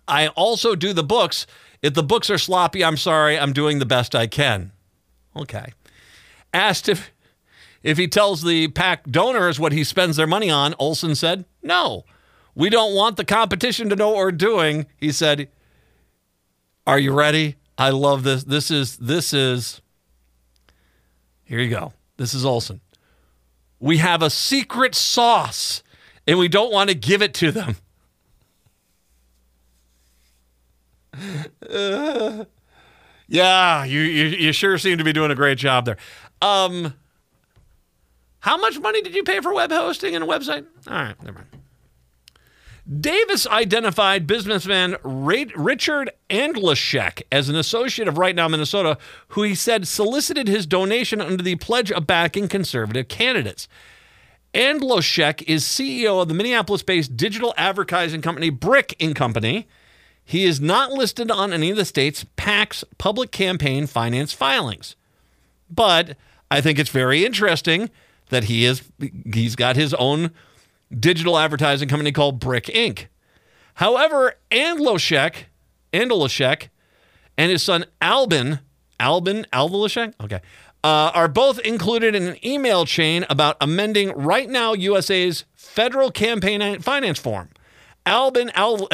[0.09, 1.47] I also do the books.
[1.83, 3.39] If the books are sloppy, I'm sorry.
[3.39, 4.73] I'm doing the best I can.
[5.35, 5.73] Okay.
[6.55, 7.11] Asked if
[7.83, 12.05] if he tells the PAC donors what he spends their money on, Olson said, "No.
[12.55, 15.49] We don't want the competition to know what we're doing." He said,
[16.87, 17.57] "Are you ready?
[17.79, 18.45] I love this.
[18.45, 19.81] This is this is
[21.45, 21.93] Here you go.
[22.17, 22.81] This is Olson.
[23.79, 25.83] We have a secret sauce
[26.27, 27.77] and we don't want to give it to them.
[31.69, 32.45] Uh,
[33.29, 35.97] yeah, you, you you sure seem to be doing a great job there.
[36.43, 36.95] Um,
[38.41, 40.67] how much money did you pay for web hosting and a website?
[40.87, 41.49] All right, never mind.
[43.01, 48.97] Davis identified businessman Richard Andleshek as an associate of Right Now Minnesota,
[49.29, 53.67] who he said solicited his donation under the pledge of backing conservative candidates.
[54.57, 59.69] Andloshek is CEO of the Minneapolis based digital advertising company Brick and Company.
[60.25, 64.97] He is not listed on any of the state's PAC's public campaign finance filings.
[65.71, 66.17] But
[66.51, 67.91] I think it's very interesting
[68.31, 68.83] that he is
[69.31, 70.31] he's got his own
[70.99, 73.09] digital advertising company called Brick Inc.
[73.75, 75.35] However, Andloshek,
[75.93, 76.69] Andloshek
[77.37, 78.61] and his son Albin,
[78.99, 80.41] Albin Aldleshek, okay,
[80.87, 86.79] uh, are both included in an email chain about amending Right Now USA's federal campaign
[86.79, 87.49] finance form.
[88.07, 88.89] Albin Al-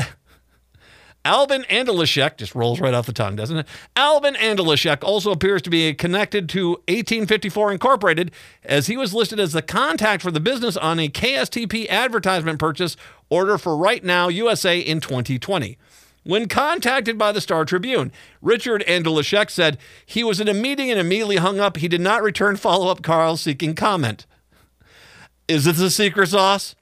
[1.27, 3.67] Alvin Andalishek just rolls right off the tongue, doesn't it?
[3.95, 8.31] Alvin Andalishek also appears to be connected to 1854 Incorporated,
[8.65, 12.97] as he was listed as the contact for the business on a KSTP advertisement purchase
[13.29, 15.77] order for Right Now USA in 2020.
[16.25, 21.01] When contacted by the Star Tribune, Richard Andolashek said he was in a meeting and
[21.01, 21.79] immediately hung up.
[21.79, 24.27] He did not return follow up calls seeking comment.
[25.49, 26.77] Is this a secret sauce?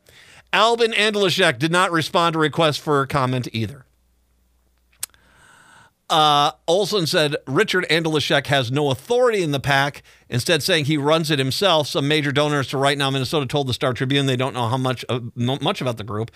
[0.52, 3.86] Alvin Andolashek did not respond to requests for comment either.
[6.10, 11.30] Uh, Olson said Richard Andalashek has no authority in the PAC, instead saying he runs
[11.30, 11.86] it himself.
[11.86, 14.76] Some major donors to Right Now Minnesota told the Star Tribune they don't know how
[14.76, 16.32] much uh, much about the group.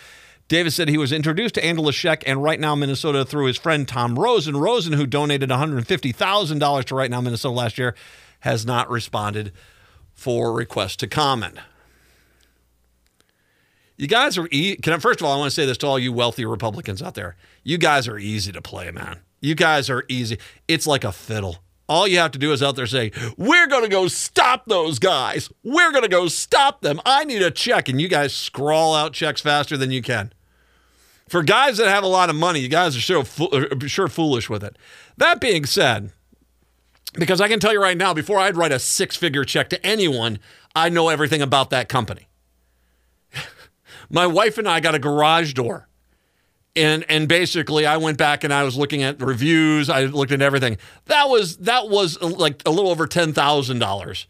[0.48, 4.18] Davis said he was introduced to Andalashek and Right Now Minnesota through his friend Tom
[4.18, 4.56] Rosen.
[4.56, 7.94] Rosen, who donated $150,000 to Right Now Minnesota last year,
[8.40, 9.52] has not responded
[10.12, 11.58] for requests to comment.
[13.96, 15.86] You guys are e- can I, first of all, I want to say this to
[15.86, 17.36] all you wealthy Republicans out there.
[17.62, 19.20] You guys are easy to play, man.
[19.40, 20.38] You guys are easy.
[20.68, 21.58] It's like a fiddle.
[21.88, 24.98] All you have to do is out there say, We're going to go stop those
[24.98, 25.50] guys.
[25.62, 27.00] We're going to go stop them.
[27.04, 27.88] I need a check.
[27.88, 30.32] And you guys scrawl out checks faster than you can.
[31.28, 34.08] For guys that have a lot of money, you guys are sure, uh, uh, sure
[34.08, 34.76] foolish with it.
[35.16, 36.12] That being said,
[37.14, 39.86] because I can tell you right now, before I'd write a six figure check to
[39.86, 40.38] anyone,
[40.74, 42.28] I know everything about that company.
[44.10, 45.88] My wife and I got a garage door
[46.76, 49.88] and and basically I went back and I was looking at reviews.
[49.88, 50.78] I looked at everything.
[51.06, 54.26] That was that was uh, like a little over ten thousand dollars,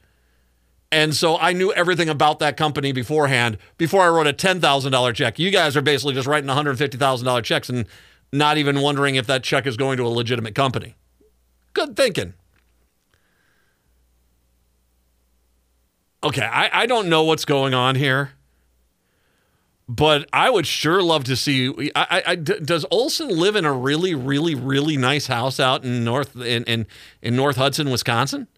[0.93, 3.59] and so I knew everything about that company beforehand.
[3.79, 6.57] Before I wrote a ten thousand dollar check, you guys are basically just writing one
[6.57, 7.87] hundred fifty thousand dollar checks and
[8.33, 10.97] not even wondering if that check is going to a legitimate company.
[11.73, 12.35] Good thinking.
[16.23, 18.31] Okay, I, I don't know what's going on here
[19.89, 21.91] but I would sure love to see.
[21.95, 26.37] I, I, does Olson live in a really, really, really nice house out in North
[26.37, 26.87] in, in,
[27.21, 28.49] in North Hudson, Wisconsin?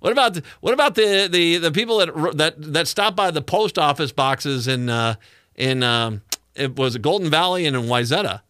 [0.00, 3.42] What about the, what about the, the, the people that that that stop by the
[3.42, 5.14] post office boxes in uh,
[5.54, 6.22] in um,
[6.54, 8.42] it was Golden Valley and in Wayzata?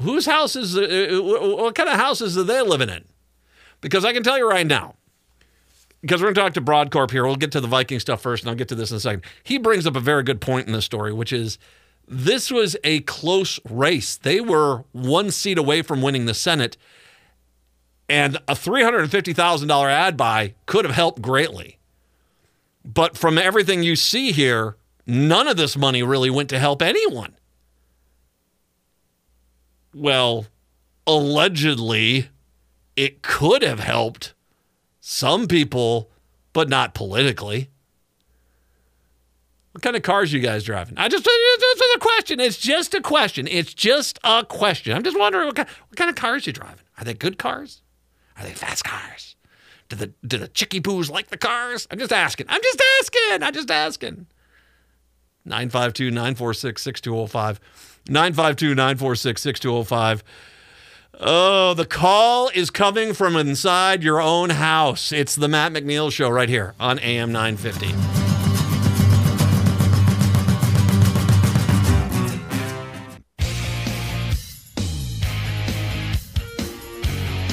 [0.00, 3.04] Whose house is uh, what kind of houses are they living in?
[3.80, 4.94] Because I can tell you right now,
[6.04, 7.24] because we're going to talk to Brodkorb here.
[7.24, 9.24] We'll get to the Viking stuff first, and I'll get to this in a second.
[9.42, 11.58] He brings up a very good point in this story, which is
[12.06, 14.18] this was a close race.
[14.18, 16.76] They were one seat away from winning the Senate,
[18.06, 21.78] and a $350,000 ad buy could have helped greatly.
[22.84, 24.76] But from everything you see here,
[25.06, 27.34] none of this money really went to help anyone.
[29.94, 30.48] Well,
[31.06, 32.28] allegedly,
[32.94, 34.34] it could have helped
[35.06, 36.10] some people,
[36.54, 37.68] but not politically.
[39.72, 40.96] What kind of cars you guys driving?
[40.96, 42.40] I just it's a question.
[42.40, 43.46] It's just a question.
[43.46, 44.96] It's just a question.
[44.96, 46.86] I'm just wondering what kind, what kind of cars you driving.
[46.96, 47.82] Are they good cars?
[48.38, 49.36] Are they fast cars?
[49.90, 51.86] Do the do the chicky poos like the cars?
[51.90, 52.46] I'm just asking.
[52.48, 53.42] I'm just asking.
[53.42, 54.26] I'm just asking.
[55.44, 57.60] 952 946 6205.
[58.08, 60.24] 952 946 6205.
[61.20, 65.12] Oh, the call is coming from inside your own house.
[65.12, 67.86] It's the Matt McNeil Show right here on AM 950.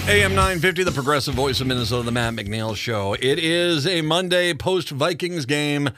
[0.10, 3.14] AM 950, the progressive voice of Minnesota, the Matt McNeil Show.
[3.14, 5.92] It is a Monday post Vikings game.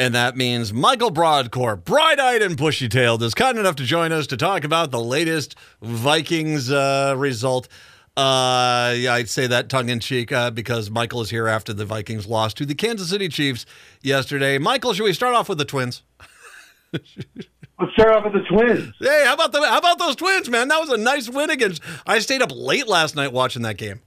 [0.00, 4.12] And that means Michael Brodkorb, bright eyed and bushy tailed, is kind enough to join
[4.12, 7.68] us to talk about the latest Vikings uh, result.
[8.16, 11.84] Uh, yeah, I'd say that tongue in cheek uh, because Michael is here after the
[11.84, 13.66] Vikings lost to the Kansas City Chiefs
[14.00, 14.56] yesterday.
[14.56, 16.02] Michael, should we start off with the Twins?
[16.92, 18.94] Let's start off with the Twins.
[19.00, 20.68] Hey, how about the how about those Twins, man?
[20.68, 21.82] That was a nice win against.
[22.06, 24.00] I stayed up late last night watching that game.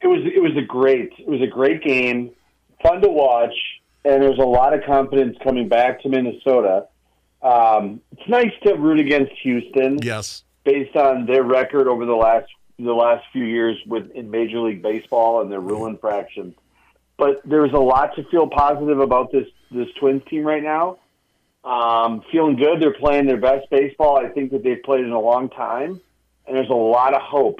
[0.00, 2.32] It was it was a great it was a great game,
[2.82, 3.54] fun to watch
[4.06, 6.86] and there's a lot of confidence coming back to Minnesota.
[7.42, 9.98] Um, it's nice to root against Houston.
[10.00, 12.46] Yes, based on their record over the last
[12.78, 16.54] the last few years with in Major League Baseball and their rule infractions.
[17.16, 20.98] But there's a lot to feel positive about this this Twins team right now.
[21.64, 22.80] Um, feeling good.
[22.80, 26.00] They're playing their best baseball I think that they've played in a long time,
[26.46, 27.58] and there's a lot of hope.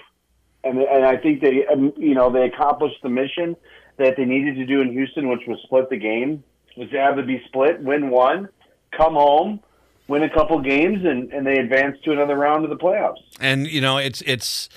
[0.63, 3.57] And and I think they um, you know they accomplished the mission
[3.99, 6.43] that they needed to do in Houston, which was split the game,
[6.77, 8.49] was to have it be split, win one,
[8.97, 9.61] come home,
[10.09, 13.21] win a couple games, and, and they advance to another round of the playoffs.
[13.41, 14.69] And you know, it's it's.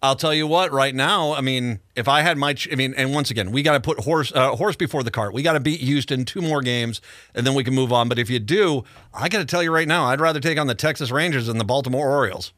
[0.00, 0.70] I'll tell you what.
[0.70, 3.72] Right now, I mean, if I had my, I mean, and once again, we got
[3.72, 5.34] to put horse uh, horse before the cart.
[5.34, 7.00] We got to beat Houston two more games,
[7.34, 8.08] and then we can move on.
[8.08, 10.68] But if you do, I got to tell you right now, I'd rather take on
[10.68, 12.52] the Texas Rangers than the Baltimore Orioles.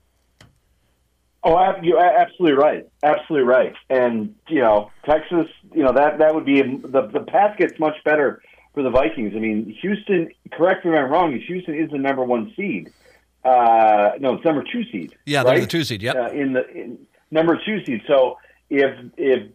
[1.42, 2.86] Oh, you're absolutely right.
[3.02, 3.72] Absolutely right.
[3.88, 7.96] And you know, Texas, you know that that would be the the path gets much
[8.04, 8.42] better
[8.74, 9.32] for the Vikings.
[9.34, 10.30] I mean, Houston.
[10.52, 11.38] Correct me if I'm wrong.
[11.38, 12.92] Houston is the number one seed.
[13.44, 15.16] Uh, no, it's number two seed.
[15.24, 16.02] Yeah, they're the two seed.
[16.02, 16.16] Yep.
[16.16, 16.98] Uh, in the in,
[17.30, 18.02] number two seed.
[18.06, 18.38] So
[18.68, 19.50] if if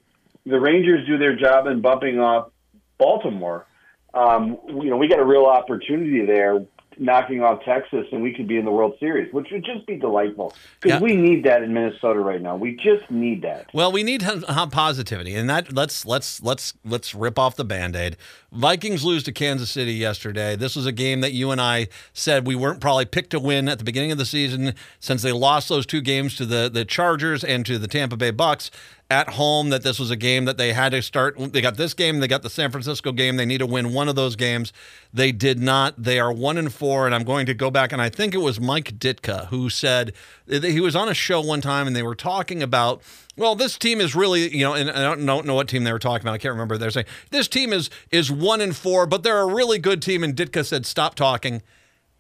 [0.46, 2.50] the Rangers do their job in bumping off
[2.98, 3.66] Baltimore,
[4.14, 6.66] um, you know, we got a real opportunity there
[6.98, 9.96] knocking off Texas, and we could be in the World Series, which would just be
[9.98, 11.04] delightful because Yeah.
[11.04, 12.56] we need that in Minnesota right now.
[12.56, 13.68] We just need that.
[13.74, 14.24] Well, we need
[14.72, 18.18] positivity, and that let's let's let's let's rip off the band-aid.
[18.52, 20.56] Vikings lose to Kansas City yesterday.
[20.56, 23.68] This was a game that you and I said we weren't probably picked to win
[23.68, 26.86] at the beginning of the season since they lost those two games to the the
[26.86, 28.72] Chargers and to the Tampa Bay Bucks
[29.12, 31.94] at home that this was a game that they had to start they got this
[31.94, 34.74] game they got the San Francisco game they need to win one of those games
[35.14, 38.02] they did not they are 1 and 4 and I'm going to go back and
[38.02, 40.12] I think it was Mike Ditka who said
[40.48, 43.04] he was on a show one time and they were talking about
[43.38, 45.92] well, this team is really, you know, and I don't know, know what team they
[45.92, 46.36] were talking about.
[46.36, 46.78] I can't remember.
[46.78, 50.24] They're saying this team is is one and four, but they're a really good team.
[50.24, 51.62] And Ditka said, "Stop talking.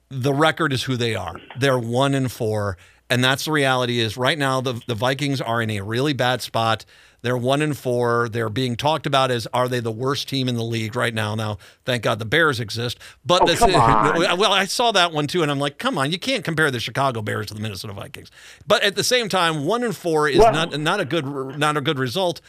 [0.09, 1.39] The record is who they are.
[1.57, 2.77] They're one and four,
[3.09, 3.99] and that's the reality.
[3.99, 6.85] Is right now the the Vikings are in a really bad spot.
[7.21, 8.29] They're one and four.
[8.29, 11.33] They're being talked about as are they the worst team in the league right now?
[11.33, 12.99] Now, thank God the Bears exist.
[13.25, 14.19] But Oh, this, come on.
[14.37, 16.79] well, I saw that one too, and I'm like, come on, you can't compare the
[16.79, 18.29] Chicago Bears to the Minnesota Vikings.
[18.67, 21.77] But at the same time, one and four is Well- not not a good not
[21.77, 22.41] a good result.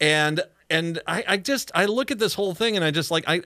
[0.00, 0.40] And
[0.72, 3.42] and I, I just I look at this whole thing and I just like I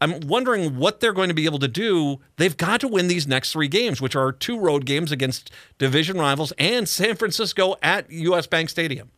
[0.00, 2.20] I'm wondering what they're going to be able to do.
[2.36, 6.18] They've got to win these next three games, which are two road games against division
[6.18, 9.10] rivals and San Francisco at US Bank Stadium.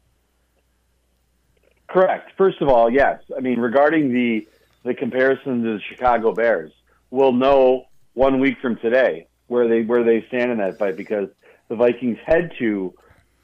[1.89, 2.33] Correct.
[2.37, 3.23] First of all, yes.
[3.37, 4.47] I mean, regarding the
[4.83, 6.73] the comparison to the Chicago Bears,
[7.11, 11.29] we'll know one week from today where they where they stand in that fight because
[11.69, 12.93] the Vikings head to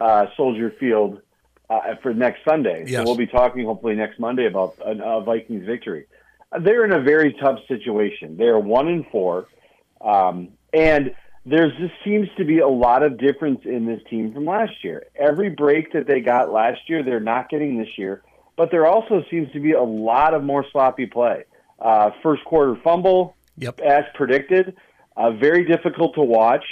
[0.00, 1.20] uh, Soldier Field
[1.70, 2.84] uh, for next Sunday.
[2.86, 3.00] Yes.
[3.00, 6.06] So we'll be talking hopefully next Monday about a, a Vikings victory.
[6.60, 8.36] They're in a very tough situation.
[8.36, 9.48] They're one and four,
[10.00, 11.14] um, and
[11.44, 15.06] there just seems to be a lot of difference in this team from last year.
[15.16, 18.22] Every break that they got last year, they're not getting this year.
[18.56, 21.44] But there also seems to be a lot of more sloppy play.
[21.78, 23.80] Uh, first quarter fumble, Yep.
[23.80, 24.74] as predicted,
[25.16, 26.64] uh, very difficult to watch.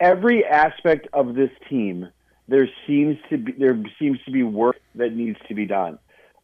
[0.00, 2.08] Every aspect of this team,
[2.48, 5.98] there seems to be there seems to be work that needs to be done.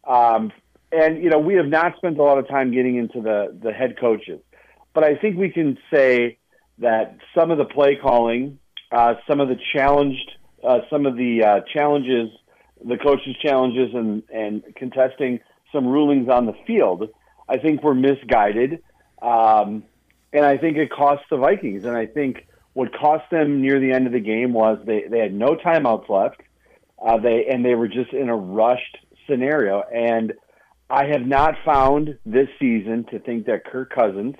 [0.06, 0.52] Um,
[0.92, 3.72] and you know, we have not spent a lot of time getting into the the
[3.72, 4.40] head coaches,
[4.94, 6.38] but I think we can say
[6.78, 8.58] that some of the play calling,
[8.90, 10.32] uh, some of the challenged,
[10.64, 12.30] uh, some of the uh, challenges,
[12.84, 15.40] the coaches' challenges, and and contesting
[15.72, 17.08] some rulings on the field,
[17.48, 18.82] I think were misguided,
[19.22, 19.84] um,
[20.32, 21.84] and I think it cost the Vikings.
[21.84, 22.46] And I think
[22.80, 26.08] what cost them near the end of the game was they they had no timeouts
[26.08, 26.40] left,
[27.06, 28.96] uh, they and they were just in a rushed
[29.28, 29.82] scenario.
[29.82, 30.32] And
[30.88, 34.34] I have not found this season to think that Kirk Cousins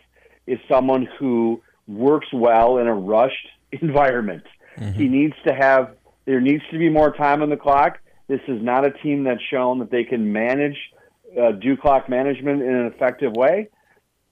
[0.47, 4.45] is someone who works well in a rushed environment.
[4.95, 5.95] He needs to have
[6.25, 7.99] there needs to be more time on the clock.
[8.27, 10.79] This is not a team that's shown that they can manage
[11.39, 13.69] uh, do clock management in an effective way,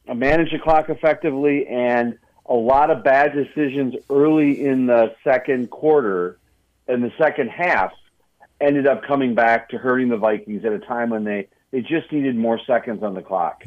[0.07, 2.19] manage the clock effectively, and
[2.49, 6.39] a lot of bad decisions early in the second quarter,
[6.89, 7.93] in the second half,
[8.61, 12.11] ended up coming back to hurting the Vikings at a time when they, they just
[12.11, 13.63] needed more seconds on the clock.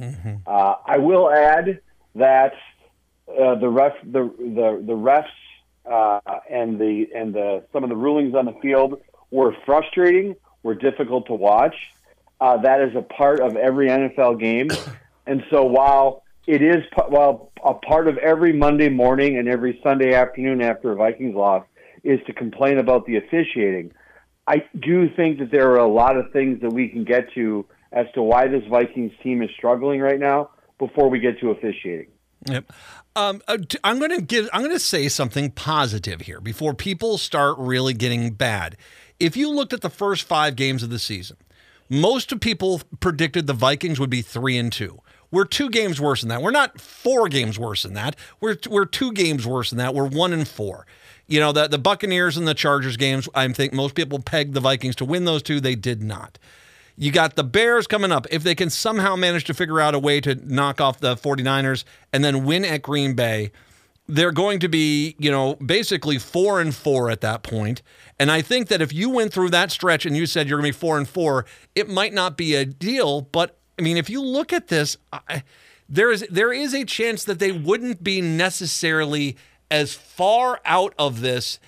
[0.48, 1.80] Uh, I will add
[2.16, 2.54] that
[3.28, 5.28] uh, the ref the the the refs
[5.86, 10.76] uh, and the and the some of the rulings on the field were frustrating, were
[10.76, 11.76] difficult to watch.
[12.42, 14.70] Uh, that is a part of every NFL game,
[15.28, 20.14] and so while it is while a part of every Monday morning and every Sunday
[20.14, 21.66] afternoon after a Vikings loss
[22.04, 23.92] is to complain about the officiating.
[24.48, 27.66] I do think that there are a lot of things that we can get to
[27.92, 30.50] as to why this Vikings team is struggling right now
[30.80, 32.08] before we get to officiating.
[32.48, 32.72] Yep.
[33.16, 34.50] Um, uh, I'm going to give.
[34.52, 38.78] I'm going to say something positive here before people start really getting bad.
[39.20, 41.38] If you looked at the first five games of the season,
[41.88, 45.00] most of people predicted the Vikings would be three and two.
[45.32, 46.42] We're two games worse than that.
[46.42, 48.16] We're not four games worse than that.
[48.40, 49.96] We're we're two games worse than that.
[49.96, 50.86] We're one and four.
[51.28, 53.30] You know the the Buccaneers and the Chargers games.
[53.34, 55.60] I think most people pegged the Vikings to win those two.
[55.60, 56.38] They did not.
[56.98, 58.28] You got the Bears coming up.
[58.30, 61.84] If they can somehow manage to figure out a way to knock off the 49ers
[62.12, 63.52] and then win at Green Bay,
[64.08, 67.82] they're going to be, you know, basically four and four at that point.
[68.20, 70.72] And I think that if you went through that stretch and you said you're going
[70.72, 71.46] to be four and four,
[71.76, 73.22] it might not be a deal.
[73.22, 75.42] But I mean, if you look at this, I,
[75.90, 79.36] there is there is a chance that they wouldn't be necessarily
[79.72, 81.60] as far out of this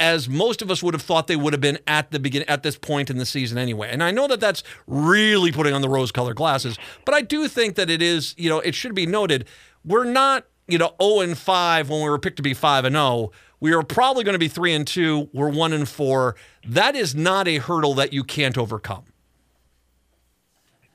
[0.00, 2.64] as most of us would have thought they would have been at the begin at
[2.64, 3.88] this point in the season anyway.
[3.88, 7.76] And I know that that's really putting on the rose-colored glasses, but I do think
[7.76, 9.46] that it is, you know, it should be noted
[9.84, 12.96] we're not, you know, 0 and 5 when we were picked to be 5 and
[12.96, 13.30] 0.
[13.60, 15.30] We are probably going to be 3 and 2.
[15.32, 16.34] We're 1 and 4.
[16.66, 19.04] That is not a hurdle that you can't overcome.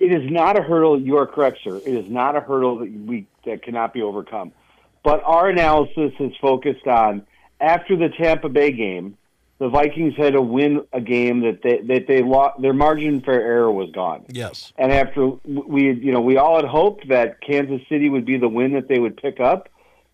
[0.06, 1.02] It is not a hurdle.
[1.02, 1.78] You are correct, sir.
[1.78, 4.52] It is not a hurdle that we that cannot be overcome.
[5.04, 7.26] But our analysis is focused on
[7.60, 9.18] after the Tampa Bay game,
[9.58, 12.62] the Vikings had to win a game that they that they lost.
[12.62, 14.26] Their margin for error was gone.
[14.30, 14.74] Yes.
[14.78, 18.50] And after we, you know, we all had hoped that Kansas City would be the
[18.50, 19.70] win that they would pick up.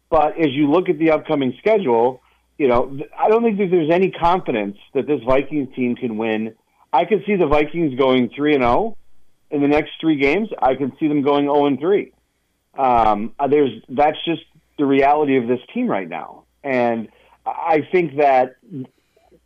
[0.10, 2.22] But as you look at the upcoming schedule,
[2.58, 6.56] you know, I don't think that there's any confidence that this Vikings team can win.
[6.94, 8.98] I could see the Vikings going three and zero
[9.52, 10.50] in the next three games.
[10.62, 12.14] I can see them going zero and three.
[12.78, 14.44] Um, there's that's just
[14.78, 17.10] the reality of this team right now, and
[17.46, 18.56] I think that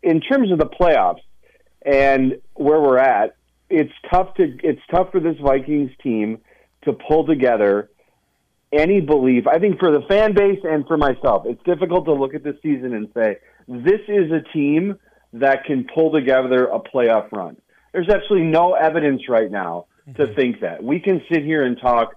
[0.04, 1.22] in terms of the playoffs
[1.82, 3.36] and where we're at,
[3.70, 6.40] it's tough to it's tough for this Vikings team
[6.84, 7.90] to pull together
[8.72, 9.48] any belief.
[9.48, 12.56] I think for the fan base and for myself, it's difficult to look at this
[12.62, 13.38] season and say
[13.68, 15.00] this is a team
[15.34, 17.58] that can pull together a playoff run.
[17.92, 20.84] There's absolutely no evidence right now to think that.
[20.84, 22.16] We can sit here and talk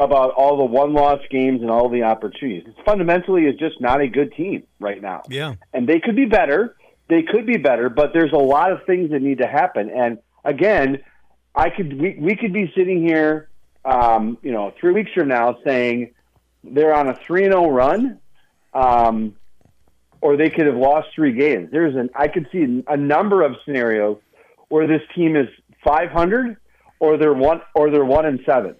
[0.00, 2.64] about all the one loss games and all the opportunities.
[2.66, 5.22] It's fundamentally is just not a good team right now.
[5.28, 5.54] Yeah.
[5.72, 6.76] And they could be better.
[7.08, 9.90] They could be better, but there's a lot of things that need to happen.
[9.90, 10.98] And again,
[11.54, 13.48] I could we, we could be sitting here
[13.84, 16.14] um, you know, three weeks from now saying
[16.64, 18.18] they're on a three and zero run,
[18.74, 19.36] um,
[20.20, 21.70] or they could have lost three games.
[21.72, 24.18] There's an I could see a number of scenarios
[24.68, 25.48] where this team is
[25.84, 26.56] 500,
[27.02, 28.76] or they're one or they're one and 7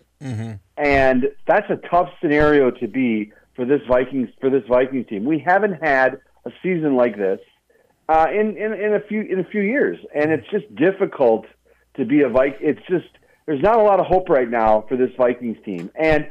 [0.76, 5.24] and that's a tough scenario to be for this Vikings for this Vikings team.
[5.24, 7.40] We haven't had a season like this
[8.08, 11.44] uh, in, in in a few in a few years, and it's just difficult
[11.96, 12.68] to be a Viking.
[12.70, 13.10] It's just
[13.46, 16.30] there's not a lot of hope right now for this Vikings team, and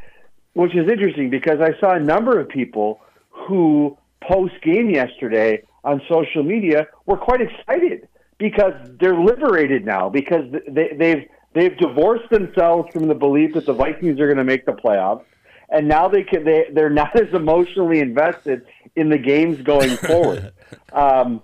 [0.53, 6.01] which is interesting because I saw a number of people who post game yesterday on
[6.09, 8.07] social media were quite excited
[8.37, 11.23] because they're liberated now because they, they've
[11.53, 15.23] they've divorced themselves from the belief that the Vikings are going to make the playoffs,
[15.69, 18.65] and now they can they they're not as emotionally invested
[18.95, 20.53] in the games going forward.
[20.93, 21.41] um,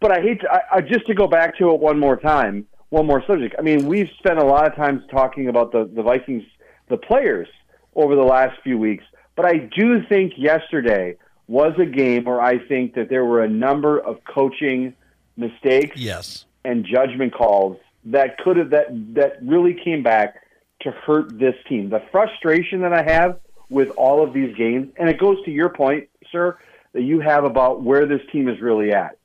[0.00, 2.66] but I hate to, I, I, just to go back to it one more time,
[2.90, 3.54] one more subject.
[3.58, 6.44] I mean, we've spent a lot of times talking about the the Vikings,
[6.88, 7.48] the players
[7.94, 9.04] over the last few weeks,
[9.36, 11.16] but I do think yesterday
[11.46, 14.94] was a game where I think that there were a number of coaching
[15.36, 16.46] mistakes Yes.
[16.64, 17.76] and judgment calls
[18.06, 20.36] that could have that that really came back
[20.80, 21.90] to hurt this team.
[21.90, 23.38] The frustration that I have
[23.70, 26.58] with all of these games, and it goes to your point, sir,
[26.92, 29.16] that you have about where this team is really at.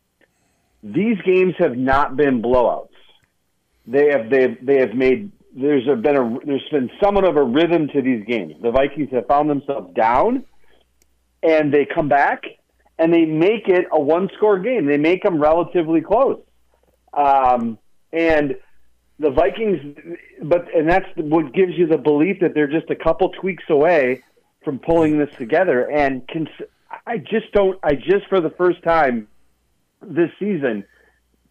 [0.81, 2.87] These games have not been blowouts.
[3.85, 7.43] They have they have, they have made there's been a there's been somewhat of a
[7.43, 8.55] rhythm to these games.
[8.61, 10.45] The Vikings have found themselves down,
[11.43, 12.43] and they come back
[12.99, 14.85] and they make it a one score game.
[14.85, 16.39] They make them relatively close.
[17.13, 17.79] Um,
[18.11, 18.57] and
[19.19, 19.97] the Vikings,
[20.41, 24.23] but and that's what gives you the belief that they're just a couple tweaks away
[24.63, 25.89] from pulling this together.
[25.89, 26.47] And can,
[27.05, 27.77] I just don't.
[27.83, 29.27] I just for the first time
[30.01, 30.85] this season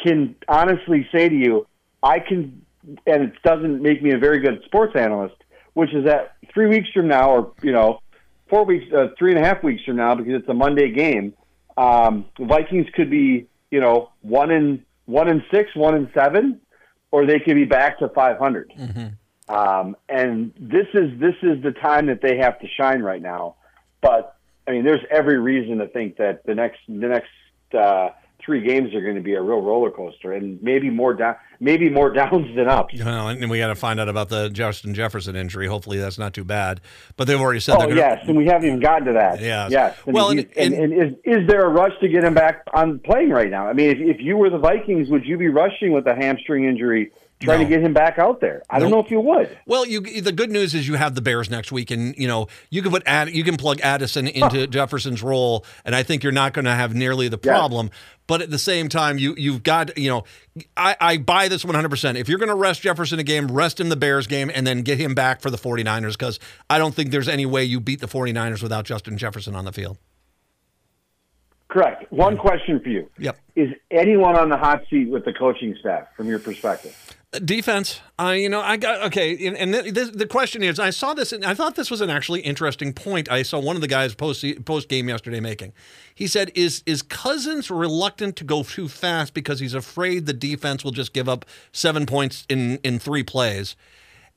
[0.00, 1.66] can honestly say to you,
[2.02, 2.62] I can,
[3.06, 5.36] and it doesn't make me a very good sports analyst,
[5.74, 8.00] which is that three weeks from now, or you know,
[8.48, 11.34] four weeks, uh, three and a half weeks from now, because it's a Monday game,
[11.76, 16.60] um, Vikings could be, you know, one in one in six, one in seven,
[17.10, 18.72] or they could be back to 500.
[19.48, 23.56] Um, and this is this is the time that they have to shine right now.
[24.02, 24.36] But
[24.66, 28.10] I mean, there's every reason to think that the next the next uh,
[28.48, 31.90] three games are going to be a real roller coaster, and maybe more down, maybe
[31.90, 32.94] more downs than ups.
[32.98, 35.66] Well, and we got to find out about the Justin Jefferson injury.
[35.66, 36.80] Hopefully, that's not too bad.
[37.18, 39.42] But they've already said Oh going yes, and we haven't even gotten to that.
[39.42, 39.68] Yeah.
[39.70, 39.98] yes.
[40.06, 43.00] And, Well, and- and, and, is is there a rush to get him back on
[43.00, 43.68] playing right now?
[43.68, 46.64] I mean, if, if you were the Vikings, would you be rushing with a hamstring
[46.64, 47.64] injury, trying No.
[47.64, 48.62] to get him back out there?
[48.68, 49.56] I don't know if you would.
[49.66, 52.48] Well, you the good news is you have the Bears next week, and you know
[52.70, 56.32] you can put Ad, you can plug Addison into Jefferson's role, and I think you're
[56.32, 57.90] not going to have nearly the problem.
[58.26, 60.24] But at the same time, you you've got you know
[60.76, 61.88] I, I buy this 100.
[61.88, 64.66] percent If you're going to rest Jefferson a game, rest him the Bears game, and
[64.66, 66.38] then get him back for the 49ers because
[66.68, 69.72] I don't think there's any way you beat the 49ers without Justin Jefferson on the
[69.72, 69.96] field.
[71.68, 72.10] Correct.
[72.10, 73.38] One question for you: Yep.
[73.54, 77.07] Is anyone on the hot seat with the coaching staff from your perspective?
[77.44, 81.30] Defense, uh, you know, I got okay, and, and the question is, I saw this,
[81.30, 83.30] and I thought this was an actually interesting point.
[83.30, 85.74] I saw one of the guys post post game yesterday making.
[86.14, 90.82] He said, "Is is Cousins reluctant to go too fast because he's afraid the defense
[90.82, 93.76] will just give up seven points in in three plays?"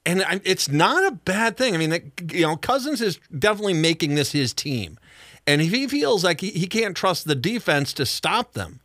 [0.06, 1.74] And I, it's not a bad thing.
[1.74, 2.04] I mean, that,
[2.34, 5.00] you know, Cousins is definitely making this his team,
[5.48, 8.81] and if he feels like he, he can't trust the defense to stop them,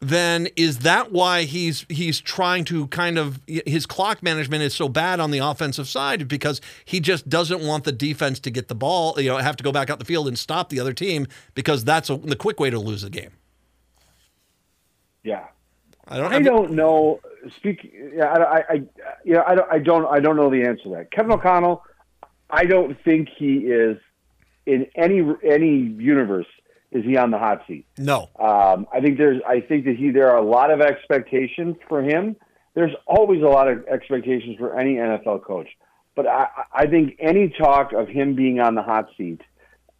[0.00, 4.88] then is that why he's he's trying to kind of his clock management is so
[4.88, 8.74] bad on the offensive side because he just doesn't want the defense to get the
[8.74, 11.26] ball, you know, have to go back out the field and stop the other team
[11.54, 13.30] because that's a, the quick way to lose the game.
[15.22, 15.44] Yeah,
[16.08, 16.32] I don't.
[16.32, 17.20] I don't know.
[17.56, 17.92] Speak.
[18.14, 18.74] Yeah, I, I, I
[19.22, 19.72] you know, I don't.
[19.72, 20.06] I don't.
[20.06, 21.10] I don't know the answer to that.
[21.12, 21.84] Kevin O'Connell.
[22.48, 23.98] I don't think he is
[24.64, 26.46] in any any universe
[26.92, 27.86] is he on the hot seat.
[27.98, 28.28] No.
[28.38, 29.40] Um, I think there's.
[29.46, 30.10] I think that he.
[30.10, 32.36] There are a lot of expectations for him.
[32.74, 35.68] There's always a lot of expectations for any NFL coach,
[36.14, 39.40] but I, I think any talk of him being on the hot seat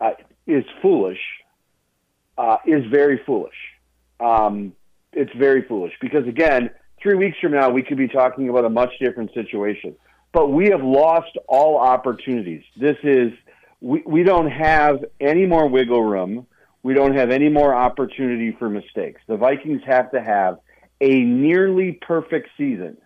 [0.00, 0.12] uh,
[0.46, 1.20] is foolish.
[2.38, 3.54] Uh, is very foolish.
[4.18, 4.72] Um,
[5.12, 6.70] it's very foolish because again,
[7.02, 9.94] three weeks from now we could be talking about a much different situation.
[10.32, 12.62] But we have lost all opportunities.
[12.76, 13.32] This is
[13.80, 16.46] we, we don't have any more wiggle room.
[16.82, 19.20] We don't have any more opportunity for mistakes.
[19.26, 20.58] The Vikings have to have
[21.00, 22.96] a nearly perfect season,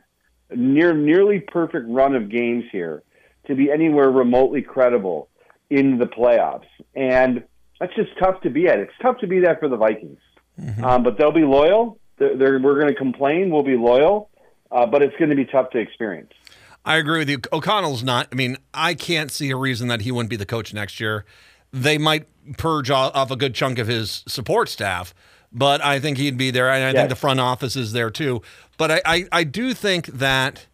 [0.54, 3.02] near nearly perfect run of games here
[3.46, 5.28] to be anywhere remotely credible
[5.70, 6.66] in the playoffs.
[6.94, 7.44] And
[7.80, 8.78] that's just tough to be at.
[8.78, 10.20] It's tough to be that for the Vikings.
[10.60, 10.84] Mm-hmm.
[10.84, 11.98] Um, but they'll be loyal.
[12.18, 13.50] They're, they're, we're going to complain.
[13.50, 14.30] We'll be loyal,
[14.70, 16.32] uh, but it's going to be tough to experience.
[16.84, 17.40] I agree with you.
[17.52, 18.28] O'Connell's not.
[18.30, 21.24] I mean, I can't see a reason that he wouldn't be the coach next year.
[21.74, 22.26] They might
[22.56, 25.14] purge off a good chunk of his support staff,
[25.52, 26.70] but I think he'd be there.
[26.70, 26.94] And I yes.
[26.94, 28.42] think the front office is there too.
[28.76, 30.66] But I, I, I do think that,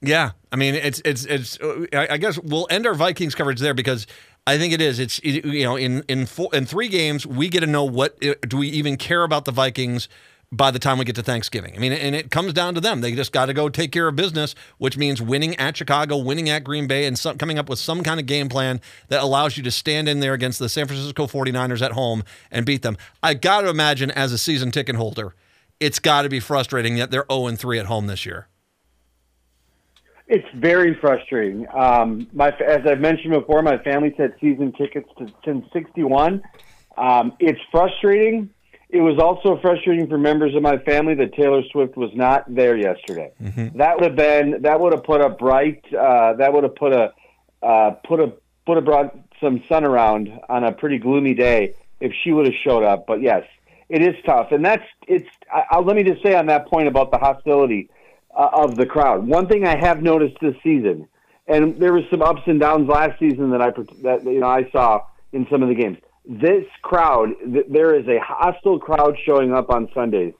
[0.00, 1.58] yeah, I mean, it's, it's, it's,
[1.92, 4.06] I guess we'll end our Vikings coverage there because
[4.46, 4.98] I think it is.
[4.98, 8.34] It's you know in in four, in three games we get to know what uh,
[8.48, 10.08] do we even care about the Vikings
[10.52, 11.74] by the time we get to Thanksgiving.
[11.76, 13.00] I mean, and it comes down to them.
[13.00, 16.48] They just got to go take care of business, which means winning at Chicago, winning
[16.50, 19.56] at Green Bay, and some, coming up with some kind of game plan that allows
[19.56, 22.96] you to stand in there against the San Francisco 49ers at home and beat them.
[23.22, 25.34] I got to imagine as a season ticket holder,
[25.78, 28.48] it's got to be frustrating that they're 0 3 at home this year.
[30.26, 31.66] It's very frustrating.
[31.74, 36.42] Um, my, as I've mentioned before, my family's had season tickets to, since '61.
[36.96, 38.50] Um, it's frustrating
[38.92, 42.76] it was also frustrating for members of my family that Taylor Swift was not there
[42.76, 43.32] yesterday.
[43.40, 43.78] Mm-hmm.
[43.78, 46.92] That would have been that would have put a bright uh, that would have put
[46.92, 47.12] a
[47.62, 48.32] uh, put a
[48.66, 52.54] put a brought some sun around on a pretty gloomy day if she would have
[52.54, 53.06] showed up.
[53.06, 53.44] But yes,
[53.88, 55.28] it is tough, and that's it's.
[55.52, 57.90] I, I'll, let me just say on that point about the hostility
[58.36, 59.26] uh, of the crowd.
[59.26, 61.06] One thing I have noticed this season,
[61.46, 63.70] and there was some ups and downs last season that I
[64.02, 65.02] that you know I saw
[65.32, 69.70] in some of the games this crowd, th- there is a hostile crowd showing up
[69.70, 70.34] on Sundays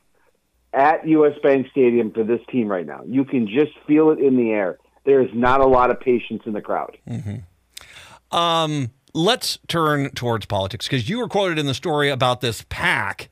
[0.73, 3.03] at US Bank Stadium for this team right now.
[3.07, 4.79] You can just feel it in the air.
[5.05, 6.97] There is not a lot of patience in the crowd.
[7.09, 8.37] Mm-hmm.
[8.37, 13.31] Um, let's turn towards politics because you were quoted in the story about this PAC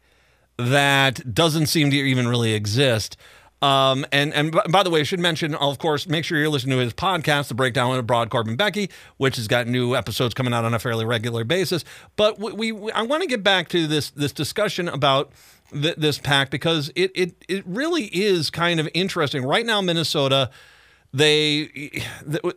[0.57, 3.17] that doesn't seem to even really exist.
[3.61, 6.79] Um, and and by the way, I should mention, of course, make sure you're listening
[6.79, 10.55] to his podcast, The Breakdown of Brodkorb and Becky, which has got new episodes coming
[10.55, 11.85] out on a fairly regular basis.
[12.17, 15.33] But we, we I want to get back to this this discussion about
[15.73, 19.45] th- this PAC because it it it really is kind of interesting.
[19.45, 20.51] Right now, Minnesota
[21.13, 21.91] they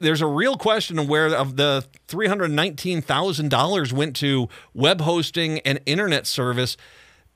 [0.01, 6.27] there's a real question of where of the $319,000 went to web hosting and internet
[6.27, 6.75] service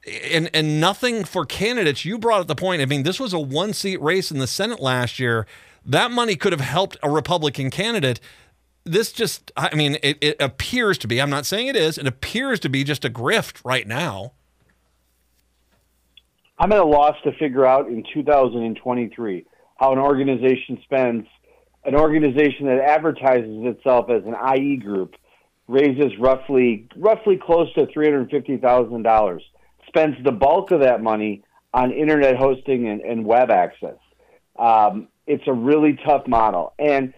[0.06, 2.06] and and nothing for candidates.
[2.06, 2.82] You brought up the point.
[2.82, 5.46] I mean, this was a one seat race in the Senate last year.
[5.86, 8.20] That money could have helped a Republican candidate.
[8.84, 11.20] This just, I mean, it, it appears to be.
[11.20, 11.98] I'm not saying it is.
[11.98, 14.34] It appears to be just a grift right now.
[16.60, 19.46] I'm at a loss to figure out in 2023
[19.78, 21.28] how an organization spends
[21.84, 25.16] an organization that advertises itself as an IE group
[25.68, 29.44] raises roughly roughly close to three hundred fifty thousand dollars
[29.96, 31.44] spends the bulk of that money
[31.74, 33.98] on internet hosting and, and web access.
[34.58, 36.74] Um, it's a really tough model.
[36.78, 37.14] And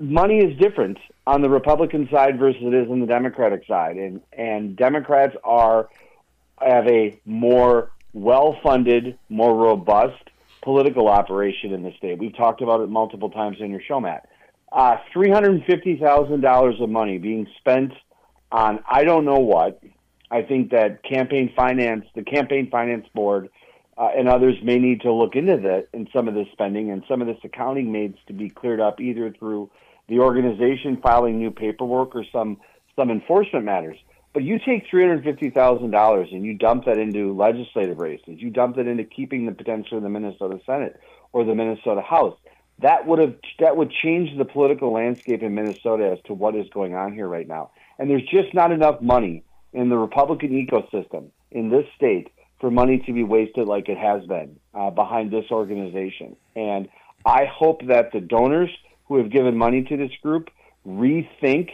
[0.00, 3.96] money is different on the Republican side versus it is on the Democratic side.
[3.96, 5.88] And, and Democrats are
[6.60, 10.30] have a more well funded, more robust
[10.62, 12.18] political operation in the state.
[12.18, 14.28] We've talked about it multiple times in your show, Matt.
[14.72, 17.92] Uh, $350,000 of money being spent
[18.50, 19.80] on I don't know what,
[20.30, 23.50] I think that campaign finance, the campaign finance board,
[23.96, 27.04] uh, and others may need to look into that in some of this spending and
[27.08, 29.70] some of this accounting needs to be cleared up either through
[30.08, 32.58] the organization filing new paperwork or some
[32.96, 33.96] some enforcement matters.
[34.32, 38.36] But you take three hundred fifty thousand dollars and you dump that into legislative races.
[38.38, 41.00] You dump that into keeping the potential of the Minnesota Senate
[41.32, 42.36] or the Minnesota House.
[42.80, 46.66] That would have that would change the political landscape in Minnesota as to what is
[46.70, 47.70] going on here right now.
[47.98, 49.44] And there's just not enough money
[49.74, 52.30] in the Republican ecosystem in this state
[52.60, 56.36] for money to be wasted like it has been uh, behind this organization.
[56.56, 56.88] And
[57.26, 58.70] I hope that the donors
[59.06, 60.48] who have given money to this group
[60.86, 61.70] rethink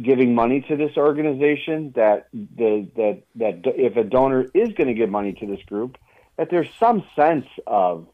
[0.00, 1.92] giving money to this organization.
[1.96, 5.98] That the that that if a donor is going to give money to this group,
[6.36, 8.06] that there's some sense of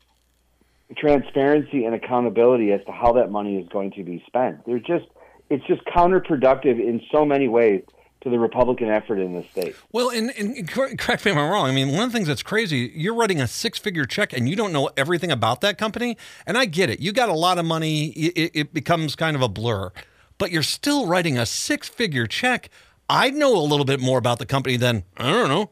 [0.96, 4.66] transparency and accountability as to how that money is going to be spent.
[4.66, 5.06] There's just
[5.48, 7.82] it's just counterproductive in so many ways
[8.22, 9.74] to the Republican effort in the state.
[9.92, 11.68] Well, and, and correct me if I'm wrong.
[11.68, 14.48] I mean, one of the things that's crazy, you're writing a six figure check and
[14.48, 16.16] you don't know everything about that company.
[16.46, 17.00] And I get it.
[17.00, 19.90] You got a lot of money, it, it becomes kind of a blur,
[20.38, 22.68] but you're still writing a six figure check.
[23.08, 25.70] I know a little bit more about the company than, I don't know.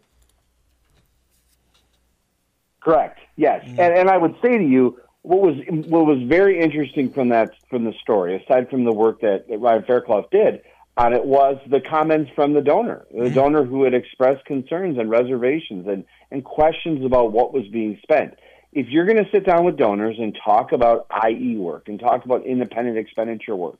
[2.81, 3.21] Correct.
[3.37, 3.65] Yes.
[3.65, 3.79] Mm.
[3.79, 5.57] And, and I would say to you, what was
[5.89, 9.59] what was very interesting from that from the story, aside from the work that, that
[9.59, 10.63] Ryan Fairclough did,
[10.99, 13.35] on it was the comments from the donor, the mm-hmm.
[13.35, 18.35] donor who had expressed concerns and reservations and, and questions about what was being spent.
[18.73, 22.25] If you're going to sit down with donors and talk about IE work and talk
[22.25, 23.79] about independent expenditure work,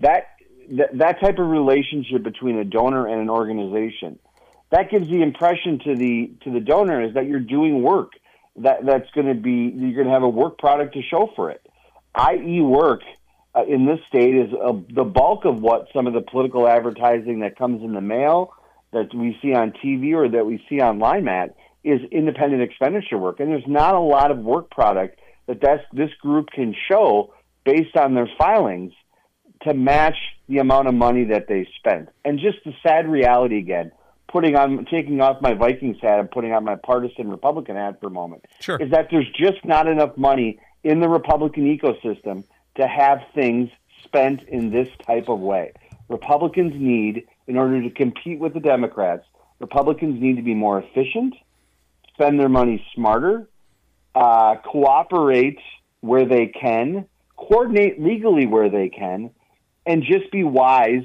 [0.00, 0.30] that,
[0.72, 4.18] that, that type of relationship between a donor and an organization,
[4.70, 8.12] that gives the impression to the, to the donor is that you're doing work
[8.56, 11.50] that, that's going to be, you're going to have a work product to show for
[11.50, 11.64] it.
[12.18, 13.02] IE work
[13.58, 17.40] uh, in this state is uh, the bulk of what some of the political advertising
[17.40, 18.52] that comes in the mail
[18.92, 23.40] that we see on TV or that we see online, Matt, is independent expenditure work.
[23.40, 27.96] And there's not a lot of work product that that's, this group can show based
[27.96, 28.92] on their filings
[29.62, 30.16] to match
[30.48, 32.08] the amount of money that they spent.
[32.24, 33.90] And just the sad reality again,
[34.28, 38.06] putting on taking off my Vikings hat and putting on my partisan Republican hat for
[38.06, 38.76] a moment, sure.
[38.76, 42.44] is that there's just not enough money in the Republican ecosystem
[42.78, 43.70] to have things
[44.04, 45.72] spent in this type of way.
[46.08, 49.24] Republicans need, in order to compete with the Democrats,
[49.58, 51.34] Republicans need to be more efficient,
[52.14, 53.48] spend their money smarter,
[54.14, 55.58] uh, cooperate
[56.00, 57.04] where they can,
[57.36, 59.30] coordinate legally where they can,
[59.84, 61.04] and just be wise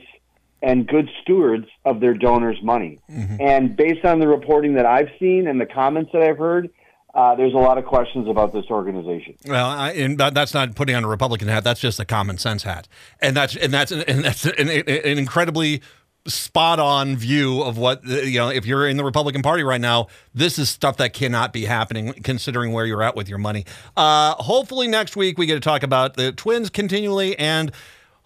[0.62, 3.00] and good stewards of their donors' money.
[3.12, 3.36] Mm-hmm.
[3.42, 6.70] And based on the reporting that I've seen and the comments that I've heard,
[7.14, 9.36] uh, there's a lot of questions about this organization.
[9.46, 11.64] Well, I, and that's not putting on a Republican hat.
[11.64, 12.88] That's just a common sense hat,
[13.22, 15.82] and that's and that's and that's an, an incredibly
[16.26, 18.50] spot on view of what you know.
[18.50, 22.14] If you're in the Republican Party right now, this is stuff that cannot be happening,
[22.24, 23.66] considering where you're at with your money.
[23.96, 27.72] Uh, hopefully, next week we get to talk about the Twins continually and.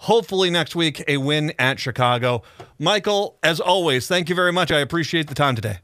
[0.02, 2.44] Hopefully, next week, a win at Chicago.
[2.78, 4.72] Michael, as always, thank you very much.
[4.72, 5.80] I appreciate the time today.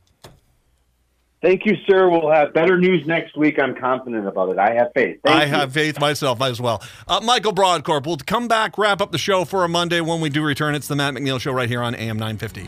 [1.44, 2.10] Thank you, sir.
[2.10, 3.60] We'll have better news next week.
[3.60, 4.58] I'm confident about it.
[4.58, 5.20] I have faith.
[5.26, 5.50] Thank I you.
[5.50, 6.82] have faith myself as well.
[7.06, 10.30] Uh, Michael Brodkorb, we'll come back, wrap up the show for a Monday when we
[10.30, 10.74] do return.
[10.74, 12.62] It's the Matt McNeil Show right here on AM 950.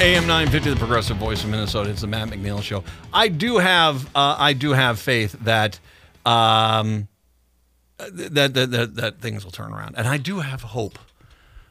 [0.00, 1.88] AM 950, the progressive voice of Minnesota.
[1.88, 2.84] It's the Matt McNeil Show.
[3.14, 5.80] I do have, uh, I do have faith that.
[6.26, 7.08] Um,
[7.98, 9.96] that, that, that, that things will turn around.
[9.98, 10.98] And I do have hope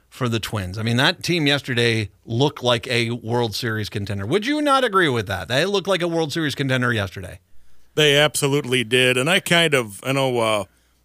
[0.09, 0.77] for the Twins.
[0.77, 4.25] I mean, that team yesterday looked like a World Series contender.
[4.25, 5.47] Would you not agree with that?
[5.47, 7.39] They looked like a World Series contender yesterday.
[7.95, 9.17] They absolutely did.
[9.17, 10.63] And I kind of, I know uh,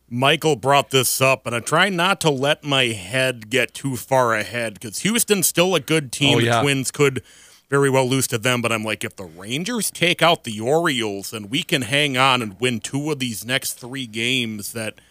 [0.08, 4.34] Michael brought this up, and I try not to let my head get too far
[4.34, 6.36] ahead because Houston's still a good team.
[6.36, 6.56] Oh, yeah.
[6.56, 7.22] The Twins could
[7.70, 11.32] very well lose to them, but I'm like, if the Rangers take out the Orioles
[11.32, 14.94] and we can hang on and win two of these next three games that–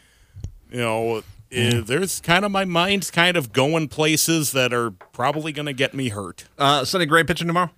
[0.72, 1.86] you know, mm.
[1.86, 5.94] there's kind of my mind's kind of going places that are probably going to get
[5.94, 6.46] me hurt.
[6.58, 7.72] Uh, Sonny Gray pitching tomorrow.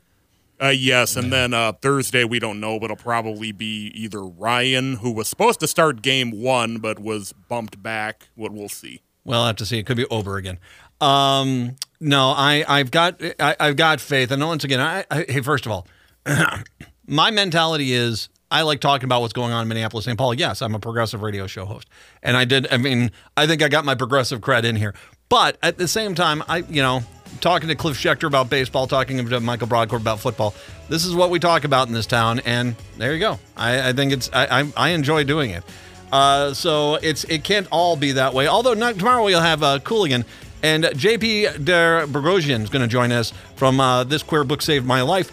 [0.61, 4.97] Uh, yes, and then uh, Thursday we don't know, but it'll probably be either Ryan,
[4.97, 8.29] who was supposed to start game one but was bumped back.
[8.35, 9.01] What we'll see.
[9.25, 9.79] Well, I'll have to see.
[9.79, 10.59] It could be over again.
[11.01, 14.31] Um, no, I, I've got, I, have got faith.
[14.31, 15.87] And once again, I, I hey, first of all,
[17.07, 20.15] my mentality is I like talking about what's going on in Minneapolis, St.
[20.15, 20.35] Paul.
[20.35, 21.89] Yes, I'm a progressive radio show host.
[22.21, 24.93] And I did, I mean, I think I got my progressive cred in here.
[25.27, 27.01] But at the same time, I, you know,
[27.41, 30.53] talking to Cliff Schecter about baseball, talking to Michael Brodkorb about football.
[30.87, 33.39] This is what we talk about in this town, and there you go.
[33.57, 35.63] I, I think it's I, I, I enjoy doing it.
[36.11, 38.47] Uh, so it's it can't all be that way.
[38.47, 40.25] Although not, tomorrow we'll have uh, Cooligan
[40.61, 44.85] and JP Der Boghossian is going to join us from uh, this queer book saved
[44.85, 45.31] my life.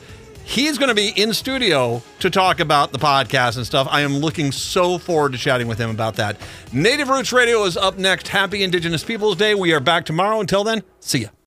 [0.50, 3.86] He's going to be in studio to talk about the podcast and stuff.
[3.88, 6.36] I am looking so forward to chatting with him about that.
[6.72, 8.26] Native Roots Radio is up next.
[8.26, 9.54] Happy Indigenous Peoples Day.
[9.54, 10.40] We are back tomorrow.
[10.40, 11.28] Until then, see ya.